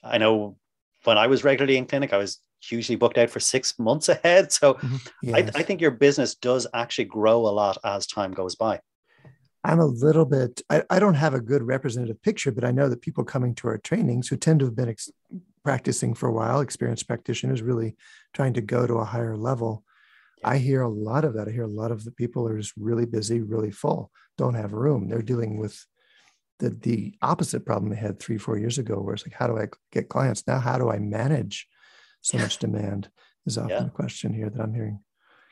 I 0.03 0.19
know 0.19 0.57
when 1.05 1.19
I 1.19 1.27
was 1.27 1.45
regularly 1.45 1.77
in 1.77 1.87
clinic, 1.87 2.13
I 2.13 2.19
was 2.19 2.41
hugely 2.61 2.97
booked 2.97 3.19
out 3.19 3.31
for 3.31 3.41
six 3.41 3.79
months 3.79 4.09
ahead. 4.09 4.53
So 4.53 4.75
mm-hmm. 4.75 4.97
yes. 5.23 5.51
I, 5.55 5.61
I, 5.61 5.63
think 5.63 5.81
your 5.81 5.91
business 5.91 6.35
does 6.35 6.67
actually 6.75 7.05
grow 7.07 7.41
a 7.41 7.51
lot 7.51 7.79
as 7.85 8.07
time 8.07 8.33
goes 8.33 8.57
by. 8.57 8.81
I'm 9.65 9.81
a 9.81 9.87
little 9.87 10.25
bit, 10.25 10.63
I, 10.71 10.83
I 10.89 10.99
don't 10.99 11.15
have 11.15 11.35
a 11.35 11.41
good 11.41 11.63
representative 11.63 12.23
picture, 12.23 12.53
but 12.53 12.65
I 12.65 12.71
know 12.71 12.89
that 12.89 13.03
people 13.03 13.25
coming 13.25 13.55
to 13.57 13.69
our 13.69 13.79
trainings 13.79 14.29
who 14.29 14.37
tend 14.37 14.61
to 14.61 14.67
have 14.67 14.77
been 14.77 14.89
ex- 14.89 15.11
practicing 15.65 16.15
for 16.15 16.29
a 16.29 16.33
while, 16.33 16.61
experienced 16.61 17.07
practitioners 17.07 17.61
really 17.61 17.97
trying 18.33 18.55
to 18.55 18.61
go 18.61 18.87
to 18.87 18.95
a 18.95 19.05
higher 19.05 19.37
level. 19.37 19.85
I 20.45 20.59
hear 20.59 20.83
a 20.83 20.89
lot 20.89 21.25
of 21.25 21.35
that. 21.35 21.49
I 21.49 21.51
hear 21.51 21.65
a 21.65 21.69
lot 21.69 21.91
of 21.91 22.05
the 22.05 22.13
people 22.13 22.47
are 22.49 22.59
just 22.59 22.75
really 22.77 23.07
busy, 23.07 23.41
really 23.41 23.71
full, 23.71 24.11
don't 24.37 24.55
have 24.55 24.73
room. 24.73 25.09
They're 25.09 25.23
dealing 25.23 25.59
with 25.59 25.85
the 26.59 26.71
the 26.71 27.15
opposite 27.23 27.65
problem 27.65 27.91
they 27.91 27.97
had 27.97 28.19
three 28.19 28.39
four 28.39 28.59
years 28.59 28.79
ago 28.79 28.97
where 29.01 29.15
it's 29.15 29.27
like 29.27 29.35
how 29.35 29.47
do 29.47 29.59
i 29.59 29.67
get 29.93 30.09
clients 30.09 30.47
now 30.47 30.59
how 30.59 30.79
do 30.79 30.91
i 30.91 30.99
manage 30.99 31.67
so 32.21 32.39
much 32.39 32.59
demand 32.59 33.09
is 33.47 33.59
often 33.59 33.71
yeah. 33.71 33.87
a 33.87 33.91
question 33.91 34.33
here 34.33 34.51
that 34.51 34.61
i'm 34.61 34.75
hearing 34.75 35.01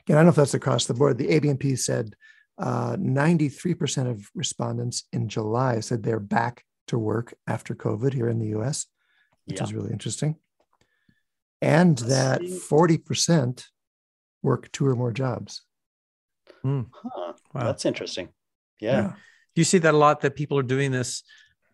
again 0.05 0.17
i 0.17 0.19
don't 0.19 0.25
know 0.25 0.29
if 0.29 0.35
that's 0.35 0.53
across 0.53 0.85
the 0.85 0.93
board 0.93 1.17
the 1.17 1.27
ABMP 1.27 1.77
said 1.77 2.13
uh, 2.59 2.95
93% 2.95 4.09
of 4.09 4.29
respondents 4.33 5.03
in 5.13 5.29
july 5.29 5.79
said 5.79 6.03
they're 6.03 6.19
back 6.19 6.63
to 6.87 6.97
work 6.97 7.33
after 7.47 7.75
covid 7.75 8.13
here 8.13 8.27
in 8.27 8.39
the 8.39 8.47
us 8.47 8.87
which 9.45 9.57
yeah. 9.57 9.63
is 9.63 9.73
really 9.73 9.91
interesting 9.91 10.35
and 11.61 11.97
that 11.99 12.41
40% 12.41 13.63
work 14.43 14.71
two 14.71 14.85
or 14.85 14.95
more 14.95 15.11
jobs 15.11 15.63
hmm. 16.61 16.81
huh. 16.91 17.33
wow. 17.53 17.63
that's 17.63 17.85
interesting 17.85 18.29
yeah. 18.79 19.01
yeah 19.01 19.13
do 19.57 19.61
you 19.61 19.65
see 19.65 19.79
that 19.79 19.95
a 19.95 19.97
lot 19.97 20.21
that 20.21 20.35
people 20.35 20.57
are 20.59 20.63
doing 20.63 20.91
this 20.91 21.23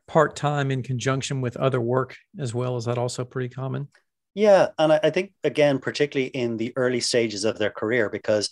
part 0.08 0.36
time 0.36 0.72
in 0.72 0.84
conjunction 0.84 1.42
with 1.42 1.58
other 1.58 1.82
work 1.82 2.16
as 2.40 2.54
well? 2.54 2.78
Is 2.78 2.86
that 2.86 2.98
also 2.98 3.26
pretty 3.26 3.54
common? 3.54 3.88
Yeah. 4.34 4.70
And 4.80 4.94
I, 4.94 5.10
think, 5.10 5.34
again, 5.44 5.80
particularly 5.80 6.30
in 6.30 6.58
the 6.58 6.74
early 6.76 7.00
stages 7.00 7.44
of 7.44 7.58
their 7.58 7.70
career, 7.70 8.10
because 8.10 8.50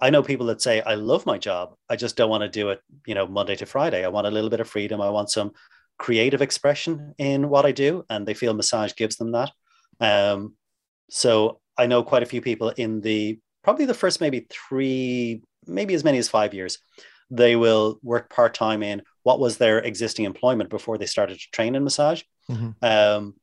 I 0.00 0.10
know 0.10 0.22
people 0.22 0.46
that 0.46 0.62
say, 0.62 0.80
I 0.80 0.94
love 0.94 1.26
my 1.26 1.38
job. 1.38 1.74
I 1.88 1.96
just 1.96 2.16
don't 2.16 2.30
want 2.30 2.42
to 2.42 2.48
do 2.48 2.70
it, 2.70 2.80
you 3.06 3.14
know, 3.14 3.26
Monday 3.26 3.54
to 3.56 3.66
Friday. 3.66 4.04
I 4.04 4.08
want 4.08 4.26
a 4.26 4.30
little 4.30 4.50
bit 4.50 4.60
of 4.60 4.68
freedom. 4.68 5.00
I 5.00 5.10
want 5.10 5.30
some 5.30 5.52
creative 5.98 6.42
expression 6.42 7.14
in 7.18 7.48
what 7.48 7.64
I 7.64 7.72
do. 7.72 8.04
And 8.10 8.26
they 8.26 8.34
feel 8.34 8.54
massage 8.54 8.94
gives 8.94 9.16
them 9.16 9.32
that. 9.32 9.52
Um, 10.00 10.54
so 11.08 11.60
I 11.78 11.86
know 11.86 12.02
quite 12.02 12.22
a 12.22 12.26
few 12.26 12.40
people 12.40 12.70
in 12.70 13.00
the 13.00 13.38
probably 13.64 13.86
the 13.86 13.94
first 13.94 14.20
maybe 14.20 14.46
three, 14.50 15.42
maybe 15.66 15.94
as 15.94 16.04
many 16.04 16.18
as 16.18 16.28
five 16.28 16.54
years 16.54 16.78
they 17.32 17.56
will 17.56 17.98
work 18.02 18.28
part 18.28 18.52
time 18.52 18.82
in 18.82 19.02
what 19.22 19.40
was 19.40 19.56
their 19.56 19.78
existing 19.78 20.26
employment 20.26 20.68
before 20.68 20.98
they 20.98 21.06
started 21.06 21.38
to 21.38 21.50
train 21.50 21.74
in 21.74 21.82
massage. 21.82 22.22
Mm-hmm. 22.50 22.70
Um, 22.82 23.34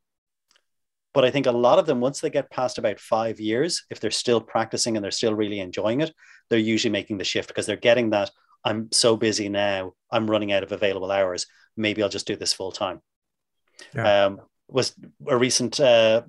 but 1.12 1.26
I 1.26 1.32
think 1.32 1.48
a 1.48 1.52
lot 1.52 1.80
of 1.80 1.88
them, 1.88 2.00
once 2.00 2.22
they 2.22 2.30
get 2.30 2.52
past 2.52 2.78
about 2.78 3.00
five 3.00 3.40
years, 3.40 3.86
if 3.90 4.00
they're 4.00 4.12
still 4.12 4.42
practicing 4.42 4.96
and 4.96 5.04
they're 5.04 5.10
still 5.10 5.34
really 5.34 5.60
enjoying 5.60 6.02
it, 6.02 6.14
they're 6.50 6.60
usually 6.60 6.92
making 6.92 7.18
the 7.18 7.24
shift 7.24 7.48
because 7.48 7.66
they're 7.66 7.78
getting 7.78 8.12
that 8.12 8.30
I'm 8.64 8.92
so 8.92 9.18
busy 9.18 9.50
now, 9.50 9.94
I'm 10.12 10.30
running 10.30 10.52
out 10.52 10.64
of 10.64 10.72
available 10.72 11.12
hours. 11.12 11.48
Maybe 11.76 12.04
I'll 12.04 12.10
just 12.10 12.28
do 12.28 12.36
this 12.36 12.54
full 12.54 12.72
time. 12.72 13.02
Yeah. 13.96 14.26
Um, 14.26 14.42
was 14.72 14.96
a 15.28 15.38
recent 15.38 15.80
uh, 15.80 16.22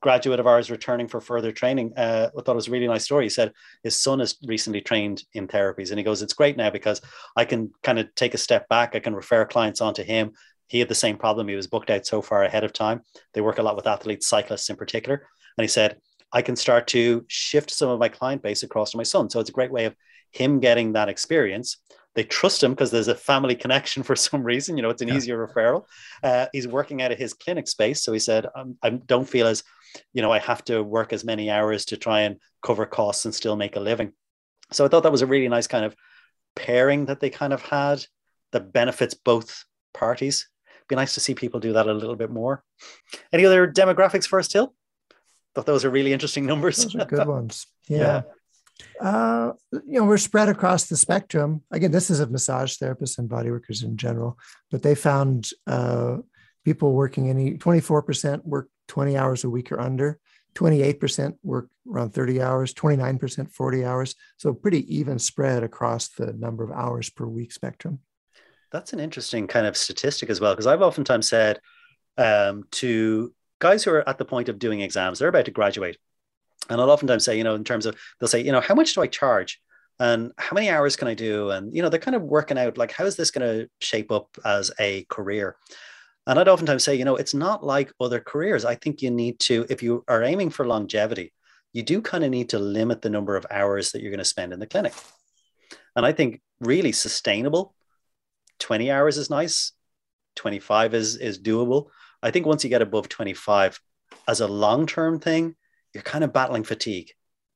graduate 0.00 0.40
of 0.40 0.46
ours 0.46 0.70
returning 0.70 1.08
for 1.08 1.20
further 1.20 1.52
training. 1.52 1.92
Uh, 1.96 2.30
I 2.36 2.42
thought 2.42 2.52
it 2.52 2.56
was 2.56 2.68
a 2.68 2.70
really 2.70 2.86
nice 2.86 3.04
story. 3.04 3.24
He 3.24 3.30
said 3.30 3.52
his 3.82 3.96
son 3.96 4.20
has 4.20 4.36
recently 4.46 4.80
trained 4.80 5.22
in 5.32 5.48
therapies, 5.48 5.90
and 5.90 5.98
he 5.98 6.04
goes, 6.04 6.22
"It's 6.22 6.32
great 6.32 6.56
now 6.56 6.70
because 6.70 7.00
I 7.36 7.44
can 7.44 7.72
kind 7.82 7.98
of 7.98 8.14
take 8.14 8.34
a 8.34 8.38
step 8.38 8.68
back. 8.68 8.94
I 8.94 9.00
can 9.00 9.14
refer 9.14 9.44
clients 9.44 9.80
onto 9.80 10.02
him. 10.02 10.32
He 10.66 10.78
had 10.78 10.88
the 10.88 10.94
same 10.94 11.16
problem. 11.16 11.48
He 11.48 11.56
was 11.56 11.66
booked 11.66 11.90
out 11.90 12.06
so 12.06 12.22
far 12.22 12.44
ahead 12.44 12.64
of 12.64 12.72
time. 12.72 13.02
They 13.32 13.40
work 13.40 13.58
a 13.58 13.62
lot 13.62 13.76
with 13.76 13.86
athletes, 13.86 14.28
cyclists 14.28 14.70
in 14.70 14.76
particular, 14.76 15.26
and 15.56 15.64
he 15.64 15.68
said." 15.68 15.98
I 16.36 16.42
can 16.42 16.56
start 16.56 16.88
to 16.88 17.24
shift 17.28 17.70
some 17.70 17.88
of 17.88 18.00
my 18.00 18.08
client 18.08 18.42
base 18.42 18.64
across 18.64 18.90
to 18.90 18.96
my 18.96 19.04
son. 19.04 19.30
So 19.30 19.38
it's 19.38 19.50
a 19.50 19.52
great 19.52 19.70
way 19.70 19.84
of 19.84 19.94
him 20.32 20.58
getting 20.58 20.94
that 20.94 21.08
experience 21.08 21.78
they 22.14 22.24
trust 22.24 22.62
him 22.62 22.72
because 22.72 22.90
there's 22.90 23.08
a 23.08 23.14
family 23.14 23.54
connection 23.54 24.02
for 24.02 24.16
some 24.16 24.42
reason. 24.42 24.76
You 24.76 24.82
know, 24.82 24.90
it's 24.90 25.02
an 25.02 25.08
yeah. 25.08 25.14
easier 25.14 25.46
referral. 25.46 25.84
Uh, 26.22 26.46
he's 26.52 26.68
working 26.68 27.02
out 27.02 27.12
of 27.12 27.18
his 27.18 27.34
clinic 27.34 27.68
space, 27.68 28.02
so 28.02 28.12
he 28.12 28.18
said, 28.18 28.46
"I 28.82 28.90
don't 28.90 29.28
feel 29.28 29.46
as, 29.46 29.62
you 30.12 30.22
know, 30.22 30.32
I 30.32 30.38
have 30.38 30.64
to 30.64 30.82
work 30.82 31.12
as 31.12 31.24
many 31.24 31.50
hours 31.50 31.86
to 31.86 31.96
try 31.96 32.20
and 32.20 32.36
cover 32.62 32.86
costs 32.86 33.24
and 33.24 33.34
still 33.34 33.56
make 33.56 33.76
a 33.76 33.80
living." 33.80 34.12
So 34.72 34.84
I 34.84 34.88
thought 34.88 35.02
that 35.02 35.12
was 35.12 35.22
a 35.22 35.26
really 35.26 35.48
nice 35.48 35.66
kind 35.66 35.84
of 35.84 35.94
pairing 36.56 37.06
that 37.06 37.20
they 37.20 37.30
kind 37.30 37.52
of 37.52 37.62
had 37.62 38.04
that 38.52 38.72
benefits 38.72 39.14
both 39.14 39.64
parties. 39.92 40.48
Be 40.88 40.96
nice 40.96 41.14
to 41.14 41.20
see 41.20 41.34
people 41.34 41.60
do 41.60 41.72
that 41.72 41.88
a 41.88 41.94
little 41.94 42.16
bit 42.16 42.30
more. 42.30 42.62
Any 43.32 43.46
other 43.46 43.66
demographics 43.70 44.26
for 44.26 44.38
us, 44.38 44.48
Til? 44.48 44.74
Thought 45.54 45.66
those 45.66 45.84
are 45.84 45.90
really 45.90 46.12
interesting 46.12 46.46
numbers. 46.52 46.84
Those 46.84 46.96
are 46.96 47.06
good 47.06 47.26
ones. 47.26 47.66
yeah. 47.88 47.98
yeah. 47.98 48.22
Uh, 49.00 49.52
you 49.72 50.00
know, 50.00 50.04
we're 50.04 50.16
spread 50.16 50.48
across 50.48 50.86
the 50.86 50.96
spectrum. 50.96 51.62
Again, 51.70 51.92
this 51.92 52.10
is 52.10 52.20
of 52.20 52.30
massage 52.30 52.76
therapists 52.76 53.18
and 53.18 53.28
body 53.28 53.50
workers 53.50 53.82
in 53.82 53.96
general, 53.96 54.38
but 54.70 54.82
they 54.82 54.94
found 54.94 55.50
uh, 55.66 56.18
people 56.64 56.92
working 56.92 57.30
any 57.30 57.56
24% 57.56 58.44
work 58.44 58.68
20 58.88 59.16
hours 59.16 59.44
a 59.44 59.50
week 59.50 59.72
or 59.72 59.80
under, 59.80 60.18
28% 60.54 61.36
work 61.42 61.68
around 61.90 62.10
30 62.10 62.40
hours, 62.40 62.72
29% 62.74 63.50
40 63.50 63.84
hours. 63.84 64.14
So 64.36 64.54
pretty 64.54 64.96
even 64.96 65.18
spread 65.18 65.62
across 65.62 66.08
the 66.08 66.32
number 66.32 66.64
of 66.64 66.70
hours 66.70 67.10
per 67.10 67.26
week 67.26 67.52
spectrum. 67.52 68.00
That's 68.70 68.92
an 68.92 69.00
interesting 69.00 69.46
kind 69.46 69.66
of 69.66 69.76
statistic 69.76 70.30
as 70.30 70.40
well, 70.40 70.52
because 70.52 70.66
I've 70.66 70.82
oftentimes 70.82 71.28
said 71.28 71.60
um, 72.16 72.64
to 72.72 73.32
guys 73.60 73.84
who 73.84 73.92
are 73.92 74.08
at 74.08 74.18
the 74.18 74.24
point 74.24 74.48
of 74.48 74.58
doing 74.58 74.80
exams, 74.80 75.18
they're 75.18 75.28
about 75.28 75.44
to 75.44 75.50
graduate 75.50 75.96
and 76.70 76.80
I'll 76.80 76.90
oftentimes 76.90 77.24
say, 77.24 77.36
you 77.36 77.44
know, 77.44 77.54
in 77.54 77.64
terms 77.64 77.86
of 77.86 77.96
they'll 78.18 78.28
say, 78.28 78.42
you 78.42 78.52
know, 78.52 78.60
how 78.60 78.74
much 78.74 78.94
do 78.94 79.02
I 79.02 79.06
charge? 79.06 79.60
And 80.00 80.32
how 80.38 80.54
many 80.54 80.70
hours 80.70 80.96
can 80.96 81.08
I 81.08 81.14
do? 81.14 81.50
And 81.50 81.74
you 81.74 81.82
know, 81.82 81.88
they're 81.88 82.00
kind 82.00 82.16
of 82.16 82.22
working 82.22 82.58
out 82.58 82.78
like 82.78 82.92
how 82.92 83.04
is 83.04 83.16
this 83.16 83.30
going 83.30 83.46
to 83.46 83.68
shape 83.80 84.10
up 84.10 84.28
as 84.44 84.70
a 84.80 85.04
career? 85.04 85.56
And 86.26 86.38
I'd 86.38 86.48
oftentimes 86.48 86.82
say, 86.82 86.94
you 86.94 87.04
know, 87.04 87.16
it's 87.16 87.34
not 87.34 87.64
like 87.64 87.92
other 88.00 88.18
careers. 88.18 88.64
I 88.64 88.76
think 88.76 89.02
you 89.02 89.10
need 89.10 89.38
to, 89.40 89.66
if 89.68 89.82
you 89.82 90.04
are 90.08 90.22
aiming 90.22 90.50
for 90.50 90.66
longevity, 90.66 91.32
you 91.72 91.82
do 91.82 92.00
kind 92.00 92.24
of 92.24 92.30
need 92.30 92.48
to 92.50 92.58
limit 92.58 93.02
the 93.02 93.10
number 93.10 93.36
of 93.36 93.46
hours 93.50 93.92
that 93.92 94.00
you're 94.00 94.10
going 94.10 94.18
to 94.18 94.24
spend 94.24 94.52
in 94.52 94.58
the 94.58 94.66
clinic. 94.66 94.94
And 95.94 96.06
I 96.06 96.12
think 96.12 96.40
really 96.60 96.92
sustainable, 96.92 97.74
20 98.60 98.90
hours 98.90 99.18
is 99.18 99.28
nice, 99.28 99.72
25 100.36 100.94
is 100.94 101.16
is 101.16 101.38
doable. 101.38 101.88
I 102.22 102.30
think 102.30 102.46
once 102.46 102.64
you 102.64 102.70
get 102.70 102.82
above 102.82 103.08
25 103.08 103.78
as 104.26 104.40
a 104.40 104.48
long-term 104.48 105.20
thing, 105.20 105.56
you're 105.94 106.02
kind 106.02 106.24
of 106.24 106.32
battling 106.32 106.64
fatigue. 106.64 107.12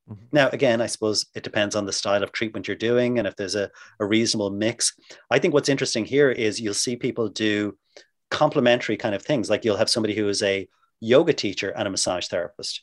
Mm-hmm. 0.09 0.24
Now, 0.32 0.49
again, 0.51 0.80
I 0.80 0.86
suppose 0.86 1.26
it 1.34 1.43
depends 1.43 1.76
on 1.76 1.84
the 1.84 1.93
style 1.93 2.22
of 2.22 2.32
treatment 2.32 2.66
you're 2.66 2.76
doing 2.76 3.18
and 3.18 3.28
if 3.28 3.36
there's 3.36 3.57
a, 3.57 3.70
a 4.01 4.07
reasonable 4.07 4.51
mix. 4.51 4.95
I 5.30 5.39
think 5.39 5.53
what's 5.53 5.68
interesting 5.68 6.05
here 6.05 6.30
is 6.30 6.61
you'll 6.61 6.74
see 6.74 6.97
people 6.97 7.28
do 7.28 7.76
complementary 8.30 8.97
kind 8.97 9.14
of 9.14 9.22
things. 9.22 9.51
Like 9.51 9.64
you'll 9.64 9.76
have 9.76 9.91
somebody 9.91 10.14
who 10.14 10.28
is 10.28 10.43
a 10.43 10.68
yoga 11.01 11.32
teacher 11.32 11.70
and 11.70 11.86
a 11.86 11.91
massage 11.91 12.28
therapist. 12.28 12.82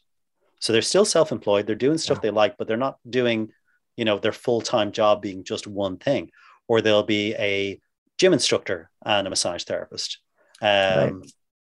So 0.59 0.73
they're 0.73 0.81
still 0.81 1.05
self-employed, 1.05 1.67
they're 1.67 1.75
doing 1.75 1.97
stuff 1.97 2.17
yeah. 2.17 2.29
they 2.29 2.31
like, 2.31 2.57
but 2.57 2.67
they're 2.67 2.77
not 2.77 2.97
doing, 3.09 3.49
you 3.97 4.05
know, 4.05 4.19
their 4.19 4.31
full-time 4.31 4.91
job 4.91 5.21
being 5.21 5.43
just 5.43 5.67
one 5.67 5.97
thing. 5.97 6.31
Or 6.67 6.81
they'll 6.81 7.03
be 7.03 7.35
a 7.35 7.79
gym 8.17 8.33
instructor 8.33 8.89
and 9.05 9.27
a 9.27 9.29
massage 9.29 9.63
therapist. 9.63 10.19
Um, 10.61 10.67
right 10.69 11.13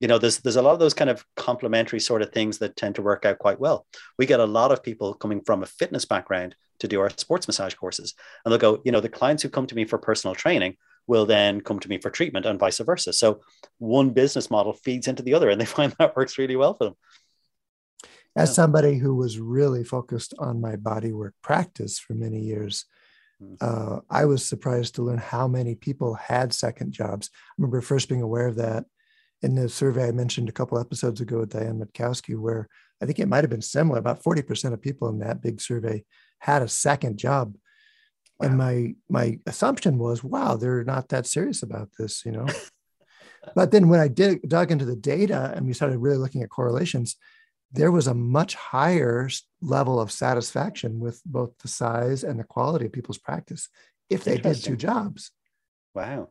you 0.02 0.08
know 0.08 0.18
there's 0.18 0.38
there's 0.38 0.56
a 0.56 0.62
lot 0.62 0.72
of 0.72 0.80
those 0.80 0.94
kind 0.94 1.08
of 1.08 1.24
complementary 1.36 2.00
sort 2.00 2.22
of 2.22 2.32
things 2.32 2.58
that 2.58 2.76
tend 2.76 2.96
to 2.96 3.02
work 3.02 3.24
out 3.24 3.38
quite 3.38 3.60
well. 3.60 3.86
We 4.18 4.26
get 4.26 4.40
a 4.40 4.44
lot 4.44 4.72
of 4.72 4.82
people 4.82 5.14
coming 5.14 5.40
from 5.40 5.62
a 5.62 5.66
fitness 5.66 6.04
background 6.04 6.56
to 6.80 6.88
do 6.88 7.00
our 7.00 7.10
sports 7.10 7.46
massage 7.46 7.74
courses. 7.74 8.14
And 8.44 8.50
they'll 8.50 8.58
go 8.58 8.82
you 8.84 8.90
know 8.90 9.00
the 9.00 9.08
clients 9.08 9.44
who 9.44 9.48
come 9.48 9.66
to 9.68 9.76
me 9.76 9.84
for 9.84 9.98
personal 9.98 10.34
training 10.34 10.76
will 11.06 11.24
then 11.24 11.60
come 11.60 11.78
to 11.78 11.88
me 11.88 11.98
for 11.98 12.10
treatment 12.10 12.46
and 12.46 12.58
vice 12.58 12.80
versa. 12.80 13.12
So 13.12 13.42
one 13.78 14.10
business 14.10 14.50
model 14.50 14.72
feeds 14.72 15.06
into 15.06 15.22
the 15.22 15.34
other 15.34 15.48
and 15.50 15.60
they 15.60 15.64
find 15.78 15.94
that 15.98 16.16
works 16.16 16.36
really 16.36 16.56
well 16.56 16.74
for 16.74 16.84
them. 16.84 16.94
As 18.34 18.50
yeah. 18.50 18.54
somebody 18.54 18.98
who 18.98 19.14
was 19.14 19.38
really 19.38 19.84
focused 19.84 20.34
on 20.36 20.60
my 20.60 20.74
bodywork 20.74 21.32
practice 21.42 22.00
for 22.00 22.14
many 22.14 22.40
years 22.40 22.86
hmm. 23.38 23.54
uh, 23.60 24.00
i 24.10 24.24
was 24.24 24.44
surprised 24.44 24.94
to 24.96 25.02
learn 25.02 25.18
how 25.18 25.46
many 25.46 25.76
people 25.76 26.14
had 26.14 26.52
second 26.52 26.90
jobs. 26.90 27.30
I 27.32 27.38
remember 27.58 27.80
first 27.80 28.08
being 28.08 28.22
aware 28.22 28.48
of 28.48 28.56
that 28.56 28.84
in 29.42 29.56
the 29.56 29.68
survey 29.68 30.08
I 30.08 30.12
mentioned 30.12 30.48
a 30.48 30.52
couple 30.52 30.78
episodes 30.78 31.20
ago 31.20 31.40
with 31.40 31.50
Diane 31.50 31.80
Matkowski, 31.80 32.38
where 32.38 32.68
I 33.02 33.06
think 33.06 33.18
it 33.18 33.28
might 33.28 33.42
have 33.42 33.50
been 33.50 33.62
similar. 33.62 33.98
About 33.98 34.22
40% 34.22 34.72
of 34.72 34.80
people 34.80 35.08
in 35.08 35.18
that 35.18 35.42
big 35.42 35.60
survey 35.60 36.04
had 36.38 36.62
a 36.62 36.68
second 36.68 37.18
job. 37.18 37.56
Wow. 38.38 38.48
And 38.48 38.58
my 38.58 38.94
my 39.08 39.38
assumption 39.46 39.98
was, 39.98 40.22
wow, 40.22 40.56
they're 40.56 40.84
not 40.84 41.08
that 41.08 41.26
serious 41.26 41.62
about 41.62 41.90
this, 41.98 42.24
you 42.24 42.32
know. 42.32 42.46
but 43.54 43.72
then 43.72 43.88
when 43.88 44.00
I 44.00 44.08
did 44.08 44.48
dug 44.48 44.70
into 44.70 44.84
the 44.84 44.96
data 44.96 45.52
and 45.54 45.66
we 45.66 45.72
started 45.72 45.98
really 45.98 46.16
looking 46.16 46.42
at 46.42 46.50
correlations, 46.50 47.16
there 47.72 47.90
was 47.90 48.06
a 48.06 48.14
much 48.14 48.54
higher 48.54 49.28
level 49.60 50.00
of 50.00 50.12
satisfaction 50.12 51.00
with 51.00 51.20
both 51.24 51.56
the 51.58 51.68
size 51.68 52.22
and 52.22 52.38
the 52.38 52.44
quality 52.44 52.86
of 52.86 52.92
people's 52.92 53.18
practice 53.18 53.68
if 54.10 54.24
they 54.24 54.38
did 54.38 54.62
two 54.62 54.76
jobs. 54.76 55.32
Wow. 55.94 56.30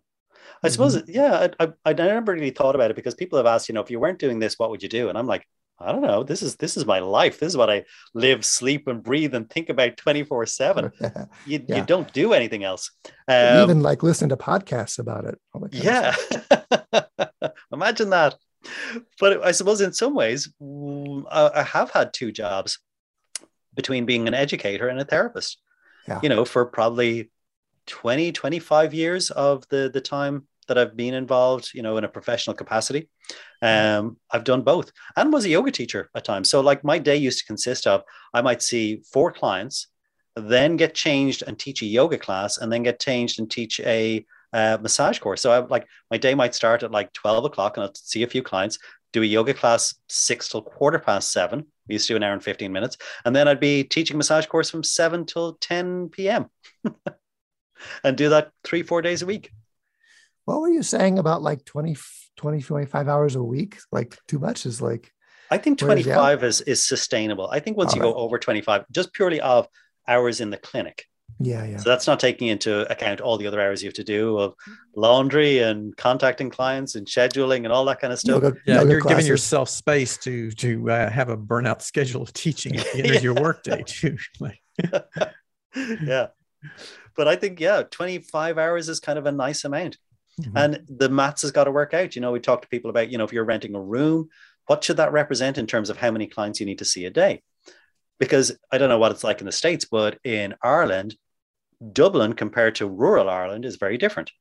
I 0.64 0.70
suppose, 0.70 0.96
mm-hmm. 0.96 1.12
yeah, 1.12 1.48
I, 1.60 1.66
I, 1.66 1.74
I 1.86 1.94
never 1.94 2.34
really 2.34 2.52
thought 2.52 2.76
about 2.76 2.92
it 2.92 2.96
because 2.96 3.16
people 3.16 3.38
have 3.38 3.46
asked, 3.46 3.70
you 3.70 3.74
know, 3.74 3.82
if 3.82 3.90
you 3.90 4.00
weren't 4.00 4.20
doing 4.20 4.40
this, 4.40 4.58
what 4.58 4.70
would 4.70 4.84
you 4.84 4.90
do? 4.90 5.10
And 5.10 5.18
I'm 5.18 5.28
like, 5.28 5.46
I 5.84 5.92
don't 5.92 6.02
know. 6.02 6.24
This 6.24 6.42
is 6.42 6.58
this 6.58 6.78
is 6.78 6.86
my 6.86 7.00
life. 7.00 7.40
This 7.40 7.50
is 7.50 7.58
what 7.58 7.70
I 7.70 7.86
live, 8.14 8.46
sleep, 8.46 8.88
and 8.88 9.02
breathe 9.02 9.34
and 9.34 9.50
think 9.50 9.70
about 9.70 9.98
24 9.98 10.46
7. 10.46 10.92
You, 11.46 11.64
yeah. 11.68 11.78
you 11.78 11.84
don't 11.84 12.12
do 12.14 12.34
anything 12.34 12.64
else. 12.64 12.92
Um, 13.28 13.64
Even 13.64 13.82
like 13.82 14.04
listen 14.04 14.30
to 14.30 14.38
podcasts 14.38 15.00
about 15.00 15.26
it. 15.26 15.40
Yeah. 15.72 16.16
Imagine 17.74 18.12
that. 18.12 18.36
But 19.20 19.44
I 19.44 19.52
suppose 19.52 19.82
in 19.82 19.94
some 19.94 20.14
ways, 20.14 20.54
I 20.62 21.64
have 21.64 21.90
had 21.90 22.14
two 22.14 22.32
jobs 22.32 22.80
between 23.74 24.06
being 24.06 24.28
an 24.28 24.36
educator 24.36 24.88
and 24.88 25.00
a 25.00 25.06
therapist. 25.06 25.60
Yeah. 26.08 26.20
You 26.22 26.30
know, 26.30 26.46
for 26.46 26.66
probably 26.66 27.31
20, 27.88 28.32
25 28.32 28.94
years 28.94 29.32
of 29.32 29.68
the, 29.70 29.90
the 29.94 30.02
time 30.02 30.48
that 30.68 30.78
I've 30.78 30.96
been 30.96 31.14
involved, 31.14 31.72
you 31.74 31.82
know, 31.82 31.98
in 31.98 32.04
a 32.04 32.10
professional 32.10 32.56
capacity. 32.56 33.10
Um, 33.62 34.18
I've 34.32 34.44
done 34.44 34.62
both 34.62 34.92
and 35.16 35.34
was 35.34 35.46
a 35.46 35.50
yoga 35.50 35.72
teacher 35.72 36.10
at 36.16 36.24
times. 36.24 36.50
So 36.50 36.62
like 36.62 36.84
my 36.84 36.98
day 36.98 37.18
used 37.18 37.40
to 37.40 37.46
consist 37.46 37.88
of, 37.88 38.04
I 38.34 38.42
might 38.42 38.62
see 38.62 39.02
four 39.12 39.32
clients, 39.32 39.88
then 40.36 40.78
get 40.78 40.96
changed 40.96 41.44
and 41.46 41.60
teach 41.60 41.82
a 41.82 41.86
yoga 41.86 42.18
class 42.18 42.58
and 42.58 42.72
then 42.72 42.84
get 42.84 43.00
changed 43.00 43.40
and 43.40 43.52
teach 43.52 43.80
a 43.82 44.26
uh, 44.54 44.78
massage 44.82 45.20
course. 45.20 45.42
So 45.42 45.52
I 45.52 45.60
like 45.60 45.88
my 46.10 46.18
day 46.18 46.36
might 46.36 46.56
start 46.56 46.84
at 46.84 46.92
like 46.92 47.12
12 47.14 47.46
o'clock 47.46 47.78
and 47.78 47.86
I'll 47.86 47.94
see 47.96 48.24
a 48.24 48.28
few 48.28 48.44
clients, 48.44 48.80
do 49.14 49.22
a 49.22 49.26
yoga 49.26 49.54
class 49.54 49.94
six 50.08 50.48
till 50.48 50.62
quarter 50.62 51.00
past 51.00 51.32
seven. 51.32 51.66
We 51.88 51.96
used 51.96 52.08
to 52.08 52.14
do 52.14 52.18
an 52.18 52.24
hour 52.24 52.34
and 52.34 52.44
15 52.44 52.72
minutes. 52.72 52.98
And 53.26 53.36
then 53.36 53.48
I'd 53.48 53.60
be 53.60 53.84
teaching 53.84 54.18
massage 54.18 54.46
course 54.46 54.70
from 54.70 54.84
seven 54.84 55.26
till 55.26 55.54
10 55.56 56.10
p.m. 56.10 56.46
and 58.04 58.18
do 58.18 58.30
that 58.30 58.52
three, 58.64 58.84
four 58.84 59.02
days 59.02 59.22
a 59.22 59.26
week. 59.26 59.52
What 60.46 60.62
were 60.62 60.70
you 60.70 60.84
saying 60.84 61.20
about 61.20 61.42
like 61.42 61.66
20, 61.66 61.96
20 62.38 62.62
25 62.62 63.08
hours 63.08 63.36
a 63.36 63.44
week? 63.44 63.78
Like 63.92 64.18
too 64.28 64.40
much 64.40 64.66
is 64.66 64.82
like. 64.82 65.12
I 65.50 65.58
think 65.58 65.80
25 65.80 66.44
is, 66.44 66.62
is 66.62 66.86
sustainable. 66.86 67.50
I 67.52 67.60
think 67.60 67.76
once 67.76 67.92
All 67.92 67.98
you 67.98 68.04
right. 68.04 68.14
go 68.14 68.20
over 68.20 68.40
25, 68.40 68.86
just 68.92 69.12
purely 69.14 69.42
of 69.42 69.68
hours 70.08 70.40
in 70.40 70.50
the 70.50 70.58
clinic. 70.58 71.06
Yeah, 71.44 71.66
yeah. 71.66 71.78
So 71.78 71.90
that's 71.90 72.08
not 72.08 72.20
taking 72.20 72.48
into 72.50 72.90
account 72.92 73.22
all 73.22 73.38
the 73.38 73.48
other 73.48 73.60
hours 73.60 73.82
you 73.82 73.88
have 73.88 73.96
to 73.96 74.04
do 74.04 74.38
of 74.38 74.54
laundry 74.96 75.60
and 75.60 75.96
contacting 75.98 76.50
clients 76.50 76.96
and 76.96 77.08
scheduling 77.08 77.64
and 77.64 77.68
all 77.68 77.86
that 77.86 78.00
kind 78.00 78.14
of 78.14 78.20
stuff. 78.20 78.44
Yoga, 78.44 78.58
yeah, 78.66 78.76
yoga 78.76 78.92
you're 78.92 79.02
classes. 79.02 79.18
giving 79.18 79.30
yourself 79.30 79.70
space 79.70 80.18
to 80.18 80.52
to 80.52 80.92
uh, 80.92 81.10
have 81.10 81.30
a 81.30 81.38
burnout 81.38 81.82
schedule 81.82 82.22
of 82.22 82.32
teaching 82.34 82.76
at 82.76 82.86
the 82.94 83.00
end 83.00 83.08
yeah. 83.08 83.16
of 83.16 83.24
your 83.24 83.34
workday 83.42 83.84
too. 83.86 84.18
yeah, 85.76 86.28
but 87.16 87.28
I 87.28 87.36
think, 87.36 87.60
yeah, 87.60 87.84
25 87.90 88.58
hours 88.58 88.90
is 88.90 89.00
kind 89.00 89.20
of 89.20 89.26
a 89.26 89.32
nice 89.32 89.64
amount. 89.64 89.98
Mm-hmm. 90.40 90.58
And 90.58 90.84
the 90.88 91.10
maths 91.10 91.42
has 91.42 91.52
got 91.52 91.66
to 91.66 91.72
work 91.72 91.94
out. 91.94 92.16
You 92.16 92.22
know, 92.22 92.32
we 92.32 92.40
talk 92.40 92.62
to 92.62 92.68
people 92.68 92.90
about, 92.90 93.12
you 93.12 93.18
know, 93.18 93.24
if 93.24 93.34
you're 93.34 93.44
renting 93.44 93.76
a 93.76 93.82
room, 93.82 94.30
what 94.68 94.84
should 94.84 94.98
that 94.98 95.12
represent 95.12 95.58
in 95.58 95.68
terms 95.68 95.90
of 95.90 95.98
how 95.98 96.12
many 96.12 96.28
clients 96.28 96.60
you 96.60 96.66
need 96.66 96.80
to 96.80 96.86
see 96.86 97.06
a 97.06 97.10
day? 97.10 97.42
Because 98.20 98.58
I 98.72 98.78
don't 98.78 98.90
know 98.90 99.00
what 99.00 99.12
it's 99.12 99.24
like 99.24 99.40
in 99.40 99.46
the 99.46 99.52
States, 99.52 99.86
but 99.86 100.20
in 100.24 100.56
Ireland, 100.64 101.16
Dublin 101.92 102.34
compared 102.34 102.76
to 102.76 102.88
rural 102.88 103.30
Ireland 103.30 103.66
is 103.66 103.78
very 103.78 103.98
different. 103.98 104.32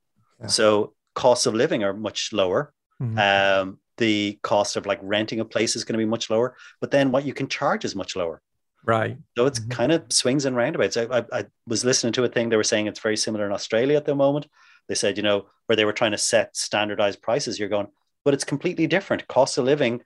Yeah. 0.41 0.47
So 0.49 0.95
costs 1.15 1.47
of 1.47 1.55
living 1.55 1.83
are 1.83 1.95
much 1.95 2.33
lower. 2.33 2.73
Mm-hmm. 3.03 3.19
Um, 3.19 3.79
the 3.97 4.39
cost 4.43 4.77
of 4.77 4.87
like 4.87 4.99
renting 5.03 5.41
a 5.41 5.45
place 5.45 5.77
is 5.77 5.85
going 5.85 5.95
to 5.95 6.05
be 6.05 6.09
much 6.09 6.31
lower, 6.31 6.57
but 6.81 6.91
then 6.91 7.13
what 7.13 7.25
you 7.25 7.35
can 7.35 7.49
charge 7.49 7.85
is 7.85 7.95
much 7.95 8.17
lower. 8.17 8.41
Right. 8.85 9.19
So 9.37 9.47
it's 9.47 9.61
mm-hmm. 9.61 9.71
kind 9.71 9.93
of 9.93 10.05
swings 10.11 10.45
and 10.45 10.57
roundabouts. 10.57 10.97
I, 10.97 11.05
I, 11.05 11.25
I, 11.33 11.45
was 11.67 11.85
listening 11.85 12.13
to 12.15 12.25
a 12.25 12.29
thing 12.29 12.49
they 12.49 12.57
were 12.57 12.65
saying 12.65 12.87
it's 12.87 13.01
very 13.01 13.17
similar 13.17 13.47
in 13.47 13.53
Australia 13.53 13.97
at 13.97 14.07
the 14.07 14.15
moment. 14.15 14.47
They 14.89 14.95
said, 14.95 15.17
you 15.17 15.23
know, 15.23 15.47
where 15.67 15.77
they 15.77 15.85
were 15.85 15.93
trying 15.93 16.13
to 16.13 16.19
set 16.19 16.57
standardized 16.57 17.23
prices, 17.23 17.59
you're 17.59 17.69
going, 17.69 17.89
but 18.25 18.35
it's 18.35 18.45
completely 18.45 18.87
different. 18.87 19.29
Cost 19.29 19.59
of 19.59 19.65
living 19.65 20.03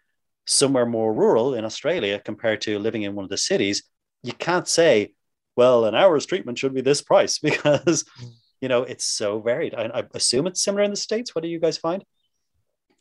somewhere 0.46 0.86
more 0.86 1.12
rural 1.12 1.54
in 1.54 1.64
Australia 1.64 2.20
compared 2.22 2.60
to 2.62 2.78
living 2.78 3.02
in 3.02 3.14
one 3.14 3.24
of 3.24 3.30
the 3.30 3.36
cities, 3.36 3.84
you 4.22 4.32
can't 4.32 4.68
say, 4.68 5.14
well, 5.56 5.84
an 5.84 5.94
hour's 5.94 6.26
treatment 6.26 6.58
should 6.58 6.74
be 6.74 6.80
this 6.80 7.00
price 7.00 7.38
because, 7.42 8.04
mm. 8.20 8.32
you 8.60 8.68
know, 8.68 8.82
it's 8.82 9.04
so 9.04 9.40
varied. 9.40 9.74
I, 9.74 9.84
I 9.86 10.04
assume 10.14 10.46
it's 10.46 10.62
similar 10.62 10.82
in 10.82 10.90
the 10.90 10.96
States. 10.96 11.34
What 11.34 11.42
do 11.42 11.48
you 11.48 11.60
guys 11.60 11.78
find? 11.78 12.04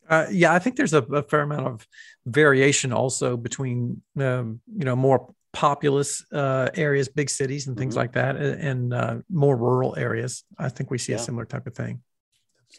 Uh, 0.07 0.27
yeah, 0.29 0.53
I 0.53 0.59
think 0.59 0.75
there's 0.75 0.93
a, 0.93 1.01
a, 1.01 1.23
fair 1.23 1.41
amount 1.41 1.65
of 1.65 1.87
variation 2.25 2.91
also 2.91 3.37
between, 3.37 4.01
um, 4.19 4.59
you 4.77 4.83
know, 4.83 4.97
more 4.97 5.33
populous 5.53 6.25
uh, 6.31 6.69
areas, 6.75 7.07
big 7.07 7.29
cities, 7.29 7.67
and 7.67 7.77
things 7.77 7.93
mm-hmm. 7.93 7.99
like 7.99 8.11
that, 8.13 8.35
and 8.35 8.93
uh, 8.93 9.17
more 9.29 9.55
rural 9.55 9.95
areas. 9.97 10.43
I 10.57 10.69
think 10.69 10.91
we 10.91 10.97
see 10.97 11.13
yeah. 11.13 11.19
a 11.19 11.21
similar 11.21 11.45
type 11.45 11.67
of 11.67 11.75
thing. 11.75 12.01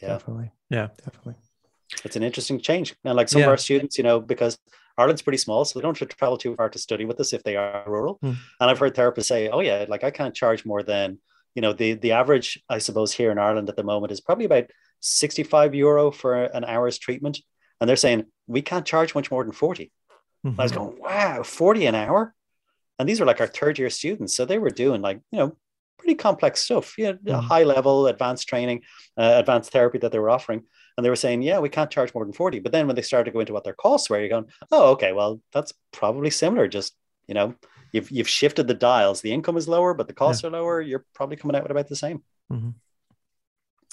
Yeah, 0.02 0.08
definitely. 0.08 0.52
Yeah, 0.70 0.88
definitely. 1.04 1.36
It's 2.04 2.16
an 2.16 2.22
interesting 2.22 2.60
change. 2.60 2.94
And 3.04 3.14
like 3.14 3.28
some 3.28 3.40
yeah. 3.40 3.46
of 3.46 3.50
our 3.50 3.56
students, 3.56 3.96
you 3.96 4.04
know, 4.04 4.18
because 4.20 4.58
Ireland's 4.98 5.22
pretty 5.22 5.38
small, 5.38 5.64
so 5.64 5.78
they 5.78 5.82
don't 5.82 5.98
have 5.98 6.08
to 6.08 6.16
travel 6.16 6.36
too 6.36 6.54
far 6.56 6.68
to 6.68 6.78
study 6.78 7.04
with 7.04 7.20
us 7.20 7.32
if 7.32 7.42
they 7.44 7.56
are 7.56 7.84
rural. 7.86 8.18
Mm. 8.22 8.36
And 8.60 8.70
I've 8.70 8.78
heard 8.78 8.94
therapists 8.94 9.26
say, 9.26 9.48
"Oh 9.48 9.60
yeah, 9.60 9.86
like 9.88 10.04
I 10.04 10.10
can't 10.10 10.34
charge 10.34 10.64
more 10.64 10.82
than." 10.82 11.18
You 11.54 11.62
know, 11.62 11.72
the 11.72 11.94
the 11.94 12.12
average, 12.12 12.60
I 12.68 12.78
suppose, 12.78 13.12
here 13.12 13.30
in 13.30 13.38
Ireland 13.38 13.68
at 13.68 13.76
the 13.76 13.84
moment 13.84 14.10
is 14.10 14.20
probably 14.20 14.44
about 14.44 14.64
65 15.04 15.74
euro 15.74 16.10
for 16.10 16.44
an 16.44 16.64
hour's 16.64 16.98
treatment. 16.98 17.40
And 17.80 17.88
they're 17.88 17.96
saying, 17.96 18.24
we 18.46 18.62
can't 18.62 18.86
charge 18.86 19.14
much 19.14 19.30
more 19.30 19.44
than 19.44 19.52
40. 19.52 19.92
Mm-hmm. 20.46 20.60
I 20.60 20.62
was 20.62 20.72
going, 20.72 20.96
wow, 20.98 21.42
40 21.42 21.86
an 21.86 21.94
hour? 21.94 22.34
And 22.98 23.08
these 23.08 23.20
were 23.20 23.26
like 23.26 23.40
our 23.40 23.46
third 23.46 23.78
year 23.78 23.90
students 23.90 24.34
so 24.34 24.44
they 24.44 24.58
were 24.58 24.70
doing 24.70 25.02
like 25.02 25.20
you 25.30 25.38
know 25.38 25.56
pretty 26.04 26.14
complex 26.14 26.60
stuff. 26.60 26.96
You 26.98 27.18
know 27.22 27.38
mm. 27.38 27.42
high 27.42 27.64
level 27.64 28.06
advanced 28.06 28.48
training 28.48 28.82
uh, 29.16 29.34
advanced 29.36 29.72
therapy 29.72 29.98
that 29.98 30.12
they 30.12 30.18
were 30.18 30.30
offering. 30.30 30.62
And 30.96 31.04
they 31.04 31.10
were 31.10 31.16
saying 31.16 31.42
yeah 31.42 31.58
we 31.58 31.68
can't 31.68 31.90
charge 31.90 32.14
more 32.14 32.24
than 32.24 32.32
40 32.32 32.60
but 32.60 32.70
then 32.70 32.86
when 32.86 32.94
they 32.94 33.02
started 33.02 33.24
to 33.24 33.30
go 33.32 33.40
into 33.40 33.52
what 33.52 33.64
their 33.64 33.74
costs 33.74 34.08
were 34.08 34.20
you're 34.20 34.28
going 34.28 34.46
oh 34.70 34.92
okay 34.92 35.12
well 35.12 35.40
that's 35.52 35.72
probably 35.92 36.30
similar. 36.30 36.68
Just 36.68 36.94
you 37.26 37.34
know 37.34 37.54
you've 37.92 38.10
you've 38.10 38.28
shifted 38.28 38.68
the 38.68 38.74
dials. 38.74 39.20
The 39.20 39.32
income 39.32 39.56
is 39.56 39.66
lower 39.66 39.94
but 39.94 40.06
the 40.06 40.14
costs 40.14 40.42
yeah. 40.42 40.48
are 40.48 40.52
lower. 40.52 40.80
You're 40.80 41.04
probably 41.14 41.36
coming 41.36 41.56
out 41.56 41.62
with 41.62 41.72
about 41.72 41.88
the 41.88 41.96
same. 41.96 42.22
Mm-hmm. 42.52 42.70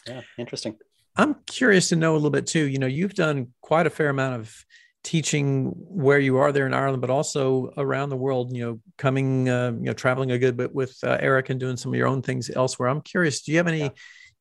yeah 0.08 0.22
interesting. 0.38 0.76
I'm 1.16 1.36
curious 1.46 1.90
to 1.90 1.96
know 1.96 2.14
a 2.14 2.16
little 2.16 2.30
bit 2.30 2.46
too. 2.46 2.66
You 2.66 2.78
know 2.78 2.88
you've 2.88 3.16
done 3.16 3.54
quite 3.62 3.88
a 3.88 3.90
fair 3.90 4.10
amount 4.10 4.36
of 4.36 4.66
teaching 5.04 5.74
where 5.76 6.20
you 6.20 6.38
are 6.38 6.52
there 6.52 6.68
in 6.68 6.74
Ireland, 6.74 7.02
but 7.02 7.10
also 7.10 7.74
around 7.78 8.10
the 8.10 8.18
world. 8.18 8.56
You 8.56 8.66
know, 8.66 8.80
coming, 8.98 9.50
uh, 9.50 9.72
you 9.72 9.86
know, 9.86 9.94
traveling 9.94 10.32
a 10.32 10.40
good 10.40 10.58
bit 10.58 10.74
with 10.74 10.98
uh, 11.04 11.18
Eric 11.20 11.50
and 11.50 11.60
doing 11.60 11.78
some 11.78 11.94
of 11.94 11.98
your 11.98 12.08
own 12.08 12.22
things 12.22 12.50
elsewhere. 12.50 12.90
I'm 12.90 13.02
curious. 13.02 13.42
Do 13.42 13.52
you 13.52 13.58
have 13.58 13.68
any 13.68 13.80
yeah. 13.80 13.90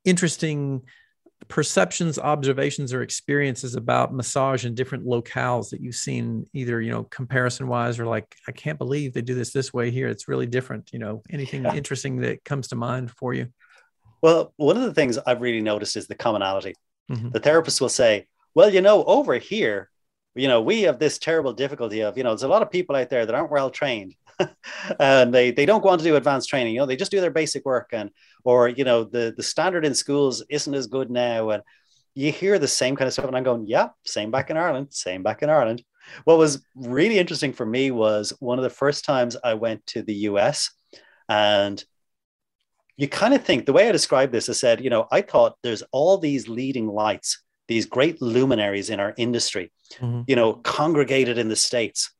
interesting 0.05 0.83
perceptions, 1.47 2.19
observations, 2.19 2.93
or 2.93 3.01
experiences 3.01 3.75
about 3.75 4.13
massage 4.13 4.65
in 4.65 4.75
different 4.75 5.05
locales 5.05 5.69
that 5.71 5.81
you've 5.81 5.95
seen, 5.95 6.45
either 6.53 6.81
you 6.81 6.91
know, 6.91 7.03
comparison 7.03 7.67
wise, 7.67 7.99
or 7.99 8.05
like, 8.05 8.35
I 8.47 8.51
can't 8.51 8.77
believe 8.77 9.13
they 9.13 9.21
do 9.21 9.35
this 9.35 9.51
this 9.51 9.73
way 9.73 9.91
here. 9.91 10.07
It's 10.07 10.27
really 10.27 10.45
different. 10.45 10.91
You 10.93 10.99
know, 10.99 11.23
anything 11.29 11.63
yeah. 11.63 11.75
interesting 11.75 12.17
that 12.21 12.43
comes 12.43 12.69
to 12.69 12.75
mind 12.75 13.11
for 13.11 13.33
you? 13.33 13.47
Well, 14.21 14.53
one 14.57 14.77
of 14.77 14.83
the 14.83 14.93
things 14.93 15.17
I've 15.17 15.41
really 15.41 15.61
noticed 15.61 15.97
is 15.97 16.07
the 16.07 16.15
commonality. 16.15 16.75
Mm-hmm. 17.11 17.29
The 17.31 17.39
therapist 17.39 17.81
will 17.81 17.89
say, 17.89 18.27
"Well, 18.53 18.69
you 18.69 18.81
know, 18.81 19.03
over 19.03 19.35
here, 19.35 19.89
you 20.35 20.47
know, 20.47 20.61
we 20.61 20.83
have 20.83 20.99
this 20.99 21.17
terrible 21.17 21.53
difficulty 21.53 22.01
of, 22.01 22.17
you 22.17 22.23
know, 22.23 22.29
there's 22.29 22.43
a 22.43 22.47
lot 22.47 22.61
of 22.61 22.71
people 22.71 22.95
out 22.95 23.09
there 23.09 23.25
that 23.25 23.35
aren't 23.35 23.51
well 23.51 23.69
trained, 23.69 24.15
and 24.99 25.33
they 25.33 25.51
they 25.51 25.65
don't 25.65 25.83
want 25.83 25.99
to 25.99 26.07
do 26.07 26.15
advanced 26.15 26.49
training. 26.49 26.73
You 26.73 26.81
know, 26.81 26.85
they 26.85 26.95
just 26.95 27.11
do 27.11 27.21
their 27.21 27.31
basic 27.31 27.65
work, 27.65 27.89
and 27.91 28.09
or 28.43 28.69
you 28.69 28.83
know, 28.83 29.03
the 29.03 29.33
the 29.35 29.43
standard 29.43 29.85
in 29.85 29.93
schools 29.93 30.43
isn't 30.49 30.73
as 30.73 30.87
good 30.87 31.11
now, 31.11 31.49
and 31.49 31.63
you 32.13 32.31
hear 32.31 32.59
the 32.59 32.67
same 32.67 32.95
kind 32.95 33.07
of 33.07 33.13
stuff, 33.13 33.25
and 33.25 33.35
I'm 33.35 33.43
going, 33.43 33.65
yeah, 33.67 33.89
same 34.05 34.31
back 34.31 34.49
in 34.49 34.57
Ireland, 34.57 34.87
same 34.91 35.23
back 35.23 35.43
in 35.43 35.49
Ireland. 35.49 35.83
What 36.23 36.37
was 36.37 36.65
really 36.75 37.19
interesting 37.19 37.53
for 37.53 37.65
me 37.65 37.91
was 37.91 38.33
one 38.39 38.57
of 38.57 38.63
the 38.63 38.69
first 38.69 39.05
times 39.05 39.37
I 39.43 39.53
went 39.53 39.85
to 39.87 40.01
the 40.01 40.13
US, 40.13 40.71
and 41.29 41.83
you 42.97 43.07
kind 43.07 43.33
of 43.33 43.43
think 43.43 43.65
the 43.65 43.73
way 43.73 43.87
I 43.87 43.91
described 43.91 44.33
this, 44.33 44.49
I 44.49 44.53
said, 44.53 44.83
you 44.83 44.89
know, 44.89 45.07
I 45.11 45.21
thought 45.21 45.57
there's 45.63 45.83
all 45.91 46.17
these 46.17 46.47
leading 46.47 46.87
lights, 46.87 47.41
these 47.67 47.85
great 47.85 48.21
luminaries 48.21 48.89
in 48.89 48.99
our 48.99 49.13
industry, 49.17 49.71
mm-hmm. 49.93 50.21
you 50.27 50.35
know, 50.35 50.53
congregated 50.53 51.37
in 51.37 51.49
the 51.49 51.55
States. 51.55 52.11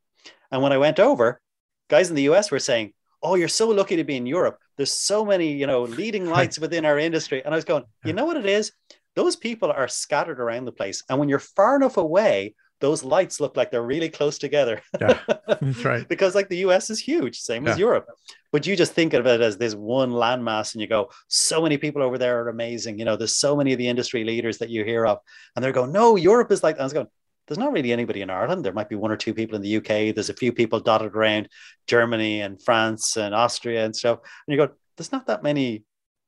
And 0.51 0.61
when 0.61 0.71
I 0.71 0.77
went 0.77 0.99
over, 0.99 1.41
guys 1.89 2.09
in 2.09 2.15
the 2.15 2.29
US 2.29 2.51
were 2.51 2.59
saying, 2.59 2.93
Oh, 3.23 3.35
you're 3.35 3.47
so 3.47 3.69
lucky 3.69 3.97
to 3.97 4.03
be 4.03 4.15
in 4.15 4.25
Europe. 4.25 4.57
There's 4.77 4.91
so 4.91 5.23
many, 5.23 5.53
you 5.53 5.67
know, 5.67 5.83
leading 5.83 6.25
lights 6.35 6.57
within 6.57 6.85
our 6.85 6.97
industry. 6.97 7.43
And 7.43 7.53
I 7.53 7.57
was 7.57 7.65
going, 7.65 7.83
you 8.03 8.13
know 8.13 8.25
what 8.25 8.37
it 8.37 8.47
is? 8.47 8.71
Those 9.15 9.35
people 9.35 9.71
are 9.71 9.87
scattered 9.87 10.39
around 10.39 10.65
the 10.65 10.71
place. 10.71 11.03
And 11.07 11.19
when 11.19 11.29
you're 11.29 11.37
far 11.37 11.75
enough 11.75 11.97
away, 11.97 12.55
those 12.81 13.03
lights 13.03 13.39
look 13.39 13.55
like 13.55 13.71
they're 13.71 13.81
really 13.81 14.09
close 14.09 14.37
together. 14.37 14.81
yeah, 14.99 15.19
that's 15.47 15.85
right. 15.85 16.07
because 16.09 16.35
like 16.35 16.49
the 16.49 16.57
US 16.57 16.89
is 16.89 16.99
huge, 16.99 17.39
same 17.39 17.65
yeah. 17.65 17.71
as 17.71 17.79
Europe. 17.79 18.07
But 18.51 18.67
you 18.67 18.75
just 18.75 18.93
think 18.93 19.13
of 19.13 19.25
it 19.25 19.39
as 19.39 19.57
this 19.57 19.73
one 19.75 20.11
landmass 20.11 20.73
and 20.73 20.81
you 20.81 20.87
go, 20.87 21.09
so 21.29 21.61
many 21.61 21.77
people 21.77 22.01
over 22.01 22.17
there 22.17 22.43
are 22.43 22.49
amazing. 22.49 22.99
You 22.99 23.05
know, 23.05 23.15
there's 23.15 23.37
so 23.37 23.55
many 23.55 23.71
of 23.71 23.77
the 23.77 23.87
industry 23.87 24.23
leaders 24.25 24.57
that 24.57 24.69
you 24.69 24.83
hear 24.83 25.05
of. 25.05 25.19
And 25.55 25.63
they're 25.63 25.71
going, 25.71 25.93
no, 25.93 26.17
Europe 26.17 26.51
is 26.51 26.63
like, 26.63 26.79
I 26.79 26.83
was 26.83 26.91
going, 26.91 27.07
there's 27.47 27.59
not 27.59 27.71
really 27.71 27.93
anybody 27.93 28.21
in 28.21 28.29
Ireland. 28.29 28.65
There 28.65 28.73
might 28.73 28.89
be 28.89 28.95
one 28.95 29.11
or 29.11 29.17
two 29.17 29.33
people 29.33 29.55
in 29.55 29.61
the 29.61 29.77
UK. 29.77 30.13
There's 30.13 30.29
a 30.29 30.33
few 30.33 30.51
people 30.51 30.79
dotted 30.79 31.15
around 31.15 31.49
Germany 31.87 32.41
and 32.41 32.61
France 32.61 33.17
and 33.17 33.33
Austria 33.33 33.85
and 33.85 33.95
stuff. 33.95 34.19
And 34.47 34.53
you 34.53 34.65
go, 34.65 34.73
there's 34.97 35.11
not 35.11 35.27
that 35.27 35.43
many, 35.43 35.83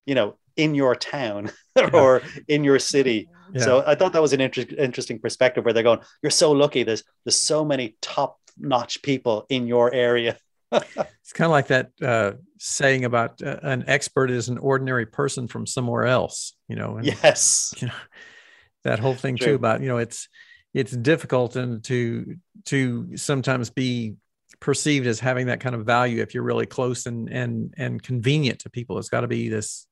you 0.06 0.16
know, 0.16 0.38
in 0.56 0.76
your 0.76 0.96
town 0.96 1.52
or 1.94 2.22
in 2.48 2.64
your 2.64 2.80
city. 2.80 3.30
Yeah. 3.54 3.62
So 3.62 3.84
I 3.86 3.96
thought 3.96 4.14
that 4.14 4.22
was 4.22 4.34
an 4.34 4.42
inter- 4.42 4.66
interesting 4.78 5.20
perspective 5.20 5.66
where 5.66 5.74
they're 5.74 5.84
going, 5.84 6.00
you're 6.22 6.30
so 6.30 6.52
lucky. 6.52 6.84
There's 6.84 7.04
there's 7.26 7.38
so 7.38 7.64
many 7.64 7.98
top 8.02 8.40
notch 8.58 9.02
people 9.02 9.46
in 9.50 9.68
your 9.68 9.94
area. 9.94 10.38
it's 10.72 11.34
kind 11.34 11.46
of 11.46 11.52
like 11.52 11.68
that 11.68 11.92
uh, 12.02 12.32
saying 12.58 13.06
about 13.06 13.42
uh, 13.44 13.60
an 13.62 13.84
expert 13.88 14.32
is 14.32 14.50
an 14.50 14.58
ordinary 14.58 15.06
person 15.06 15.48
from 15.48 15.68
somewhere 15.68 16.06
else. 16.06 16.56
You 16.68 16.76
know. 16.76 16.98
And, 16.98 17.06
yes. 17.06 17.74
You 17.82 17.88
know 17.88 17.94
that 18.84 19.00
whole 19.00 19.16
thing 19.16 19.38
True. 19.38 19.48
too 19.48 19.56
about 19.56 19.82
you 19.82 19.88
know 19.88 19.98
it's 19.98 20.28
it's 20.74 20.92
difficult 20.92 21.56
and 21.56 21.84
to 21.86 22.36
to 22.66 23.18
sometimes 23.18 23.70
be 23.70 24.16
perceived 24.60 25.08
as 25.08 25.20
having 25.20 25.48
that 25.48 25.60
kind 25.60 25.76
of 25.76 25.86
value 25.86 26.22
if 26.22 26.34
you're 26.34 26.44
really 26.44 26.66
close 26.66 27.06
and 27.06 27.30
and 27.30 27.74
and 27.78 28.02
convenient 28.02 28.60
to 28.60 28.70
people. 28.70 28.98
It's 28.98 29.10
got 29.10 29.22
to 29.22 29.28
be 29.28 29.50
this 29.50 29.88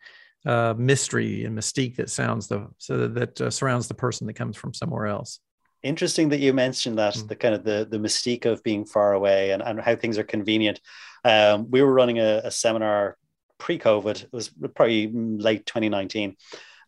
uh, 0.45 0.73
mystery 0.77 1.45
and 1.45 1.57
mystique 1.57 1.97
that 1.97 2.09
sounds 2.09 2.47
the 2.47 2.67
so 2.77 3.07
that, 3.07 3.39
uh, 3.41 3.49
surrounds 3.49 3.87
the 3.87 3.93
person 3.93 4.27
that 4.27 4.33
comes 4.33 4.57
from 4.57 4.73
somewhere 4.73 5.07
else. 5.07 5.39
Interesting 5.83 6.29
that 6.29 6.39
you 6.39 6.53
mentioned 6.53 6.97
that 6.97 7.15
mm. 7.15 7.27
the 7.27 7.35
kind 7.35 7.55
of 7.55 7.63
the 7.63 7.87
the 7.89 7.97
mystique 7.97 8.45
of 8.45 8.63
being 8.63 8.85
far 8.85 9.13
away 9.13 9.51
and, 9.51 9.61
and 9.61 9.79
how 9.79 9.95
things 9.95 10.17
are 10.17 10.23
convenient. 10.23 10.79
Um, 11.23 11.69
we 11.69 11.81
were 11.81 11.93
running 11.93 12.19
a, 12.19 12.41
a 12.45 12.51
seminar 12.51 13.17
pre-COVID. 13.57 14.23
It 14.23 14.33
was 14.33 14.49
probably 14.75 15.11
late 15.13 15.65
2019, 15.65 16.35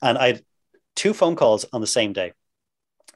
and 0.02 0.18
I 0.18 0.28
had 0.28 0.44
two 0.96 1.14
phone 1.14 1.36
calls 1.36 1.66
on 1.74 1.82
the 1.82 1.88
same 1.88 2.14
day. 2.14 2.34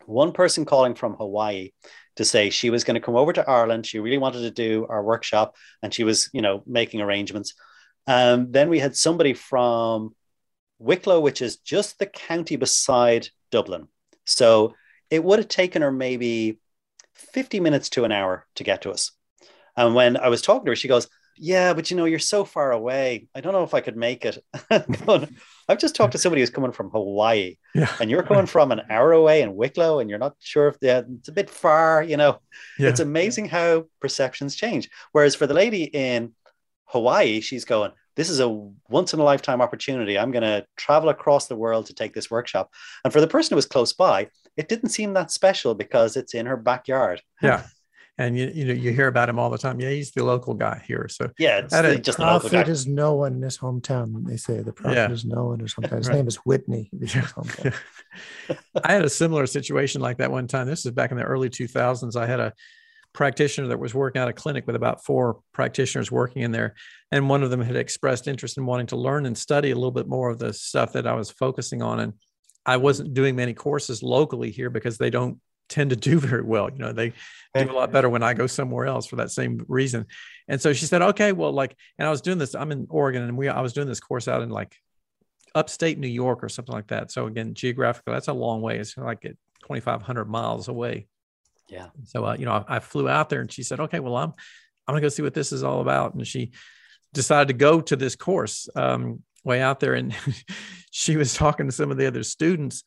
One 0.06 0.32
person 0.32 0.66
calling 0.66 0.96
from 0.96 1.16
Hawaii 1.16 1.72
to 2.16 2.26
say 2.26 2.50
she 2.50 2.70
was 2.70 2.84
going 2.84 2.96
to 2.96 3.02
come 3.02 3.16
over 3.16 3.34
to 3.34 3.48
Ireland. 3.48 3.86
She 3.86 4.00
really 4.00 4.18
wanted 4.18 4.42
to 4.42 4.52
do 4.52 4.86
our 4.90 5.04
workshop, 5.04 5.56
and 5.82 5.94
she 5.94 6.04
was, 6.04 6.30
you 6.34 6.42
know, 6.42 6.64
making 6.66 7.02
arrangements. 7.02 7.54
Um, 8.08 8.52
then 8.52 8.70
we 8.70 8.80
had 8.80 8.96
somebody 8.96 9.34
from 9.34 10.16
Wicklow, 10.80 11.20
which 11.20 11.42
is 11.42 11.58
just 11.58 12.00
the 12.00 12.06
county 12.06 12.56
beside 12.56 13.30
Dublin. 13.52 13.88
So 14.26 14.76
it 15.10 15.24
would 15.24 15.40
have 15.40 15.48
taken 15.48 15.82
her 15.82 15.92
maybe 15.92 16.60
50 17.14 17.60
minutes 17.60 17.90
to 17.90 18.04
an 18.04 18.12
hour 18.12 18.46
to 18.56 18.64
get 18.64 18.84
to 18.84 18.92
us. 18.92 19.12
And 19.76 19.96
when 19.96 20.18
I 20.18 20.30
was 20.30 20.42
talking 20.42 20.66
to 20.66 20.72
her, 20.72 20.76
she 20.76 20.88
goes, 20.88 21.08
Yeah, 21.38 21.74
but 21.74 21.90
you 21.90 21.98
know, 21.98 22.06
you're 22.06 22.20
so 22.20 22.44
far 22.46 22.72
away. 22.72 23.28
I 23.34 23.42
don't 23.42 23.54
know 23.54 23.64
if 23.64 23.74
I 23.74 23.82
could 23.82 23.96
make 23.96 24.26
it. 24.26 24.44
I've 25.70 25.78
just 25.80 25.96
talked 25.96 26.14
to 26.14 26.18
somebody 26.18 26.42
who's 26.42 26.50
coming 26.50 26.72
from 26.72 26.90
Hawaii, 26.90 27.58
yeah. 27.76 27.94
and 28.00 28.10
you're 28.10 28.24
coming 28.24 28.46
from 28.46 28.72
an 28.72 28.82
hour 28.90 29.12
away 29.12 29.42
in 29.42 29.56
Wicklow, 29.56 30.00
and 30.00 30.10
you're 30.10 30.20
not 30.20 30.36
sure 30.40 30.68
if 30.70 30.78
it's 30.82 31.28
a 31.28 31.34
bit 31.34 31.50
far. 31.50 32.02
You 32.02 32.18
know, 32.18 32.40
yeah. 32.80 32.90
it's 32.90 33.00
amazing 33.00 33.50
how 33.50 33.86
perceptions 34.00 34.56
change. 34.56 34.90
Whereas 35.12 35.36
for 35.36 35.46
the 35.46 35.54
lady 35.54 35.84
in 35.84 36.34
Hawaii, 36.86 37.42
she's 37.42 37.66
going, 37.66 37.92
this 38.18 38.30
is 38.32 38.40
a 38.42 38.50
once 38.90 39.14
in 39.14 39.20
a 39.20 39.24
lifetime 39.24 39.62
opportunity. 39.62 40.18
I'm 40.18 40.32
going 40.32 40.44
to 40.44 40.66
travel 40.76 41.10
across 41.10 41.48
the 41.48 41.56
world 41.56 41.86
to 41.86 41.94
take 41.94 42.14
this 42.14 42.30
workshop. 42.30 42.74
And 43.06 43.14
for 43.14 43.22
the 43.22 43.28
person 43.28 43.52
who 43.52 43.58
was 43.58 43.68
close 43.68 43.94
by, 43.94 44.30
it 44.58 44.68
didn't 44.68 44.90
seem 44.90 45.14
that 45.14 45.32
special 45.32 45.76
because 45.76 46.18
it's 46.18 46.34
in 46.34 46.48
her 46.48 46.58
backyard. 46.58 47.22
Yeah. 47.42 47.64
And 48.20 48.36
you, 48.36 48.52
you 48.52 48.66
know 48.66 48.74
you 48.74 48.94
hear 48.94 49.06
about 49.06 49.30
him 49.30 49.38
all 49.38 49.52
the 49.52 49.60
time. 49.60 49.80
Yeah, 49.80 49.92
he's 49.92 50.10
the 50.10 50.24
local 50.24 50.56
guy 50.56 50.82
here. 50.88 51.08
So 51.08 51.30
yeah, 51.38 51.60
it's 51.60 51.72
the, 51.72 52.00
just 52.00 52.18
prophet 52.18 52.50
the 52.50 52.72
is 52.72 52.88
no 52.88 53.14
one 53.14 53.36
in 53.36 53.44
his 53.44 53.60
hometown. 53.60 54.26
They 54.26 54.38
say 54.38 54.64
the 54.64 54.74
prophet 54.74 54.96
yeah. 54.96 55.12
is 55.12 55.24
no 55.24 55.44
one 55.46 55.62
or 55.62 55.68
something. 55.68 55.96
His 55.96 56.08
right. 56.08 56.16
name 56.16 56.28
is 56.28 56.38
Whitney. 56.38 56.90
I 58.84 58.92
had 58.92 59.06
a 59.06 59.10
similar 59.10 59.46
situation 59.46 60.02
like 60.02 60.18
that 60.18 60.32
one 60.32 60.48
time. 60.48 60.66
This 60.66 60.84
is 60.84 60.94
back 60.94 61.12
in 61.12 61.18
the 61.18 61.26
early 61.26 61.52
2000s. 61.52 62.16
I 62.16 62.26
had 62.26 62.40
a 62.40 62.54
practitioner 63.18 63.68
that 63.70 63.80
was 63.80 63.96
working 63.96 64.22
at 64.22 64.28
a 64.28 64.34
clinic 64.34 64.68
with 64.68 64.76
about 64.76 65.04
four 65.04 65.40
practitioners 65.52 66.12
working 66.12 66.44
in 66.44 66.52
there. 66.52 66.76
And 67.12 67.28
one 67.28 67.42
of 67.42 67.50
them 67.50 67.62
had 67.62 67.76
expressed 67.76 68.28
interest 68.28 68.60
in 68.60 68.66
wanting 68.68 68.86
to 68.88 68.96
learn 68.96 69.26
and 69.26 69.36
study 69.36 69.72
a 69.72 69.76
little 69.76 69.90
bit 69.90 70.08
more 70.08 70.30
of 70.30 70.38
the 70.38 70.54
stuff 70.54 70.94
that 70.94 71.08
I 71.08 71.16
was 71.16 71.32
focusing 71.32 71.82
on. 71.82 72.00
And 72.00 72.14
I 72.64 72.78
wasn't 72.78 73.16
doing 73.16 73.36
many 73.36 73.56
courses 73.56 74.04
locally 74.04 74.52
here 74.52 74.70
because 74.70 75.00
they 75.00 75.10
don't 75.10 75.40
tend 75.68 75.90
to 75.90 75.96
do 75.96 76.20
very 76.30 76.44
well. 76.44 76.70
You 76.70 76.78
know, 76.78 76.94
they 76.94 77.10
do 77.56 77.72
a 77.72 77.74
lot 77.74 77.92
better 77.92 78.08
when 78.08 78.22
I 78.22 78.36
go 78.36 78.46
somewhere 78.46 78.86
else 78.86 79.08
for 79.08 79.16
that 79.16 79.32
same 79.32 79.66
reason. 79.68 80.06
And 80.48 80.62
so 80.62 80.72
she 80.72 80.86
said, 80.86 81.02
okay, 81.02 81.32
well, 81.32 81.52
like, 81.52 81.76
and 81.98 82.08
I 82.08 82.12
was 82.12 82.22
doing 82.22 82.38
this, 82.38 82.54
I'm 82.54 82.72
in 82.72 82.86
Oregon 82.88 83.24
and 83.24 83.36
we, 83.36 83.50
I 83.50 83.62
was 83.62 83.74
doing 83.74 83.88
this 83.88 84.00
course 84.00 84.28
out 84.28 84.44
in 84.44 84.50
like 84.50 84.76
upstate 85.56 85.98
New 85.98 86.08
York 86.08 86.44
or 86.44 86.50
something 86.50 86.76
like 86.76 86.90
that. 86.90 87.12
So 87.12 87.26
again, 87.26 87.56
geographically, 87.56 88.14
that's 88.14 88.28
a 88.28 88.34
long 88.34 88.62
way. 88.62 88.78
It's 88.78 88.96
like 88.96 89.22
2,500 89.22 90.26
miles 90.26 90.68
away. 90.68 91.08
Yeah. 91.70 91.88
So 92.06 92.26
uh, 92.26 92.36
you 92.38 92.46
know, 92.46 92.66
I, 92.68 92.78
I, 92.78 92.80
flew 92.80 93.10
out 93.10 93.30
there, 93.30 93.42
and 93.42 93.52
she 93.52 93.64
said, 93.64 93.80
"Okay, 93.80 94.00
well, 94.00 94.16
I'm 94.16 94.34
I'm 94.88 94.94
gonna 94.94 95.02
go 95.02 95.10
see 95.10 95.22
what 95.22 95.34
this 95.34 95.52
is 95.52 95.64
all 95.64 95.82
about." 95.82 96.14
And 96.14 96.26
she 96.26 96.52
decided 97.14 97.50
to 97.50 97.54
go 97.54 97.82
to 97.82 97.96
this 97.96 98.16
course 98.16 98.70
um, 98.76 99.22
way 99.44 99.62
out 99.62 99.80
there, 99.80 99.94
and 99.94 100.16
she 100.92 101.18
was 101.18 101.34
talking 101.34 101.66
to 101.66 101.72
some 101.72 101.92
of 101.92 101.98
the 101.98 102.08
other 102.08 102.24
students. 102.24 102.84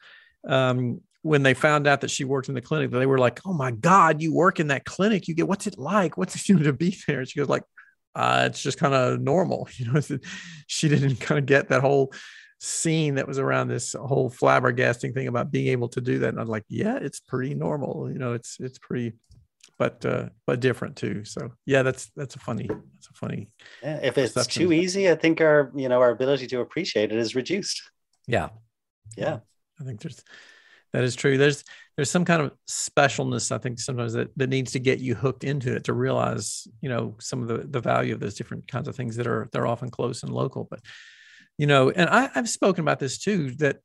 Um, 0.47 1.01
when 1.23 1.43
they 1.43 1.53
found 1.53 1.87
out 1.87 2.01
that 2.01 2.11
she 2.11 2.25
worked 2.25 2.49
in 2.49 2.55
the 2.55 2.63
clinic, 2.63 2.91
they 2.91 3.07
were 3.07 3.19
like, 3.19 3.41
"Oh 3.45 3.53
my 3.53 3.71
God, 3.71 4.23
you 4.23 4.35
work 4.35 4.61
in 4.61 4.69
that 4.69 4.85
clinic? 4.85 5.29
You 5.29 5.35
get 5.35 5.49
what's 5.49 5.67
it 5.67 5.79
like? 5.79 6.17
What's 6.17 6.49
it 6.49 6.59
to 6.65 6.73
be 6.73 6.97
there?" 7.07 7.21
And 7.21 7.29
she 7.29 7.39
goes 7.39 7.49
like, 7.49 7.65
uh, 8.15 8.45
"It's 8.47 8.63
just 8.63 8.79
kind 8.79 8.95
of 8.95 9.21
normal," 9.21 9.69
you 9.77 9.93
know. 9.93 10.01
she 10.67 10.89
didn't 10.89 11.17
kind 11.17 11.39
of 11.39 11.47
get 11.47 11.69
that 11.69 11.83
whole 11.83 12.13
scene 12.61 13.15
that 13.15 13.27
was 13.27 13.39
around 13.39 13.69
this 13.69 13.95
whole 13.95 14.31
flabbergasting 14.31 15.15
thing 15.15 15.29
about 15.29 15.51
being 15.51 15.69
able 15.69 15.89
to 15.89 16.01
do 16.01 16.19
that. 16.21 16.29
And 16.29 16.41
I'm 16.41 16.47
like, 16.47 16.65
yeah, 16.69 16.99
it's 17.01 17.19
pretty 17.19 17.55
normal. 17.55 18.11
You 18.13 18.19
know, 18.19 18.35
it's 18.35 18.59
it's 18.61 18.79
pretty, 18.79 19.15
but 19.79 20.05
uh, 20.05 20.29
but 20.47 20.61
different 20.61 20.97
too. 20.97 21.25
So 21.25 21.53
yeah, 21.65 21.83
that's 21.83 22.11
that's 22.15 22.37
a 22.37 22.39
funny 22.39 22.69
that's 22.69 23.09
a 23.09 23.15
funny. 23.15 23.49
Yeah, 23.83 24.01
if 24.03 24.19
it's 24.19 24.35
perception. 24.35 24.63
too 24.63 24.73
easy, 24.73 25.11
I 25.11 25.15
think 25.15 25.41
our 25.41 25.73
you 25.75 25.89
know 25.89 26.01
our 26.01 26.11
ability 26.11 26.47
to 26.49 26.61
appreciate 26.61 27.13
it 27.13 27.19
is 27.19 27.35
reduced. 27.35 27.83
Yeah, 28.27 28.51
yeah. 29.17 29.39
I 29.81 29.85
think 29.85 30.01
there's 30.01 30.23
that 30.93 31.03
is 31.03 31.17
true. 31.17 31.39
There's 31.39 31.65
there's 31.97 32.11
some 32.11 32.27
kind 32.27 32.43
of 32.43 32.53
specialness 32.69 33.53
I 33.53 33.59
think 33.59 33.79
sometimes 33.79 34.13
that, 34.13 34.37
that 34.37 34.49
needs 34.49 34.73
to 34.73 34.79
get 34.79 34.99
you 34.99 35.15
hooked 35.15 35.45
into 35.45 35.75
it 35.75 35.85
to 35.85 35.95
realize 35.95 36.69
you 36.83 36.91
know 36.91 37.17
some 37.21 37.41
of 37.41 37.49
the 37.49 37.67
the 37.67 37.81
value 37.81 38.13
of 38.13 38.21
those 38.21 38.35
different 38.35 38.69
kinds 38.69 38.87
of 38.87 38.97
things 38.97 39.17
that 39.17 39.27
are 39.27 39.49
they're 39.53 39.67
often 39.67 39.89
close 39.89 40.23
and 40.23 40.33
local, 40.33 40.67
but 40.71 40.81
you 41.59 41.67
know, 41.67 41.91
and 41.91 42.09
I, 42.09 42.31
I've 42.35 42.49
spoken 42.49 42.83
about 42.83 42.99
this 42.99 43.19
too, 43.19 43.51
that, 43.57 43.79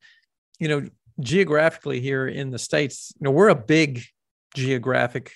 you 0.59 0.68
know, 0.68 0.88
geographically 1.20 1.99
here 1.99 2.28
in 2.28 2.51
the 2.51 2.59
States, 2.59 3.13
you 3.20 3.26
know, 3.26 3.32
we're 3.32 3.49
a 3.49 3.55
big 3.55 4.03
geographic 4.53 5.32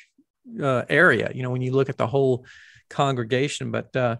uh, 0.61 0.83
area, 0.89 1.31
you 1.33 1.43
know, 1.43 1.49
when 1.49 1.61
you 1.61 1.71
look 1.71 1.89
at 1.89 1.97
the 1.97 2.07
whole 2.07 2.45
congregation, 2.89 3.71
but 3.71 3.95
uh, 3.95 4.17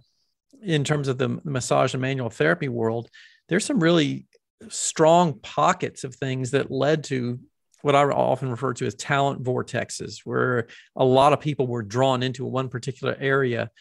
in 0.61 0.83
terms 0.83 1.07
of 1.07 1.17
the 1.17 1.39
massage 1.43 1.93
and 1.93 2.01
manual 2.01 2.29
therapy 2.29 2.67
world, 2.67 3.09
there's 3.47 3.65
some 3.65 3.79
really 3.79 4.25
strong 4.67 5.39
pockets 5.39 6.03
of 6.03 6.15
things 6.15 6.51
that 6.51 6.69
led 6.69 7.05
to 7.05 7.39
what 7.81 7.95
I 7.95 8.03
often 8.03 8.51
refer 8.51 8.73
to 8.73 8.85
as 8.85 8.95
talent 8.95 9.43
vortexes, 9.43 10.19
where 10.25 10.67
a 10.95 11.05
lot 11.05 11.31
of 11.31 11.39
people 11.39 11.65
were 11.65 11.81
drawn 11.81 12.23
into 12.23 12.43
one 12.45 12.67
particular 12.67 13.15
area 13.19 13.71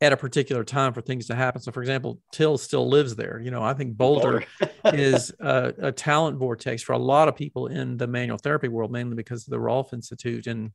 at 0.00 0.12
a 0.12 0.16
particular 0.16 0.64
time 0.64 0.92
for 0.92 1.02
things 1.02 1.26
to 1.26 1.34
happen. 1.34 1.60
So, 1.60 1.72
for 1.72 1.82
example, 1.82 2.20
Til 2.32 2.56
still 2.56 2.88
lives 2.88 3.16
there. 3.16 3.40
You 3.42 3.50
know, 3.50 3.62
I 3.62 3.74
think 3.74 3.96
Boulder, 3.96 4.44
Boulder. 4.58 4.72
is 4.96 5.32
a, 5.40 5.74
a, 5.78 5.92
talent 5.92 6.38
vortex 6.38 6.82
for 6.82 6.94
a 6.94 6.98
lot 6.98 7.28
of 7.28 7.36
people 7.36 7.66
in 7.66 7.98
the 7.98 8.06
manual 8.06 8.38
therapy 8.38 8.68
world, 8.68 8.90
mainly 8.90 9.14
because 9.14 9.46
of 9.46 9.50
the 9.50 9.60
Rolf 9.60 9.92
Institute 9.92 10.46
and 10.46 10.72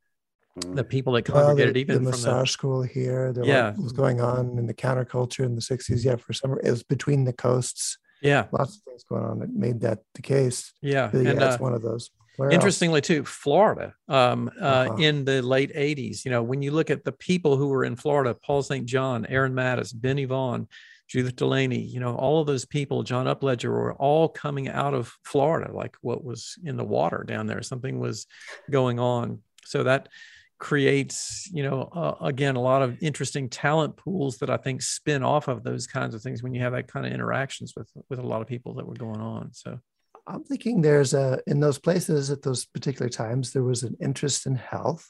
the 0.55 0.85
mm. 0.85 0.89
people 0.89 1.13
that 1.13 1.23
congregated 1.23 1.67
well, 1.67 1.73
the, 1.73 1.79
even 1.79 1.95
the 1.95 2.11
from 2.11 2.11
massage 2.11 2.49
the, 2.49 2.53
school 2.53 2.81
here. 2.81 3.33
There 3.33 3.45
yeah, 3.45 3.73
was 3.75 3.91
going 3.91 4.21
on 4.21 4.57
in 4.57 4.67
the 4.67 4.73
counterculture 4.73 5.43
in 5.43 5.55
the 5.55 5.61
'60s. 5.61 6.05
Yeah, 6.05 6.15
for 6.15 6.33
some, 6.33 6.57
it 6.63 6.69
was 6.69 6.83
between 6.83 7.25
the 7.25 7.33
coasts. 7.33 7.97
Yeah, 8.21 8.45
lots 8.51 8.77
of 8.77 8.83
things 8.83 9.03
going 9.03 9.23
on 9.23 9.39
that 9.39 9.53
made 9.53 9.81
that 9.81 9.99
the 10.13 10.21
case. 10.21 10.71
Yeah, 10.81 11.09
but 11.11 11.23
yeah, 11.23 11.31
and, 11.31 11.43
uh, 11.43 11.57
one 11.57 11.73
of 11.73 11.81
those. 11.81 12.09
Where 12.37 12.49
Interestingly, 12.49 13.01
too, 13.01 13.23
Florida 13.23 13.93
um, 14.07 14.49
uh, 14.59 14.65
uh-huh. 14.65 14.95
in 14.95 15.25
the 15.25 15.41
late 15.41 15.73
80s, 15.73 16.25
you 16.25 16.31
know, 16.31 16.43
when 16.43 16.61
you 16.61 16.71
look 16.71 16.89
at 16.89 17.03
the 17.03 17.11
people 17.11 17.57
who 17.57 17.67
were 17.67 17.85
in 17.85 17.95
Florida, 17.95 18.33
Paul 18.33 18.61
St. 18.61 18.85
John, 18.85 19.25
Aaron 19.27 19.53
Mattes, 19.53 19.93
Benny 19.93 20.25
Vaughn, 20.25 20.67
Judith 21.07 21.35
DeLany, 21.35 21.89
you 21.89 21.99
know, 21.99 22.15
all 22.15 22.41
of 22.41 22.47
those 22.47 22.65
people, 22.65 23.03
John 23.03 23.27
Upledger, 23.27 23.69
were 23.69 23.93
all 23.93 24.27
coming 24.27 24.67
out 24.67 24.93
of 24.93 25.15
Florida, 25.23 25.71
like 25.71 25.95
what 26.01 26.23
was 26.23 26.57
in 26.63 26.77
the 26.77 26.83
water 26.83 27.23
down 27.27 27.47
there. 27.47 27.61
Something 27.61 27.99
was 27.99 28.25
going 28.71 28.99
on. 28.99 29.39
So 29.65 29.83
that 29.83 30.09
creates, 30.57 31.49
you 31.53 31.63
know, 31.63 31.89
uh, 31.93 32.15
again, 32.25 32.55
a 32.55 32.61
lot 32.61 32.81
of 32.81 32.97
interesting 33.01 33.49
talent 33.49 33.97
pools 33.97 34.37
that 34.37 34.49
I 34.49 34.57
think 34.57 34.81
spin 34.81 35.21
off 35.21 35.47
of 35.47 35.63
those 35.63 35.85
kinds 35.85 36.15
of 36.15 36.21
things 36.21 36.41
when 36.41 36.53
you 36.53 36.61
have 36.61 36.73
that 36.73 36.87
kind 36.87 37.05
of 37.05 37.11
interactions 37.11 37.73
with 37.75 37.89
with 38.09 38.19
a 38.19 38.25
lot 38.25 38.41
of 38.41 38.47
people 38.47 38.73
that 38.75 38.87
were 38.87 38.95
going 38.95 39.21
on. 39.21 39.53
So 39.53 39.79
I'm 40.27 40.43
thinking 40.43 40.81
there's 40.81 41.13
a 41.13 41.39
in 41.47 41.59
those 41.59 41.77
places 41.77 42.31
at 42.31 42.41
those 42.41 42.65
particular 42.65 43.09
times 43.09 43.53
there 43.53 43.63
was 43.63 43.83
an 43.83 43.95
interest 44.01 44.45
in 44.45 44.55
health. 44.55 45.09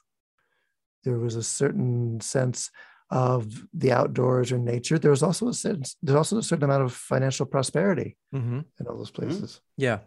There 1.04 1.20
was 1.20 1.36
a 1.36 1.44
certain 1.44 2.20
sense 2.20 2.72
of 3.12 3.68
the 3.74 3.92
outdoors 3.92 4.52
or 4.52 4.58
nature. 4.58 4.98
There 4.98 5.12
was 5.12 5.24
also 5.24 5.48
a 5.48 5.54
sense. 5.54 5.96
There's 6.02 6.18
also 6.18 6.40
a 6.40 6.44
certain 6.44 6.66
amount 6.66 6.84
of 6.84 6.94
financial 6.94 7.46
prosperity 7.46 8.18
mm-hmm. 8.34 8.62
in 8.80 8.88
all 8.88 8.98
those 8.98 9.12
mm-hmm. 9.12 9.28
places. 9.28 9.52
Mm-hmm. 9.52 9.84
Yeah. 9.84 10.00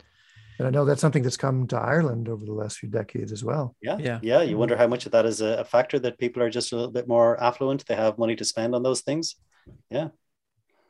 And 0.58 0.66
I 0.66 0.70
know 0.70 0.84
that's 0.84 1.00
something 1.00 1.22
that's 1.22 1.36
come 1.36 1.68
to 1.68 1.78
Ireland 1.78 2.28
over 2.28 2.44
the 2.44 2.52
last 2.52 2.78
few 2.78 2.88
decades 2.88 3.30
as 3.30 3.44
well. 3.44 3.76
Yeah, 3.80 3.96
yeah, 3.98 4.18
yeah. 4.22 4.42
You 4.42 4.58
wonder 4.58 4.76
how 4.76 4.88
much 4.88 5.06
of 5.06 5.12
that 5.12 5.24
is 5.24 5.40
a, 5.40 5.64
factor 5.64 6.00
that 6.00 6.18
people 6.18 6.42
are 6.42 6.50
just 6.50 6.72
a 6.72 6.76
little 6.76 6.90
bit 6.90 7.06
more 7.06 7.40
affluent. 7.40 7.86
They 7.86 7.94
have 7.94 8.18
money 8.18 8.34
to 8.34 8.44
spend 8.44 8.74
on 8.74 8.82
those 8.82 9.02
things. 9.02 9.36
Yeah. 9.88 10.08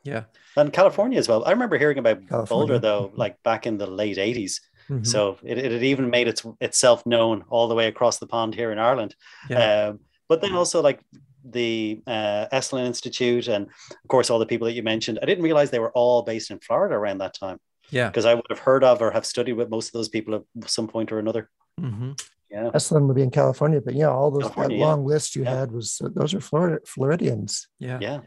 Yeah. 0.09 0.23
And 0.57 0.73
California 0.73 1.19
as 1.19 1.27
well. 1.27 1.45
I 1.45 1.51
remember 1.51 1.77
hearing 1.77 1.97
about 1.97 2.27
California. 2.27 2.47
Boulder 2.47 2.79
though, 2.79 3.11
like 3.15 3.41
back 3.43 3.67
in 3.67 3.77
the 3.77 3.87
late 3.87 4.17
80s. 4.17 4.59
Mm-hmm. 4.89 5.03
So 5.03 5.37
it, 5.43 5.57
it 5.57 5.71
had 5.71 5.83
even 5.83 6.09
made 6.09 6.27
its 6.27 6.45
itself 6.59 7.05
known 7.05 7.45
all 7.49 7.67
the 7.67 7.75
way 7.75 7.87
across 7.87 8.17
the 8.17 8.27
pond 8.27 8.55
here 8.55 8.71
in 8.71 8.79
Ireland. 8.79 9.15
Yeah. 9.49 9.89
Um, 9.89 9.99
but 10.27 10.41
then 10.41 10.53
also 10.53 10.81
like 10.81 10.99
the 11.43 12.01
uh, 12.07 12.47
Esalen 12.51 12.85
Institute 12.85 13.47
and 13.47 13.67
of 13.67 14.07
course 14.07 14.29
all 14.29 14.39
the 14.39 14.45
people 14.45 14.65
that 14.65 14.73
you 14.73 14.83
mentioned. 14.83 15.19
I 15.21 15.25
didn't 15.25 15.43
realize 15.43 15.69
they 15.69 15.79
were 15.79 15.91
all 15.91 16.23
based 16.23 16.51
in 16.51 16.59
Florida 16.59 16.95
around 16.95 17.19
that 17.19 17.33
time. 17.33 17.59
Yeah. 17.91 18.09
Because 18.09 18.25
I 18.25 18.33
would 18.33 18.45
have 18.49 18.59
heard 18.59 18.83
of 18.83 19.01
or 19.01 19.11
have 19.11 19.25
studied 19.25 19.53
with 19.53 19.69
most 19.69 19.87
of 19.87 19.93
those 19.93 20.09
people 20.09 20.35
at 20.35 20.69
some 20.69 20.87
point 20.87 21.11
or 21.11 21.19
another. 21.19 21.49
Mm-hmm. 21.79 22.13
Yeah. 22.51 22.71
Esalen 22.71 23.07
would 23.07 23.15
be 23.15 23.21
in 23.21 23.31
California, 23.31 23.79
but 23.79 23.93
yeah, 23.93 24.09
all 24.09 24.31
those 24.31 24.49
that 24.51 24.71
long 24.71 25.01
yeah. 25.01 25.13
list 25.13 25.35
you 25.35 25.43
yeah. 25.43 25.59
had 25.59 25.71
was 25.71 26.01
uh, 26.03 26.09
those 26.13 26.33
are 26.33 26.41
Florida 26.41 26.79
Floridians. 26.85 27.67
Yeah. 27.77 27.99
Yeah. 28.01 28.21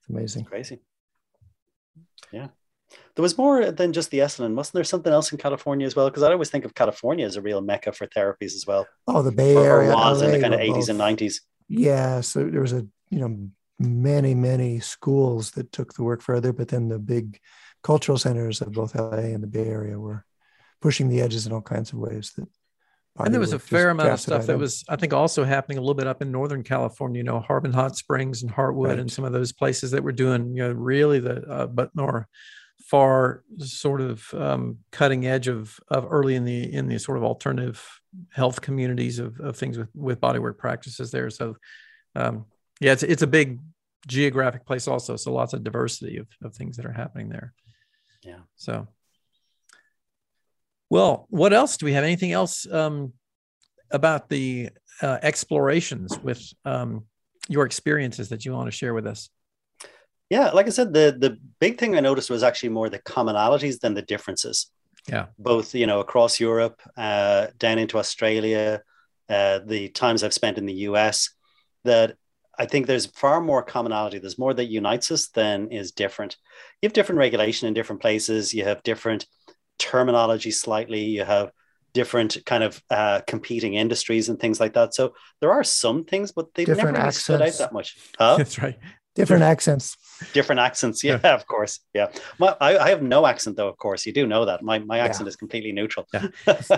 It's 0.00 0.08
amazing. 0.08 0.44
crazy. 0.44 0.80
Yeah. 2.32 2.48
There 3.14 3.22
was 3.22 3.38
more 3.38 3.70
than 3.70 3.92
just 3.92 4.10
the 4.10 4.18
Esalen. 4.18 4.54
Wasn't 4.54 4.74
there 4.74 4.84
something 4.84 5.12
else 5.12 5.32
in 5.32 5.38
California 5.38 5.86
as 5.86 5.96
well? 5.96 6.08
Because 6.08 6.22
I 6.22 6.32
always 6.32 6.50
think 6.50 6.64
of 6.64 6.74
California 6.74 7.24
as 7.26 7.36
a 7.36 7.42
real 7.42 7.60
mecca 7.60 7.92
for 7.92 8.06
therapies 8.06 8.54
as 8.54 8.64
well. 8.66 8.86
Oh, 9.06 9.22
the 9.22 9.32
Bay 9.32 9.56
Area. 9.56 9.90
Or 9.90 9.94
was 9.94 10.20
LA, 10.20 10.28
in 10.28 10.32
the 10.34 10.40
kind 10.40 10.54
of 10.54 10.60
80s 10.60 10.74
both. 10.74 10.88
and 10.90 11.00
90s. 11.00 11.40
Yeah. 11.68 12.20
So 12.20 12.44
there 12.44 12.60
was 12.60 12.72
a, 12.72 12.86
you 13.10 13.20
know, 13.20 13.48
many, 13.78 14.34
many 14.34 14.80
schools 14.80 15.52
that 15.52 15.72
took 15.72 15.94
the 15.94 16.02
work 16.02 16.22
further, 16.22 16.52
but 16.52 16.68
then 16.68 16.88
the 16.88 16.98
big 16.98 17.40
cultural 17.82 18.18
centers 18.18 18.60
of 18.60 18.72
both 18.72 18.94
LA 18.94 19.32
and 19.32 19.42
the 19.42 19.48
Bay 19.48 19.66
Area 19.66 19.98
were 19.98 20.24
pushing 20.80 21.08
the 21.08 21.20
edges 21.20 21.46
in 21.46 21.52
all 21.52 21.62
kinds 21.62 21.92
of 21.92 21.98
ways 21.98 22.32
that 22.36 22.48
and 23.18 23.32
there 23.32 23.40
was 23.40 23.52
a 23.52 23.58
fair 23.58 23.90
amount 23.90 24.10
of 24.10 24.20
stuff 24.20 24.46
that 24.46 24.58
was, 24.58 24.84
I 24.88 24.96
think, 24.96 25.12
also 25.12 25.44
happening 25.44 25.78
a 25.78 25.80
little 25.82 25.94
bit 25.94 26.06
up 26.06 26.22
in 26.22 26.32
Northern 26.32 26.62
California. 26.62 27.18
You 27.18 27.24
know, 27.24 27.40
Harbin 27.40 27.72
Hot 27.72 27.96
Springs 27.96 28.42
and 28.42 28.50
Heartwood, 28.50 28.88
right. 28.88 28.98
and 28.98 29.12
some 29.12 29.24
of 29.24 29.32
those 29.32 29.52
places 29.52 29.90
that 29.90 30.02
were 30.02 30.12
doing, 30.12 30.54
you 30.54 30.62
know, 30.62 30.72
really 30.72 31.20
the 31.20 31.42
uh, 31.42 31.66
but 31.66 31.94
more 31.94 32.26
far 32.80 33.42
sort 33.58 34.00
of 34.00 34.32
um, 34.34 34.78
cutting 34.90 35.26
edge 35.26 35.48
of 35.48 35.78
of 35.88 36.06
early 36.10 36.36
in 36.36 36.44
the 36.44 36.72
in 36.72 36.88
the 36.88 36.98
sort 36.98 37.18
of 37.18 37.24
alternative 37.24 37.84
health 38.32 38.60
communities 38.60 39.18
of, 39.18 39.38
of 39.40 39.56
things 39.56 39.76
with 39.76 39.88
with 39.94 40.20
bodywork 40.20 40.56
practices 40.56 41.10
there. 41.10 41.28
So, 41.28 41.56
um, 42.16 42.46
yeah, 42.80 42.92
it's 42.92 43.02
it's 43.02 43.22
a 43.22 43.26
big 43.26 43.60
geographic 44.06 44.64
place 44.64 44.88
also. 44.88 45.16
So 45.16 45.32
lots 45.32 45.52
of 45.52 45.62
diversity 45.62 46.16
of 46.16 46.28
of 46.42 46.54
things 46.54 46.76
that 46.76 46.86
are 46.86 46.92
happening 46.92 47.28
there. 47.28 47.52
Yeah. 48.22 48.40
So 48.56 48.88
well, 50.92 51.26
what 51.30 51.54
else 51.54 51.78
do 51.78 51.86
we 51.86 51.94
have? 51.94 52.04
Anything 52.04 52.32
else 52.32 52.70
um, 52.70 53.14
about 53.90 54.28
the 54.28 54.68
uh, 55.00 55.16
explorations 55.22 56.18
with 56.18 56.52
um, 56.66 57.06
your 57.48 57.64
experiences 57.64 58.28
that 58.28 58.44
you 58.44 58.52
want 58.52 58.66
to 58.66 58.76
share 58.76 58.92
with 58.92 59.06
us? 59.06 59.30
Yeah, 60.28 60.50
like 60.50 60.66
I 60.66 60.68
said, 60.68 60.92
the 60.92 61.16
the 61.18 61.38
big 61.60 61.78
thing 61.78 61.96
I 61.96 62.00
noticed 62.00 62.28
was 62.28 62.42
actually 62.42 62.68
more 62.68 62.90
the 62.90 62.98
commonalities 62.98 63.80
than 63.80 63.94
the 63.94 64.02
differences. 64.02 64.70
Yeah, 65.08 65.26
both 65.38 65.74
you 65.74 65.86
know 65.86 66.00
across 66.00 66.38
Europe, 66.38 66.82
uh, 66.98 67.46
down 67.56 67.78
into 67.78 67.96
Australia, 67.96 68.82
uh, 69.30 69.60
the 69.64 69.88
times 69.88 70.22
I've 70.22 70.34
spent 70.34 70.58
in 70.58 70.66
the 70.66 70.80
US, 70.90 71.30
that 71.84 72.16
I 72.58 72.66
think 72.66 72.86
there's 72.86 73.06
far 73.06 73.40
more 73.40 73.62
commonality. 73.62 74.18
There's 74.18 74.38
more 74.38 74.52
that 74.52 74.66
unites 74.66 75.10
us 75.10 75.28
than 75.28 75.72
is 75.72 75.92
different. 75.92 76.36
You 76.82 76.86
have 76.86 76.92
different 76.92 77.18
regulation 77.18 77.66
in 77.66 77.72
different 77.72 78.02
places. 78.02 78.52
You 78.52 78.64
have 78.64 78.82
different 78.82 79.24
terminology 79.82 80.50
slightly. 80.50 81.04
You 81.04 81.24
have 81.24 81.50
different 81.92 82.38
kind 82.46 82.64
of 82.64 82.82
uh, 82.90 83.20
competing 83.26 83.74
industries 83.74 84.28
and 84.28 84.38
things 84.38 84.60
like 84.60 84.74
that. 84.74 84.94
So 84.94 85.14
there 85.40 85.52
are 85.52 85.64
some 85.64 86.04
things, 86.04 86.32
but 86.32 86.54
they 86.54 86.64
different 86.64 86.92
never 86.92 87.04
really 87.04 87.12
stood 87.12 87.42
out 87.42 87.52
that 87.58 87.72
much. 87.72 87.96
Huh? 88.18 88.36
That's 88.36 88.58
right. 88.58 88.78
Different 89.14 89.42
accents. 89.42 89.96
Different 90.32 90.60
accents. 90.60 91.04
Yeah, 91.04 91.20
yeah. 91.22 91.34
of 91.34 91.46
course. 91.46 91.80
Yeah. 91.92 92.08
My, 92.38 92.56
I, 92.60 92.78
I, 92.78 92.88
have 92.88 93.02
no 93.02 93.26
accent 93.26 93.56
though. 93.56 93.68
Of 93.68 93.76
course, 93.76 94.06
you 94.06 94.12
do 94.12 94.26
know 94.26 94.46
that. 94.46 94.62
My 94.62 94.78
my 94.78 95.00
accent 95.00 95.26
yeah. 95.26 95.30
is 95.30 95.36
completely 95.36 95.72
neutral. 95.72 96.06
Yeah. 96.14 96.28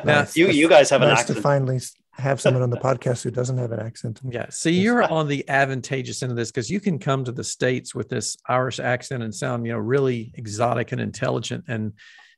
nice. 0.04 0.36
you 0.40 0.48
you 0.48 0.68
guys 0.68 0.90
have 0.90 1.00
nice 1.00 1.10
an 1.10 1.18
accent. 1.18 1.36
To 1.36 1.42
finally 1.42 1.80
have 2.16 2.40
someone 2.40 2.62
on 2.62 2.70
the 2.70 2.76
podcast 2.78 3.22
who 3.22 3.30
doesn't 3.30 3.58
have 3.58 3.70
an 3.70 3.80
accent. 3.80 4.20
Yeah. 4.28 4.46
So 4.50 4.68
you're 4.68 5.04
on 5.04 5.28
the 5.28 5.48
advantageous 5.48 6.22
end 6.22 6.32
of 6.32 6.36
this 6.36 6.50
because 6.50 6.70
you 6.70 6.80
can 6.80 6.98
come 6.98 7.24
to 7.24 7.32
the 7.32 7.44
states 7.44 7.94
with 7.94 8.08
this 8.08 8.36
Irish 8.48 8.80
accent 8.80 9.22
and 9.22 9.32
sound, 9.32 9.66
you 9.66 9.72
know, 9.72 9.78
really 9.78 10.32
exotic 10.34 10.90
and 10.92 11.00
intelligent 11.00 11.64
and 11.68 11.92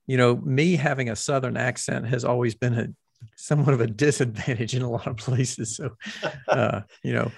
you 0.07 0.17
know, 0.17 0.37
me 0.37 0.77
having 0.77 1.11
a 1.11 1.17
Southern 1.17 1.57
accent 1.57 2.07
has 2.07 2.25
always 2.25 2.55
been 2.55 2.75
a 2.75 2.89
somewhat 3.37 3.75
of 3.75 3.81
a 3.81 3.87
disadvantage 4.07 4.75
in 4.75 4.83
a 4.83 4.91
lot 4.91 5.07
of 5.07 5.17
places. 5.17 5.77
So, 5.77 5.97
uh, 6.49 6.83
you 7.03 7.13
know, 7.13 7.33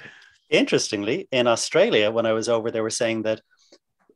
interestingly, 0.50 1.28
in 1.30 1.46
Australia, 1.46 2.10
when 2.10 2.26
I 2.26 2.32
was 2.32 2.48
over, 2.48 2.70
they 2.70 2.80
were 2.80 2.90
saying 2.90 3.22
that 3.22 3.40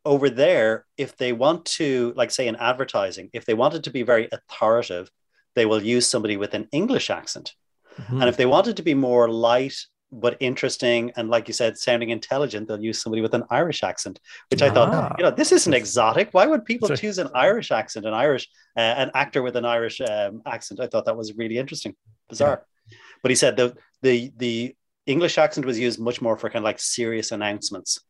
over 0.04 0.28
there, 0.28 0.84
if 0.96 1.16
they 1.16 1.32
want 1.32 1.64
to, 1.64 2.12
like, 2.16 2.30
say, 2.30 2.48
in 2.48 2.56
advertising, 2.56 3.30
if 3.32 3.44
they 3.44 3.54
wanted 3.54 3.84
to 3.84 3.90
be 3.90 4.02
very 4.02 4.28
authoritative, 4.32 5.10
they 5.54 5.66
will 5.66 5.82
use 5.82 6.06
somebody 6.06 6.36
with 6.36 6.54
an 6.54 6.68
English 6.72 7.10
accent. 7.10 7.54
Mm-hmm. 7.98 8.20
And 8.20 8.28
if 8.28 8.36
they 8.36 8.46
wanted 8.46 8.78
to 8.78 8.82
be 8.82 8.94
more 8.94 9.28
light 9.28 9.76
but 10.12 10.36
interesting 10.40 11.10
and 11.16 11.30
like 11.30 11.48
you 11.48 11.54
said 11.54 11.78
sounding 11.78 12.10
intelligent 12.10 12.68
they'll 12.68 12.82
use 12.82 13.00
somebody 13.00 13.22
with 13.22 13.32
an 13.32 13.42
irish 13.48 13.82
accent 13.82 14.20
which 14.50 14.60
i 14.60 14.70
thought 14.70 14.90
ah. 14.92 15.14
you 15.16 15.24
know 15.24 15.30
this 15.30 15.52
isn't 15.52 15.72
exotic 15.72 16.28
why 16.32 16.46
would 16.46 16.64
people 16.66 16.88
choose 16.90 17.18
an 17.18 17.28
irish 17.34 17.70
accent 17.72 18.04
an 18.04 18.12
irish 18.12 18.48
uh, 18.76 18.80
an 18.80 19.10
actor 19.14 19.42
with 19.42 19.56
an 19.56 19.64
irish 19.64 20.00
um, 20.02 20.42
accent 20.46 20.80
i 20.80 20.86
thought 20.86 21.06
that 21.06 21.16
was 21.16 21.34
really 21.36 21.56
interesting 21.56 21.94
bizarre 22.28 22.64
yeah. 22.90 22.96
but 23.22 23.30
he 23.30 23.34
said 23.34 23.56
the 23.56 23.74
the 24.02 24.30
the 24.36 24.76
english 25.06 25.38
accent 25.38 25.66
was 25.66 25.78
used 25.78 25.98
much 25.98 26.20
more 26.20 26.36
for 26.36 26.50
kind 26.50 26.62
of 26.62 26.64
like 26.64 26.78
serious 26.78 27.32
announcements 27.32 28.00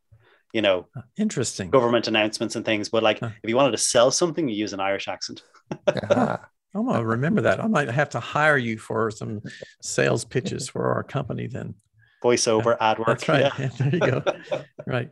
you 0.53 0.61
know 0.61 0.87
interesting 1.17 1.71
government 1.71 2.09
announcements 2.09 2.57
and 2.57 2.65
things 2.65 2.89
but 2.89 3.03
like 3.03 3.21
huh. 3.21 3.31
if 3.43 3.49
you 3.49 3.57
wanted 3.57 3.71
to 3.71 3.79
sell 3.79 4.11
something 4.11 4.49
you 4.49 4.57
use 4.57 4.73
an 4.73 4.81
irish 4.81 5.07
accent 5.07 5.45
I'm 6.75 6.87
gonna 6.87 7.05
remember 7.05 7.43
that. 7.43 7.63
I 7.63 7.67
might 7.67 7.91
have 7.91 8.09
to 8.11 8.21
hire 8.21 8.57
you 8.57 8.79
for 8.79 9.11
some 9.11 9.43
sales 9.83 10.25
pitches 10.25 10.71
for 10.71 10.95
our 10.95 11.03
company 11.03 11.47
then 11.47 11.75
voiceover 12.23 12.77
ad 12.81 12.99
work. 12.99 13.09
That's 13.09 13.29
right. 13.29 13.53
Yeah. 13.59 13.69
there 13.79 13.91
you 13.91 14.01
go. 14.01 14.23
right. 14.87 15.11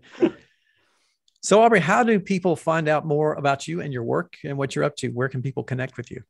So, 1.42 1.62
Aubrey, 1.62 1.80
how 1.80 2.02
do 2.02 2.20
people 2.20 2.54
find 2.54 2.88
out 2.88 3.06
more 3.06 3.34
about 3.34 3.66
you 3.66 3.80
and 3.80 3.92
your 3.92 4.04
work 4.04 4.36
and 4.44 4.58
what 4.58 4.74
you're 4.74 4.84
up 4.84 4.96
to? 4.96 5.08
Where 5.08 5.28
can 5.28 5.42
people 5.42 5.64
connect 5.64 5.96
with 5.96 6.10
you? 6.10 6.22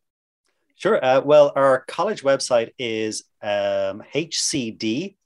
Sure. 0.76 1.05
Uh, 1.05 1.20
well, 1.20 1.53
our 1.57 1.85
college 1.89 2.22
website 2.22 2.70
is 2.78 3.24
um, 3.43 4.03
hcd.ie, 4.14 5.16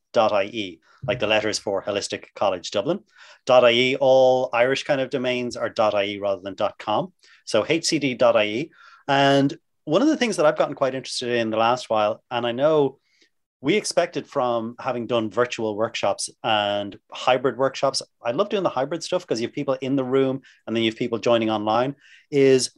like 1.06 1.20
the 1.20 1.26
letters 1.26 1.58
for 1.58 1.82
Holistic 1.82 2.24
College 2.34 2.70
Dublin. 2.70 3.00
.ie, 3.48 3.96
all 3.96 4.48
Irish 4.52 4.84
kind 4.84 5.00
of 5.00 5.10
domains 5.10 5.56
are 5.56 5.72
.ie 6.02 6.18
rather 6.18 6.40
than 6.40 6.56
.com. 6.78 7.12
So 7.44 7.62
hcd.ie. 7.62 8.72
And 9.06 9.58
one 9.84 10.02
of 10.02 10.08
the 10.08 10.16
things 10.16 10.36
that 10.36 10.46
I've 10.46 10.56
gotten 10.56 10.74
quite 10.74 10.94
interested 10.94 11.28
in 11.30 11.50
the 11.50 11.58
last 11.58 11.90
while, 11.90 12.22
and 12.30 12.46
I 12.46 12.52
know 12.52 12.98
we 13.64 13.76
expected 13.76 14.26
from 14.26 14.76
having 14.78 15.06
done 15.06 15.30
virtual 15.30 15.74
workshops 15.74 16.28
and 16.42 16.98
hybrid 17.10 17.56
workshops. 17.56 18.02
I 18.22 18.32
love 18.32 18.50
doing 18.50 18.62
the 18.62 18.68
hybrid 18.68 19.02
stuff 19.02 19.22
because 19.22 19.40
you 19.40 19.46
have 19.46 19.54
people 19.54 19.78
in 19.80 19.96
the 19.96 20.04
room 20.04 20.42
and 20.66 20.76
then 20.76 20.82
you 20.82 20.90
have 20.90 20.98
people 20.98 21.18
joining 21.18 21.48
online. 21.48 21.96
Is 22.30 22.72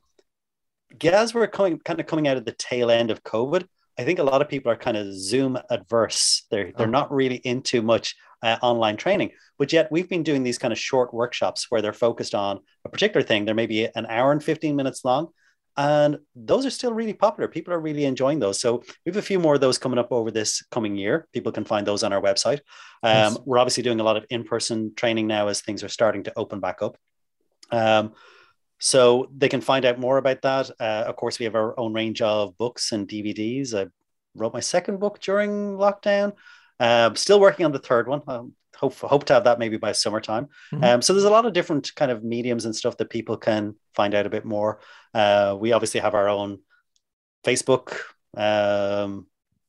as 1.03 1.35
we're 1.35 1.49
coming 1.49 1.81
kind 1.81 1.99
of 1.99 2.07
coming 2.07 2.29
out 2.29 2.37
of 2.37 2.45
the 2.45 2.53
tail 2.53 2.89
end 2.93 3.11
of 3.11 3.25
COVID, 3.25 3.67
I 3.99 4.05
think 4.05 4.21
a 4.21 4.23
lot 4.23 4.43
of 4.43 4.49
people 4.49 4.71
are 4.71 4.77
kind 4.77 4.97
of 4.97 5.13
Zoom 5.13 5.59
adverse. 5.71 6.47
They're 6.53 6.71
they're 6.71 6.87
oh. 6.87 6.91
not 6.91 7.13
really 7.13 7.41
into 7.43 7.83
much 7.83 8.15
uh, 8.45 8.59
online 8.63 8.97
training, 8.97 9.33
but 9.59 9.73
yet 9.73 9.91
we've 9.91 10.09
been 10.09 10.23
doing 10.23 10.45
these 10.45 10.57
kind 10.57 10.71
of 10.71 10.79
short 10.79 11.13
workshops 11.13 11.67
where 11.69 11.83
they're 11.83 11.93
focused 11.93 12.33
on 12.33 12.61
a 12.85 12.89
particular 12.89 13.27
thing. 13.27 13.45
They're 13.45 13.57
maybe 13.57 13.87
an 13.93 14.07
hour 14.07 14.31
and 14.31 14.43
fifteen 14.43 14.77
minutes 14.77 15.05
long, 15.05 15.31
and 15.77 16.19
those 16.35 16.65
are 16.65 16.71
still 16.71 16.93
really 16.93 17.13
popular. 17.13 17.49
People 17.49 17.75
are 17.75 17.81
really 17.81 18.05
enjoying 18.05 18.39
those. 18.39 18.61
So 18.61 18.79
we 19.05 19.11
have 19.11 19.17
a 19.17 19.23
few 19.23 19.39
more 19.39 19.55
of 19.55 19.61
those 19.61 19.79
coming 19.79 19.99
up 19.99 20.11
over 20.11 20.31
this 20.31 20.63
coming 20.71 20.97
year. 20.97 21.29
People 21.33 21.53
can 21.53 21.65
find 21.65 21.87
those 21.87 22.03
on 22.03 22.13
our 22.13 22.21
website. 22.21 22.61
Um. 23.03 23.39
We're 23.45 23.59
obviously 23.59 23.83
doing 23.83 24.01
a 24.01 24.05
lot 24.05 24.17
of 24.17 24.25
in 24.31 24.45
person 24.45 24.95
training 24.95 25.27
now 25.27 25.49
as 25.49 25.61
things 25.61 25.85
are 25.85 25.89
starting 25.89 26.25
to 26.25 26.33
open 26.37 26.61
back 26.61 26.83
up. 26.83 26.97
Um, 27.71 28.15
so 28.79 29.31
they 29.37 29.49
can 29.49 29.61
find 29.61 29.85
out 29.85 29.99
more 29.99 30.19
about 30.19 30.43
that. 30.43 30.71
Uh, 30.79 31.05
of 31.07 31.17
course, 31.17 31.39
we 31.39 31.45
have 31.45 31.55
our 31.55 31.79
own 31.79 31.93
range 31.95 32.21
of 32.21 32.57
books 32.59 32.93
and 32.93 33.09
DVDs. 33.09 33.75
I 33.75 33.89
wrote 34.35 34.53
my 34.53 34.61
second 34.61 35.01
book 35.01 35.19
during 35.21 35.77
lockdown. 35.77 36.35
Uh, 36.79 37.15
still 37.15 37.41
working 37.41 37.65
on 37.65 37.73
the 37.73 37.79
third 37.79 38.07
one. 38.07 38.21
Um, 38.27 38.53
hope 38.77 38.95
hope 38.99 39.25
to 39.25 39.35
have 39.35 39.45
that 39.45 39.59
maybe 39.59 39.77
by 39.77 39.93
summertime. 39.93 40.49
Mm-hmm. 40.73 40.85
Um, 40.85 41.03
so 41.03 41.13
there's 41.13 41.25
a 41.25 41.31
lot 41.31 41.47
of 41.47 41.53
different 41.53 41.95
kind 41.95 42.11
of 42.11 42.23
mediums 42.23 42.65
and 42.65 42.75
stuff 42.75 42.97
that 42.99 43.11
people 43.11 43.37
can 43.37 43.75
find 43.95 44.15
out 44.15 44.27
a 44.27 44.31
bit 44.31 44.45
more. 44.45 44.81
Uh, 45.15 45.57
we 45.59 45.73
obviously 45.73 46.01
have 46.01 46.15
our 46.15 46.29
own 46.29 46.61
Facebook, 47.45 47.99
um, 48.37 49.27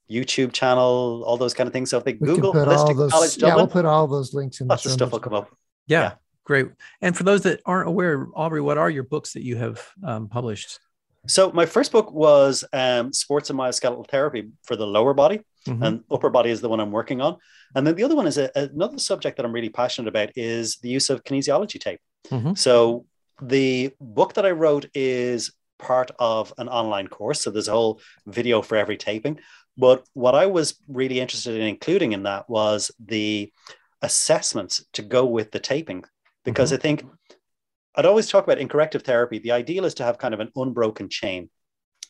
YouTube 0.10 0.52
channel, 0.52 1.24
all 1.26 1.38
those 1.38 1.54
kind 1.54 1.68
of 1.68 1.74
things. 1.74 1.90
So 1.90 1.98
if 1.98 2.04
they 2.04 2.14
we 2.14 2.28
Google 2.28 2.54
Holistic 2.54 2.98
those, 2.98 3.12
College 3.12 3.36
Dublin, 3.36 3.50
yeah, 3.50 3.56
we'll 3.56 3.68
put 3.68 3.86
all 3.86 4.08
those 4.08 4.34
links 4.34 4.62
in. 4.62 4.68
Lots 4.68 4.86
of 4.86 4.92
stuff 4.92 5.12
will 5.12 5.20
come 5.20 5.34
up. 5.34 5.50
Yeah. 5.88 6.02
yeah. 6.02 6.12
Great. 6.44 6.68
And 7.02 7.16
for 7.16 7.24
those 7.24 7.42
that 7.42 7.60
aren't 7.66 7.90
aware, 7.90 8.28
Aubrey, 8.34 8.62
what 8.62 8.78
are 8.78 8.90
your 8.90 9.04
books 9.04 9.34
that 9.34 9.44
you 9.44 9.58
have 9.58 9.86
um, 10.02 10.30
published? 10.30 10.80
So 11.28 11.52
my 11.52 11.66
first 11.66 11.92
book 11.92 12.10
was 12.14 12.64
um, 12.72 13.12
Sports 13.12 13.50
and 13.50 13.60
Musculoskeletal 13.60 14.08
Therapy 14.10 14.50
for 14.64 14.78
the 14.78 14.88
lower 14.88 15.14
body, 15.14 15.42
mm-hmm. 15.68 15.84
and 15.84 16.04
upper 16.12 16.30
body 16.30 16.50
is 16.50 16.62
the 16.62 16.70
one 16.70 16.80
I'm 16.80 16.92
working 16.92 17.22
on. 17.22 17.38
And 17.76 17.86
then 17.86 17.96
the 17.96 18.04
other 18.04 18.16
one 18.16 18.28
is 18.28 18.38
a, 18.38 18.50
another 18.56 18.98
subject 18.98 19.38
that 19.38 19.46
I'm 19.46 19.52
really 19.52 19.70
passionate 19.70 20.08
about 20.08 20.32
is 20.36 20.78
the 20.78 20.90
use 20.90 21.10
of 21.10 21.24
kinesiology 21.24 21.80
tape. 21.80 22.00
Mm-hmm. 22.30 22.54
So 22.56 23.06
the 23.42 23.92
book 24.00 24.34
that 24.34 24.46
I 24.46 24.52
wrote 24.52 24.88
is 24.94 25.52
part 25.80 26.12
of 26.20 26.54
an 26.58 26.70
online 26.70 27.08
course. 27.08 27.42
So 27.42 27.52
there's 27.52 27.68
a 27.68 27.74
whole 27.74 28.02
video 28.26 28.62
for 28.62 28.76
every 28.76 28.98
taping. 28.98 29.40
But 29.78 30.04
what 30.14 30.34
I 30.34 30.48
was 30.48 30.76
really 30.88 31.20
interested 31.20 31.56
in 31.56 31.62
including 31.62 32.14
in 32.14 32.24
that 32.24 32.50
was 32.50 32.92
the 33.04 33.52
assessments 34.02 34.86
to 34.94 35.02
go 35.02 35.26
with 35.26 35.52
the 35.52 35.60
taping 35.60 36.04
because 36.44 36.70
mm-hmm. 36.70 36.80
I 36.80 36.82
think 36.82 37.06
I'd 37.96 38.06
always 38.06 38.30
talk 38.30 38.44
about 38.44 38.60
in 38.60 38.68
corrective 38.68 39.04
therapy. 39.04 39.40
The 39.40 39.52
ideal 39.52 39.86
is 39.86 39.96
to 39.96 40.04
have 40.04 40.18
kind 40.18 40.34
of 40.34 40.40
an 40.40 40.52
unbroken 40.56 41.10
chain 41.10 41.50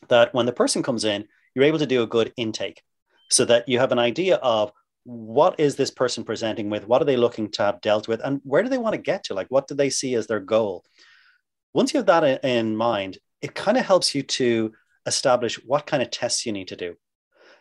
that 0.08 0.32
when 0.34 0.46
the 0.46 0.52
person 0.52 0.82
comes 0.82 1.04
in, 1.04 1.26
you're 1.54 1.64
able 1.64 1.78
to 1.78 1.86
do 1.86 2.02
a 2.02 2.06
good 2.06 2.32
intake 2.36 2.82
so 3.30 3.44
that 3.44 3.68
you 3.68 3.78
have 3.78 3.92
an 3.92 3.98
idea 3.98 4.36
of 4.36 4.72
what 5.04 5.58
is 5.58 5.76
this 5.76 5.90
person 5.90 6.24
presenting 6.24 6.68
with? 6.70 6.86
What 6.86 7.00
are 7.00 7.06
they 7.06 7.16
looking 7.16 7.50
to 7.52 7.62
have 7.62 7.80
dealt 7.80 8.08
with? 8.08 8.20
And 8.22 8.40
where 8.44 8.62
do 8.62 8.68
they 8.68 8.78
want 8.78 8.94
to 8.94 9.00
get 9.00 9.24
to? 9.24 9.34
Like, 9.34 9.46
what 9.48 9.66
do 9.66 9.74
they 9.74 9.90
see 9.90 10.14
as 10.14 10.26
their 10.26 10.40
goal? 10.40 10.84
Once 11.72 11.92
you 11.92 11.98
have 11.98 12.06
that 12.06 12.44
in 12.44 12.76
mind, 12.76 13.18
it 13.40 13.54
kind 13.54 13.78
of 13.78 13.86
helps 13.86 14.14
you 14.14 14.22
to 14.22 14.72
establish 15.06 15.56
what 15.64 15.86
kind 15.86 16.02
of 16.02 16.10
tests 16.10 16.44
you 16.44 16.52
need 16.52 16.68
to 16.68 16.76
do. 16.76 16.94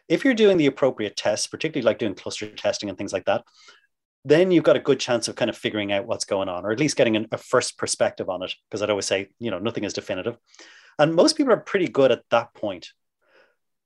If 0.09 0.25
you're 0.25 0.33
doing 0.33 0.57
the 0.57 0.65
appropriate 0.67 1.15
tests, 1.15 1.47
particularly 1.47 1.85
like 1.85 1.99
doing 1.99 2.15
cluster 2.15 2.49
testing 2.49 2.89
and 2.89 2.97
things 2.97 3.13
like 3.13 3.25
that, 3.25 3.43
then 4.25 4.51
you've 4.51 4.63
got 4.63 4.75
a 4.75 4.81
good 4.81 4.99
chance 4.99 5.27
of 5.27 5.35
kind 5.35 5.49
of 5.49 5.57
figuring 5.57 5.93
out 5.93 6.05
what's 6.05 6.25
going 6.25 6.49
on, 6.49 6.65
or 6.65 6.71
at 6.71 6.79
least 6.79 6.97
getting 6.97 7.27
a 7.31 7.37
first 7.37 7.77
perspective 7.77 8.29
on 8.29 8.43
it. 8.43 8.53
Because 8.69 8.81
I'd 8.81 8.89
always 8.89 9.05
say, 9.05 9.29
you 9.39 9.51
know, 9.51 9.59
nothing 9.59 9.85
is 9.85 9.93
definitive. 9.93 10.37
And 10.99 11.15
most 11.15 11.37
people 11.37 11.53
are 11.53 11.57
pretty 11.57 11.87
good 11.87 12.11
at 12.11 12.23
that 12.31 12.53
point. 12.53 12.89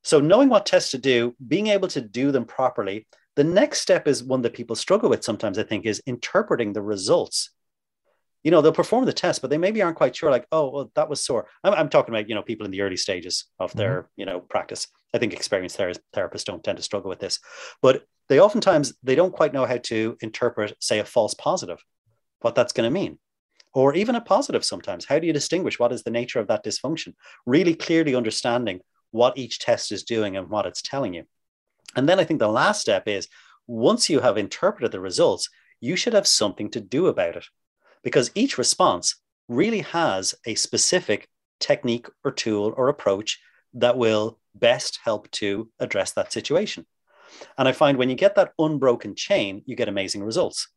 So, 0.04 0.20
knowing 0.20 0.50
what 0.50 0.66
tests 0.66 0.92
to 0.92 0.98
do, 0.98 1.36
being 1.48 1.68
able 1.68 1.88
to 1.90 2.02
do 2.02 2.32
them 2.32 2.46
properly, 2.46 3.08
the 3.36 3.44
next 3.44 3.82
step 3.82 4.08
is 4.08 4.24
one 4.24 4.42
that 4.42 4.54
people 4.54 4.76
struggle 4.76 5.10
with 5.10 5.24
sometimes, 5.24 5.58
I 5.58 5.64
think, 5.64 5.86
is 5.86 6.02
interpreting 6.06 6.74
the 6.74 6.82
results. 6.82 7.52
You 8.44 8.50
know, 8.50 8.62
they'll 8.62 8.72
perform 8.72 9.06
the 9.06 9.14
test, 9.14 9.42
but 9.42 9.52
they 9.52 9.60
maybe 9.60 9.82
aren't 9.82 9.98
quite 9.98 10.16
sure, 10.16 10.32
like, 10.32 10.48
oh, 10.52 10.70
well, 10.70 10.92
that 10.96 11.10
was 11.10 11.24
sore. 11.24 11.48
I'm, 11.64 11.74
I'm 11.74 11.90
talking 11.90 12.14
about, 12.14 12.28
you 12.28 12.36
know, 12.36 12.42
people 12.42 12.66
in 12.66 12.72
the 12.72 12.82
early 12.82 12.98
stages 12.98 13.46
of 13.60 13.72
their, 13.74 14.02
mm-hmm. 14.02 14.08
you 14.18 14.26
know, 14.26 14.40
practice. 14.40 14.88
I 15.14 15.20
think 15.20 15.34
experienced 15.34 15.78
ther- 15.78 15.94
therapists 16.16 16.46
don't 16.46 16.64
tend 16.64 16.78
to 16.78 16.84
struggle 16.84 17.10
with 17.10 17.20
this. 17.20 17.40
But 17.82 18.06
they 18.32 18.40
oftentimes 18.40 18.94
they 19.04 19.16
don't 19.16 19.34
quite 19.34 19.52
know 19.52 19.66
how 19.66 19.76
to 19.78 20.16
interpret 20.22 20.74
say 20.80 21.00
a 21.00 21.06
false 21.06 21.34
positive 21.34 21.84
what 22.40 22.56
that's 22.56 22.72
going 22.72 22.88
to 22.88 23.00
mean 23.00 23.20
or 23.74 23.94
even 23.94 24.16
a 24.16 24.22
positive 24.22 24.64
sometimes 24.64 25.04
how 25.04 25.20
do 25.20 25.28
you 25.28 25.34
distinguish 25.34 25.78
what 25.78 25.92
is 25.92 26.04
the 26.04 26.12
nature 26.12 26.40
of 26.40 26.48
that 26.48 26.64
dysfunction 26.64 27.14
really 27.46 27.76
clearly 27.76 28.16
understanding 28.16 28.80
what 29.12 29.38
each 29.38 29.60
test 29.60 29.92
is 29.92 30.04
doing 30.04 30.36
and 30.38 30.50
what 30.50 30.66
it's 30.66 30.82
telling 30.82 31.14
you 31.14 31.24
and 31.96 32.08
then 32.08 32.20
i 32.20 32.24
think 32.24 32.40
the 32.40 32.48
last 32.48 32.82
step 32.82 33.08
is 33.08 33.28
once 33.68 34.10
you 34.10 34.20
have 34.20 34.38
interpreted 34.38 34.92
the 34.92 35.00
results 35.00 35.50
you 35.80 35.96
should 35.96 36.14
have 36.14 36.28
something 36.28 36.70
to 36.70 36.82
do 36.82 37.08
about 37.08 37.36
it 37.36 37.46
because 38.04 38.32
each 38.36 38.58
response 38.58 39.16
really 39.48 39.82
has 39.82 40.34
a 40.46 40.56
specific 40.56 41.28
technique 41.60 42.08
or 42.24 42.32
tool 42.32 42.74
or 42.76 42.88
approach 42.88 43.40
that 43.74 43.98
will 43.98 44.40
best 44.56 45.00
help 45.04 45.30
to 45.32 45.70
address 45.80 46.12
that 46.14 46.34
situation 46.34 46.86
and 47.58 47.68
I 47.68 47.72
find 47.72 47.98
when 47.98 48.10
you 48.10 48.16
get 48.16 48.36
that 48.36 48.54
unbroken 48.60 49.16
chain, 49.16 49.64
you 49.66 49.76
get 49.76 49.90
amazing 49.90 50.24
results. 50.24 50.68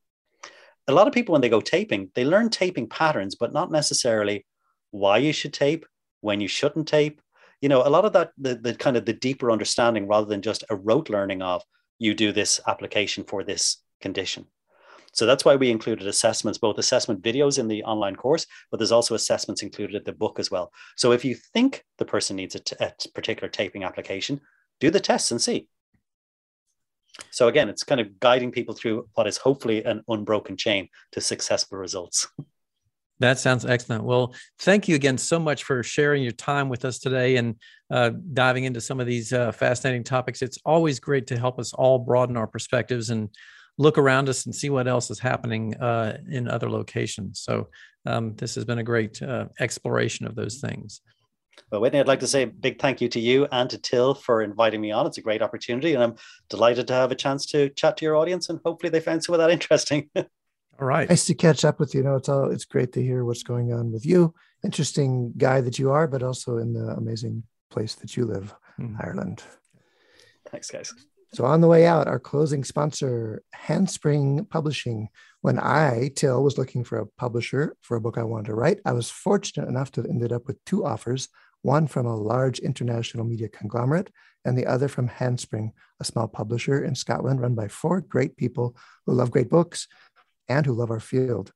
A 0.87 0.93
lot 0.93 1.09
of 1.09 1.15
people, 1.15 1.33
when 1.33 1.41
they 1.41 1.49
go 1.49 1.61
taping, 1.61 2.11
they 2.15 2.25
learn 2.25 2.51
taping 2.51 2.89
patterns, 2.89 3.35
but 3.35 3.53
not 3.53 3.71
necessarily 3.71 4.47
why 4.91 5.19
you 5.19 5.33
should 5.33 5.53
tape, 5.53 5.87
when 6.21 6.41
you 6.41 6.49
shouldn't 6.49 6.89
tape. 6.89 7.21
You 7.65 7.71
know, 7.71 7.83
a 7.83 7.89
lot 7.89 8.05
of 8.05 8.13
that, 8.13 8.33
the, 8.37 8.57
the 8.57 8.75
kind 8.75 8.95
of 8.95 9.07
the 9.07 9.15
deeper 9.15 9.51
understanding 9.51 10.07
rather 10.07 10.27
than 10.27 10.43
just 10.43 10.65
a 10.69 10.77
rote 10.77 11.09
learning 11.09 11.41
of 11.41 11.63
you 11.99 12.13
do 12.13 12.31
this 12.31 12.61
application 12.69 13.25
for 13.25 13.43
this 13.43 13.79
condition. 14.03 14.45
So 15.15 15.25
that's 15.25 15.47
why 15.47 15.57
we 15.57 15.71
included 15.71 16.07
assessments, 16.07 16.59
both 16.59 16.77
assessment 16.77 17.23
videos 17.23 17.59
in 17.59 17.67
the 17.67 17.83
online 17.85 18.17
course, 18.17 18.47
but 18.71 18.77
there's 18.77 18.93
also 18.93 19.15
assessments 19.15 19.63
included 19.63 19.97
in 19.97 20.05
the 20.05 20.13
book 20.13 20.39
as 20.39 20.51
well. 20.51 20.73
So 20.99 21.13
if 21.13 21.25
you 21.25 21.37
think 21.55 21.87
the 21.97 22.05
person 22.05 22.37
needs 22.37 22.55
a, 22.55 22.59
t- 22.59 22.77
a 22.81 22.93
particular 23.15 23.49
taping 23.49 23.83
application, 23.83 24.43
do 24.79 24.91
the 24.91 25.01
tests 25.01 25.31
and 25.31 25.41
see. 25.41 25.67
So 27.31 27.49
again, 27.49 27.71
it's 27.71 27.83
kind 27.83 27.99
of 28.03 28.21
guiding 28.21 28.53
people 28.53 28.75
through 28.75 29.09
what 29.15 29.27
is 29.27 29.39
hopefully 29.39 29.83
an 29.85 30.03
unbroken 30.07 30.59
chain 30.59 30.91
to 31.13 31.23
successful 31.23 31.79
results. 31.79 32.29
That 33.25 33.39
sounds 33.39 33.65
excellent. 33.65 34.05
Well, 34.05 34.35
thank 34.59 34.87
you 34.87 34.97
again 34.97 35.17
so 35.17 35.39
much 35.39 35.65
for 35.65 35.83
sharing 35.83 36.23
your 36.23 36.33
time 36.33 36.69
with 36.69 36.85
us 36.85 36.99
today 36.99 37.37
and 37.37 37.57
uh, 37.91 38.11
diving 38.35 38.65
into 38.65 38.83
some 38.83 39.01
of 39.01 39.07
these 39.07 39.33
uh, 39.33 39.51
fascinating 39.51 40.05
topics. 40.05 40.43
It's 40.43 40.59
always 40.67 41.01
great 41.01 41.27
to 41.29 41.39
help 41.39 41.59
us 41.59 41.73
all 41.73 41.99
broaden 41.99 42.37
our 42.37 42.47
perspectives 42.47 43.09
and 43.09 43.31
look 43.79 43.97
around 43.97 44.29
us 44.29 44.45
and 44.45 44.55
see 44.55 44.69
what 44.69 44.87
else 44.87 45.11
is 45.11 45.21
happening 45.21 45.75
uh, 45.77 46.19
in 46.31 46.49
other 46.49 46.69
locations. 46.69 47.41
So, 47.41 47.69
um, 48.05 48.35
this 48.37 48.57
has 48.57 48.67
been 48.67 48.81
a 48.81 48.85
great 48.85 49.23
uh, 49.23 49.47
exploration 49.59 50.27
of 50.27 50.35
those 50.35 50.59
things. 50.59 51.01
Well, 51.73 51.81
Whitney, 51.81 52.01
I'd 52.01 52.07
like 52.07 52.21
to 52.21 52.27
say 52.27 52.43
a 52.43 52.47
big 52.47 52.79
thank 52.79 53.01
you 53.01 53.09
to 53.09 53.21
you 53.21 53.49
and 53.51 53.71
to 53.71 53.79
Til 53.79 54.13
for 54.13 54.43
inviting 54.43 54.83
me 54.83 54.93
on. 54.93 55.07
It's 55.07 55.17
a 55.17 55.23
great 55.23 55.41
opportunity, 55.41 55.95
and 55.95 56.03
I'm 56.03 56.17
delighted 56.51 56.89
to 56.89 56.93
have 56.93 57.11
a 57.11 57.15
chance 57.15 57.47
to 57.47 57.71
chat 57.71 57.97
to 57.97 58.05
your 58.05 58.17
audience, 58.17 58.51
and 58.51 58.61
hopefully 58.67 58.91
they 58.91 59.01
found 59.01 59.25
some 59.25 59.35
of 59.35 59.39
that 59.39 59.51
interesting. 59.51 60.11
all 60.81 60.87
right. 60.87 61.09
Nice 61.09 61.27
to 61.27 61.35
catch 61.35 61.65
up 61.65 61.79
with 61.79 61.95
you. 61.95 62.01
you 62.01 62.05
know, 62.05 62.17
it's 62.17 62.29
all 62.29 62.51
it's 62.51 62.65
great 62.65 62.93
to 62.93 63.03
hear 63.03 63.25
what's 63.25 63.43
going 63.43 63.73
on 63.73 63.93
with 63.93 64.05
you. 64.05 64.35
Interesting 64.65 65.33
guy 65.37 65.61
that 65.61 65.79
you 65.79 65.91
are, 65.91 66.07
but 66.07 66.23
also 66.23 66.59
in 66.59 66.73
the 66.73 66.89
amazing 66.97 67.45
place 67.71 67.95
that 67.97 68.17
you 68.17 68.25
live, 68.25 68.55
mm-hmm. 68.81 68.97
Ireland. 69.01 69.43
Thanks, 70.51 70.71
guys. 70.71 70.93
So 71.33 71.45
on 71.45 71.61
the 71.61 71.67
way 71.67 71.85
out, 71.85 72.07
our 72.07 72.21
closing 72.21 72.63
sponsor, 72.63 73.43
Handspring 73.53 74.47
Publishing. 74.47 75.09
When 75.41 75.59
I, 75.59 76.11
Til, 76.17 76.43
was 76.43 76.57
looking 76.57 76.85
for 76.85 76.99
a 76.99 77.07
publisher 77.07 77.77
for 77.83 77.97
a 77.97 78.01
book 78.01 78.17
I 78.17 78.23
wanted 78.23 78.47
to 78.47 78.55
write, 78.55 78.79
I 78.87 78.93
was 78.93 79.11
fortunate 79.11 79.69
enough 79.69 79.91
to 79.93 80.03
have 80.03 80.11
ended 80.11 80.33
up 80.33 80.47
with 80.47 80.65
two 80.65 80.87
offers 80.87 81.29
one 81.65 81.87
from 81.87 82.07
a 82.07 82.15
large 82.15 82.59
international 82.59 83.25
media 83.25 83.49
conglomerate, 83.49 84.11
and 84.45 84.57
the 84.57 84.67
other 84.67 84.87
from 84.87 85.09
Handspring, 85.09 85.73
a 85.99 86.05
small 86.05 86.29
publisher 86.29 86.85
in 86.85 86.95
Scotland 86.95 87.41
run 87.41 87.55
by 87.55 87.69
four 87.69 88.03
great 88.03 88.37
people 88.37 88.77
who 89.07 89.15
love 89.15 89.31
great 89.31 89.49
books 89.49 89.89
and 90.49 90.65
who 90.67 90.73
love 90.73 90.91
our 90.91 91.01
field. 91.01 91.53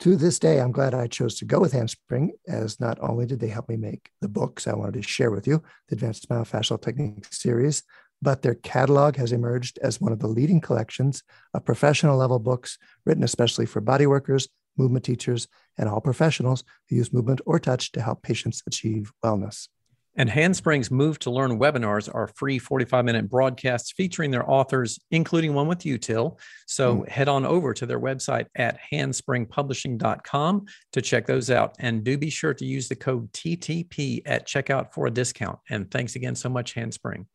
To 0.00 0.14
this 0.14 0.38
day, 0.38 0.60
I'm 0.60 0.72
glad 0.72 0.92
I 0.92 1.06
chose 1.06 1.36
to 1.36 1.46
go 1.46 1.58
with 1.58 1.72
Handspring, 1.72 2.32
as 2.46 2.78
not 2.78 2.98
only 3.00 3.24
did 3.24 3.40
they 3.40 3.48
help 3.48 3.68
me 3.68 3.76
make 3.76 4.10
the 4.20 4.28
books 4.28 4.66
I 4.66 4.74
wanted 4.74 4.94
to 4.94 5.02
share 5.02 5.30
with 5.30 5.46
you, 5.46 5.62
the 5.88 5.94
Advanced 5.94 6.28
Myofascial 6.28 6.80
Techniques 6.80 7.38
series, 7.40 7.82
but 8.20 8.42
their 8.42 8.54
catalog 8.56 9.16
has 9.16 9.32
emerged 9.32 9.78
as 9.82 10.00
one 10.00 10.12
of 10.12 10.18
the 10.18 10.26
leading 10.26 10.60
collections 10.60 11.22
of 11.54 11.64
professional 11.64 12.16
level 12.16 12.38
books 12.38 12.78
written 13.06 13.24
especially 13.24 13.64
for 13.66 13.80
body 13.80 14.06
workers, 14.06 14.48
movement 14.76 15.04
teachers, 15.04 15.48
and 15.78 15.88
all 15.88 16.00
professionals 16.00 16.62
who 16.88 16.96
use 16.96 17.12
movement 17.12 17.40
or 17.46 17.58
touch 17.58 17.92
to 17.92 18.02
help 18.02 18.22
patients 18.22 18.62
achieve 18.66 19.12
wellness. 19.24 19.68
And 20.16 20.30
Handspring's 20.30 20.90
Move 20.90 21.18
to 21.20 21.30
Learn 21.30 21.58
webinars 21.58 22.12
are 22.12 22.26
free 22.28 22.58
45 22.58 23.04
minute 23.04 23.28
broadcasts 23.28 23.92
featuring 23.92 24.30
their 24.30 24.48
authors, 24.50 24.98
including 25.10 25.52
one 25.52 25.68
with 25.68 25.84
you, 25.84 25.98
Til. 25.98 26.38
So 26.66 26.98
mm. 26.98 27.08
head 27.08 27.28
on 27.28 27.44
over 27.44 27.74
to 27.74 27.84
their 27.84 28.00
website 28.00 28.46
at 28.54 28.78
handspringpublishing.com 28.90 30.66
to 30.92 31.02
check 31.02 31.26
those 31.26 31.50
out. 31.50 31.76
And 31.78 32.02
do 32.02 32.16
be 32.16 32.30
sure 32.30 32.54
to 32.54 32.64
use 32.64 32.88
the 32.88 32.96
code 32.96 33.30
TTP 33.32 34.22
at 34.24 34.46
checkout 34.46 34.92
for 34.92 35.06
a 35.06 35.10
discount. 35.10 35.58
And 35.68 35.90
thanks 35.90 36.16
again 36.16 36.34
so 36.34 36.48
much, 36.48 36.72
Handspring. 36.72 37.26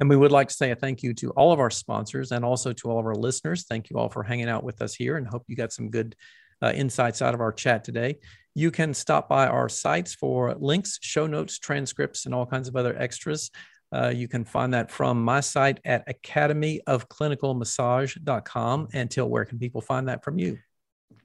And 0.00 0.08
we 0.08 0.16
would 0.16 0.32
like 0.32 0.48
to 0.48 0.54
say 0.54 0.70
a 0.70 0.76
thank 0.76 1.02
you 1.02 1.12
to 1.14 1.30
all 1.30 1.52
of 1.52 1.60
our 1.60 1.70
sponsors 1.70 2.32
and 2.32 2.44
also 2.44 2.72
to 2.72 2.90
all 2.90 2.98
of 2.98 3.06
our 3.06 3.14
listeners. 3.14 3.66
Thank 3.68 3.90
you 3.90 3.98
all 3.98 4.08
for 4.08 4.22
hanging 4.22 4.48
out 4.48 4.64
with 4.64 4.80
us 4.82 4.94
here 4.94 5.16
and 5.16 5.26
hope 5.26 5.44
you 5.46 5.54
got 5.54 5.72
some 5.72 5.90
good 5.90 6.16
uh, 6.62 6.72
insights 6.74 7.20
out 7.20 7.34
of 7.34 7.40
our 7.40 7.52
chat 7.52 7.84
today. 7.84 8.18
You 8.54 8.70
can 8.70 8.94
stop 8.94 9.28
by 9.28 9.46
our 9.46 9.68
sites 9.68 10.14
for 10.14 10.54
links, 10.54 10.98
show 11.02 11.26
notes, 11.26 11.58
transcripts, 11.58 12.24
and 12.26 12.34
all 12.34 12.46
kinds 12.46 12.68
of 12.68 12.76
other 12.76 12.96
extras. 12.96 13.50
Uh, 13.94 14.12
you 14.14 14.28
can 14.28 14.44
find 14.44 14.74
that 14.74 14.90
from 14.90 15.22
my 15.22 15.40
site 15.40 15.80
at 15.84 16.06
academyofclinicalmassage.com. 16.08 18.88
Until 18.92 19.28
where 19.28 19.44
can 19.44 19.58
people 19.58 19.80
find 19.80 20.08
that 20.08 20.24
from 20.24 20.38
you? 20.38 20.58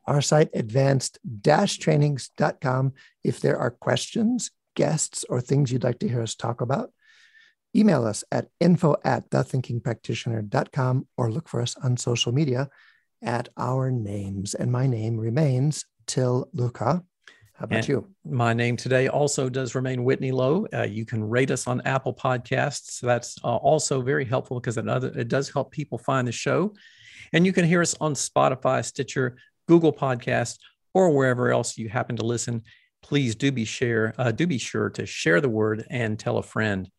Our 0.05 0.21
site, 0.21 0.49
advanced-trainings.com. 0.53 2.93
If 3.23 3.39
there 3.41 3.57
are 3.57 3.71
questions, 3.71 4.51
guests, 4.75 5.25
or 5.29 5.41
things 5.41 5.71
you'd 5.71 5.83
like 5.83 5.97
to 5.99 6.07
hear 6.07 6.21
us 6.21 6.35
talk 6.35 6.61
about, 6.61 6.91
email 7.75 8.05
us 8.05 8.23
at 8.31 8.47
info 8.59 8.95
at 9.03 9.29
thethinkingpractitioner.com 9.29 11.07
or 11.17 11.31
look 11.31 11.49
for 11.49 11.61
us 11.61 11.75
on 11.83 11.97
social 11.97 12.31
media 12.31 12.69
at 13.21 13.49
our 13.57 13.91
names. 13.91 14.53
And 14.53 14.71
my 14.71 14.87
name 14.87 15.17
remains 15.17 15.85
Til 16.05 16.49
Luchau. 16.55 17.03
How 17.53 17.63
about 17.63 17.77
and 17.77 17.87
you? 17.87 18.07
My 18.23 18.53
name 18.53 18.77
today 18.77 19.07
also 19.07 19.49
does 19.49 19.73
remain 19.73 20.03
Whitney 20.03 20.31
Lowe. 20.31 20.67
Uh, 20.71 20.83
you 20.83 21.05
can 21.05 21.23
rate 21.23 21.49
us 21.49 21.65
on 21.65 21.81
Apple 21.85 22.13
Podcasts. 22.13 22.99
That's 22.99 23.35
uh, 23.43 23.55
also 23.55 24.01
very 24.01 24.25
helpful 24.25 24.59
because 24.59 24.77
it, 24.77 24.87
it 24.87 25.27
does 25.27 25.49
help 25.49 25.71
people 25.71 25.97
find 25.97 26.27
the 26.27 26.31
show. 26.31 26.75
And 27.33 27.45
you 27.45 27.53
can 27.53 27.65
hear 27.65 27.81
us 27.81 27.95
on 27.99 28.13
Spotify, 28.13 28.85
Stitcher, 28.85 29.37
Google 29.67 29.91
Podcasts, 29.91 30.59
or 30.93 31.09
wherever 31.09 31.51
else 31.51 31.77
you 31.77 31.89
happen 31.89 32.15
to 32.17 32.25
listen. 32.25 32.61
Please 33.01 33.35
do 33.35 33.51
be 33.51 33.65
share 33.65 34.13
uh, 34.17 34.31
do 34.31 34.45
be 34.45 34.57
sure 34.57 34.89
to 34.91 35.05
share 35.05 35.41
the 35.41 35.49
word 35.49 35.85
and 35.89 36.17
tell 36.19 36.37
a 36.37 36.43
friend. 36.43 36.89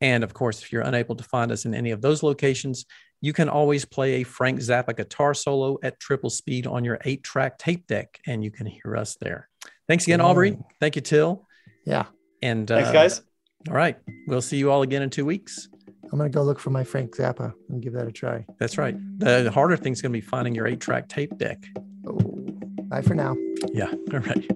And 0.00 0.22
of 0.22 0.34
course, 0.34 0.62
if 0.62 0.72
you're 0.72 0.82
unable 0.82 1.16
to 1.16 1.24
find 1.24 1.50
us 1.50 1.64
in 1.64 1.74
any 1.74 1.90
of 1.90 2.02
those 2.02 2.22
locations, 2.22 2.84
you 3.20 3.32
can 3.32 3.48
always 3.48 3.84
play 3.84 4.20
a 4.20 4.22
Frank 4.24 4.60
Zappa 4.60 4.96
guitar 4.96 5.34
solo 5.34 5.78
at 5.82 5.98
triple 5.98 6.30
speed 6.30 6.66
on 6.66 6.84
your 6.84 6.98
eight 7.04 7.22
track 7.22 7.58
tape 7.58 7.86
deck, 7.86 8.20
and 8.26 8.44
you 8.44 8.50
can 8.50 8.66
hear 8.66 8.96
us 8.96 9.16
there. 9.20 9.48
Thanks 9.88 10.04
again, 10.04 10.20
Aubrey. 10.20 10.58
Thank 10.80 10.96
you, 10.96 11.02
Til. 11.02 11.46
Yeah. 11.84 12.06
And 12.42 12.68
thanks, 12.68 12.90
uh, 12.90 12.92
guys. 12.92 13.22
All 13.68 13.74
right. 13.74 13.96
We'll 14.26 14.42
see 14.42 14.56
you 14.56 14.70
all 14.70 14.82
again 14.82 15.02
in 15.02 15.10
two 15.10 15.24
weeks. 15.24 15.68
I'm 16.12 16.18
going 16.18 16.30
to 16.30 16.34
go 16.34 16.42
look 16.42 16.60
for 16.60 16.70
my 16.70 16.84
Frank 16.84 17.16
Zappa 17.16 17.52
and 17.70 17.82
give 17.82 17.94
that 17.94 18.06
a 18.06 18.12
try. 18.12 18.44
That's 18.58 18.78
right. 18.78 18.94
The 19.18 19.50
harder 19.50 19.76
thing's 19.76 20.00
going 20.00 20.12
to 20.12 20.16
be 20.16 20.20
finding 20.20 20.54
your 20.54 20.66
eight 20.66 20.80
track 20.80 21.08
tape 21.08 21.36
deck. 21.38 21.64
Oh, 22.06 22.18
bye 22.84 23.02
for 23.02 23.14
now. 23.14 23.36
Yeah. 23.72 23.90
All 24.12 24.20
right. 24.20 24.50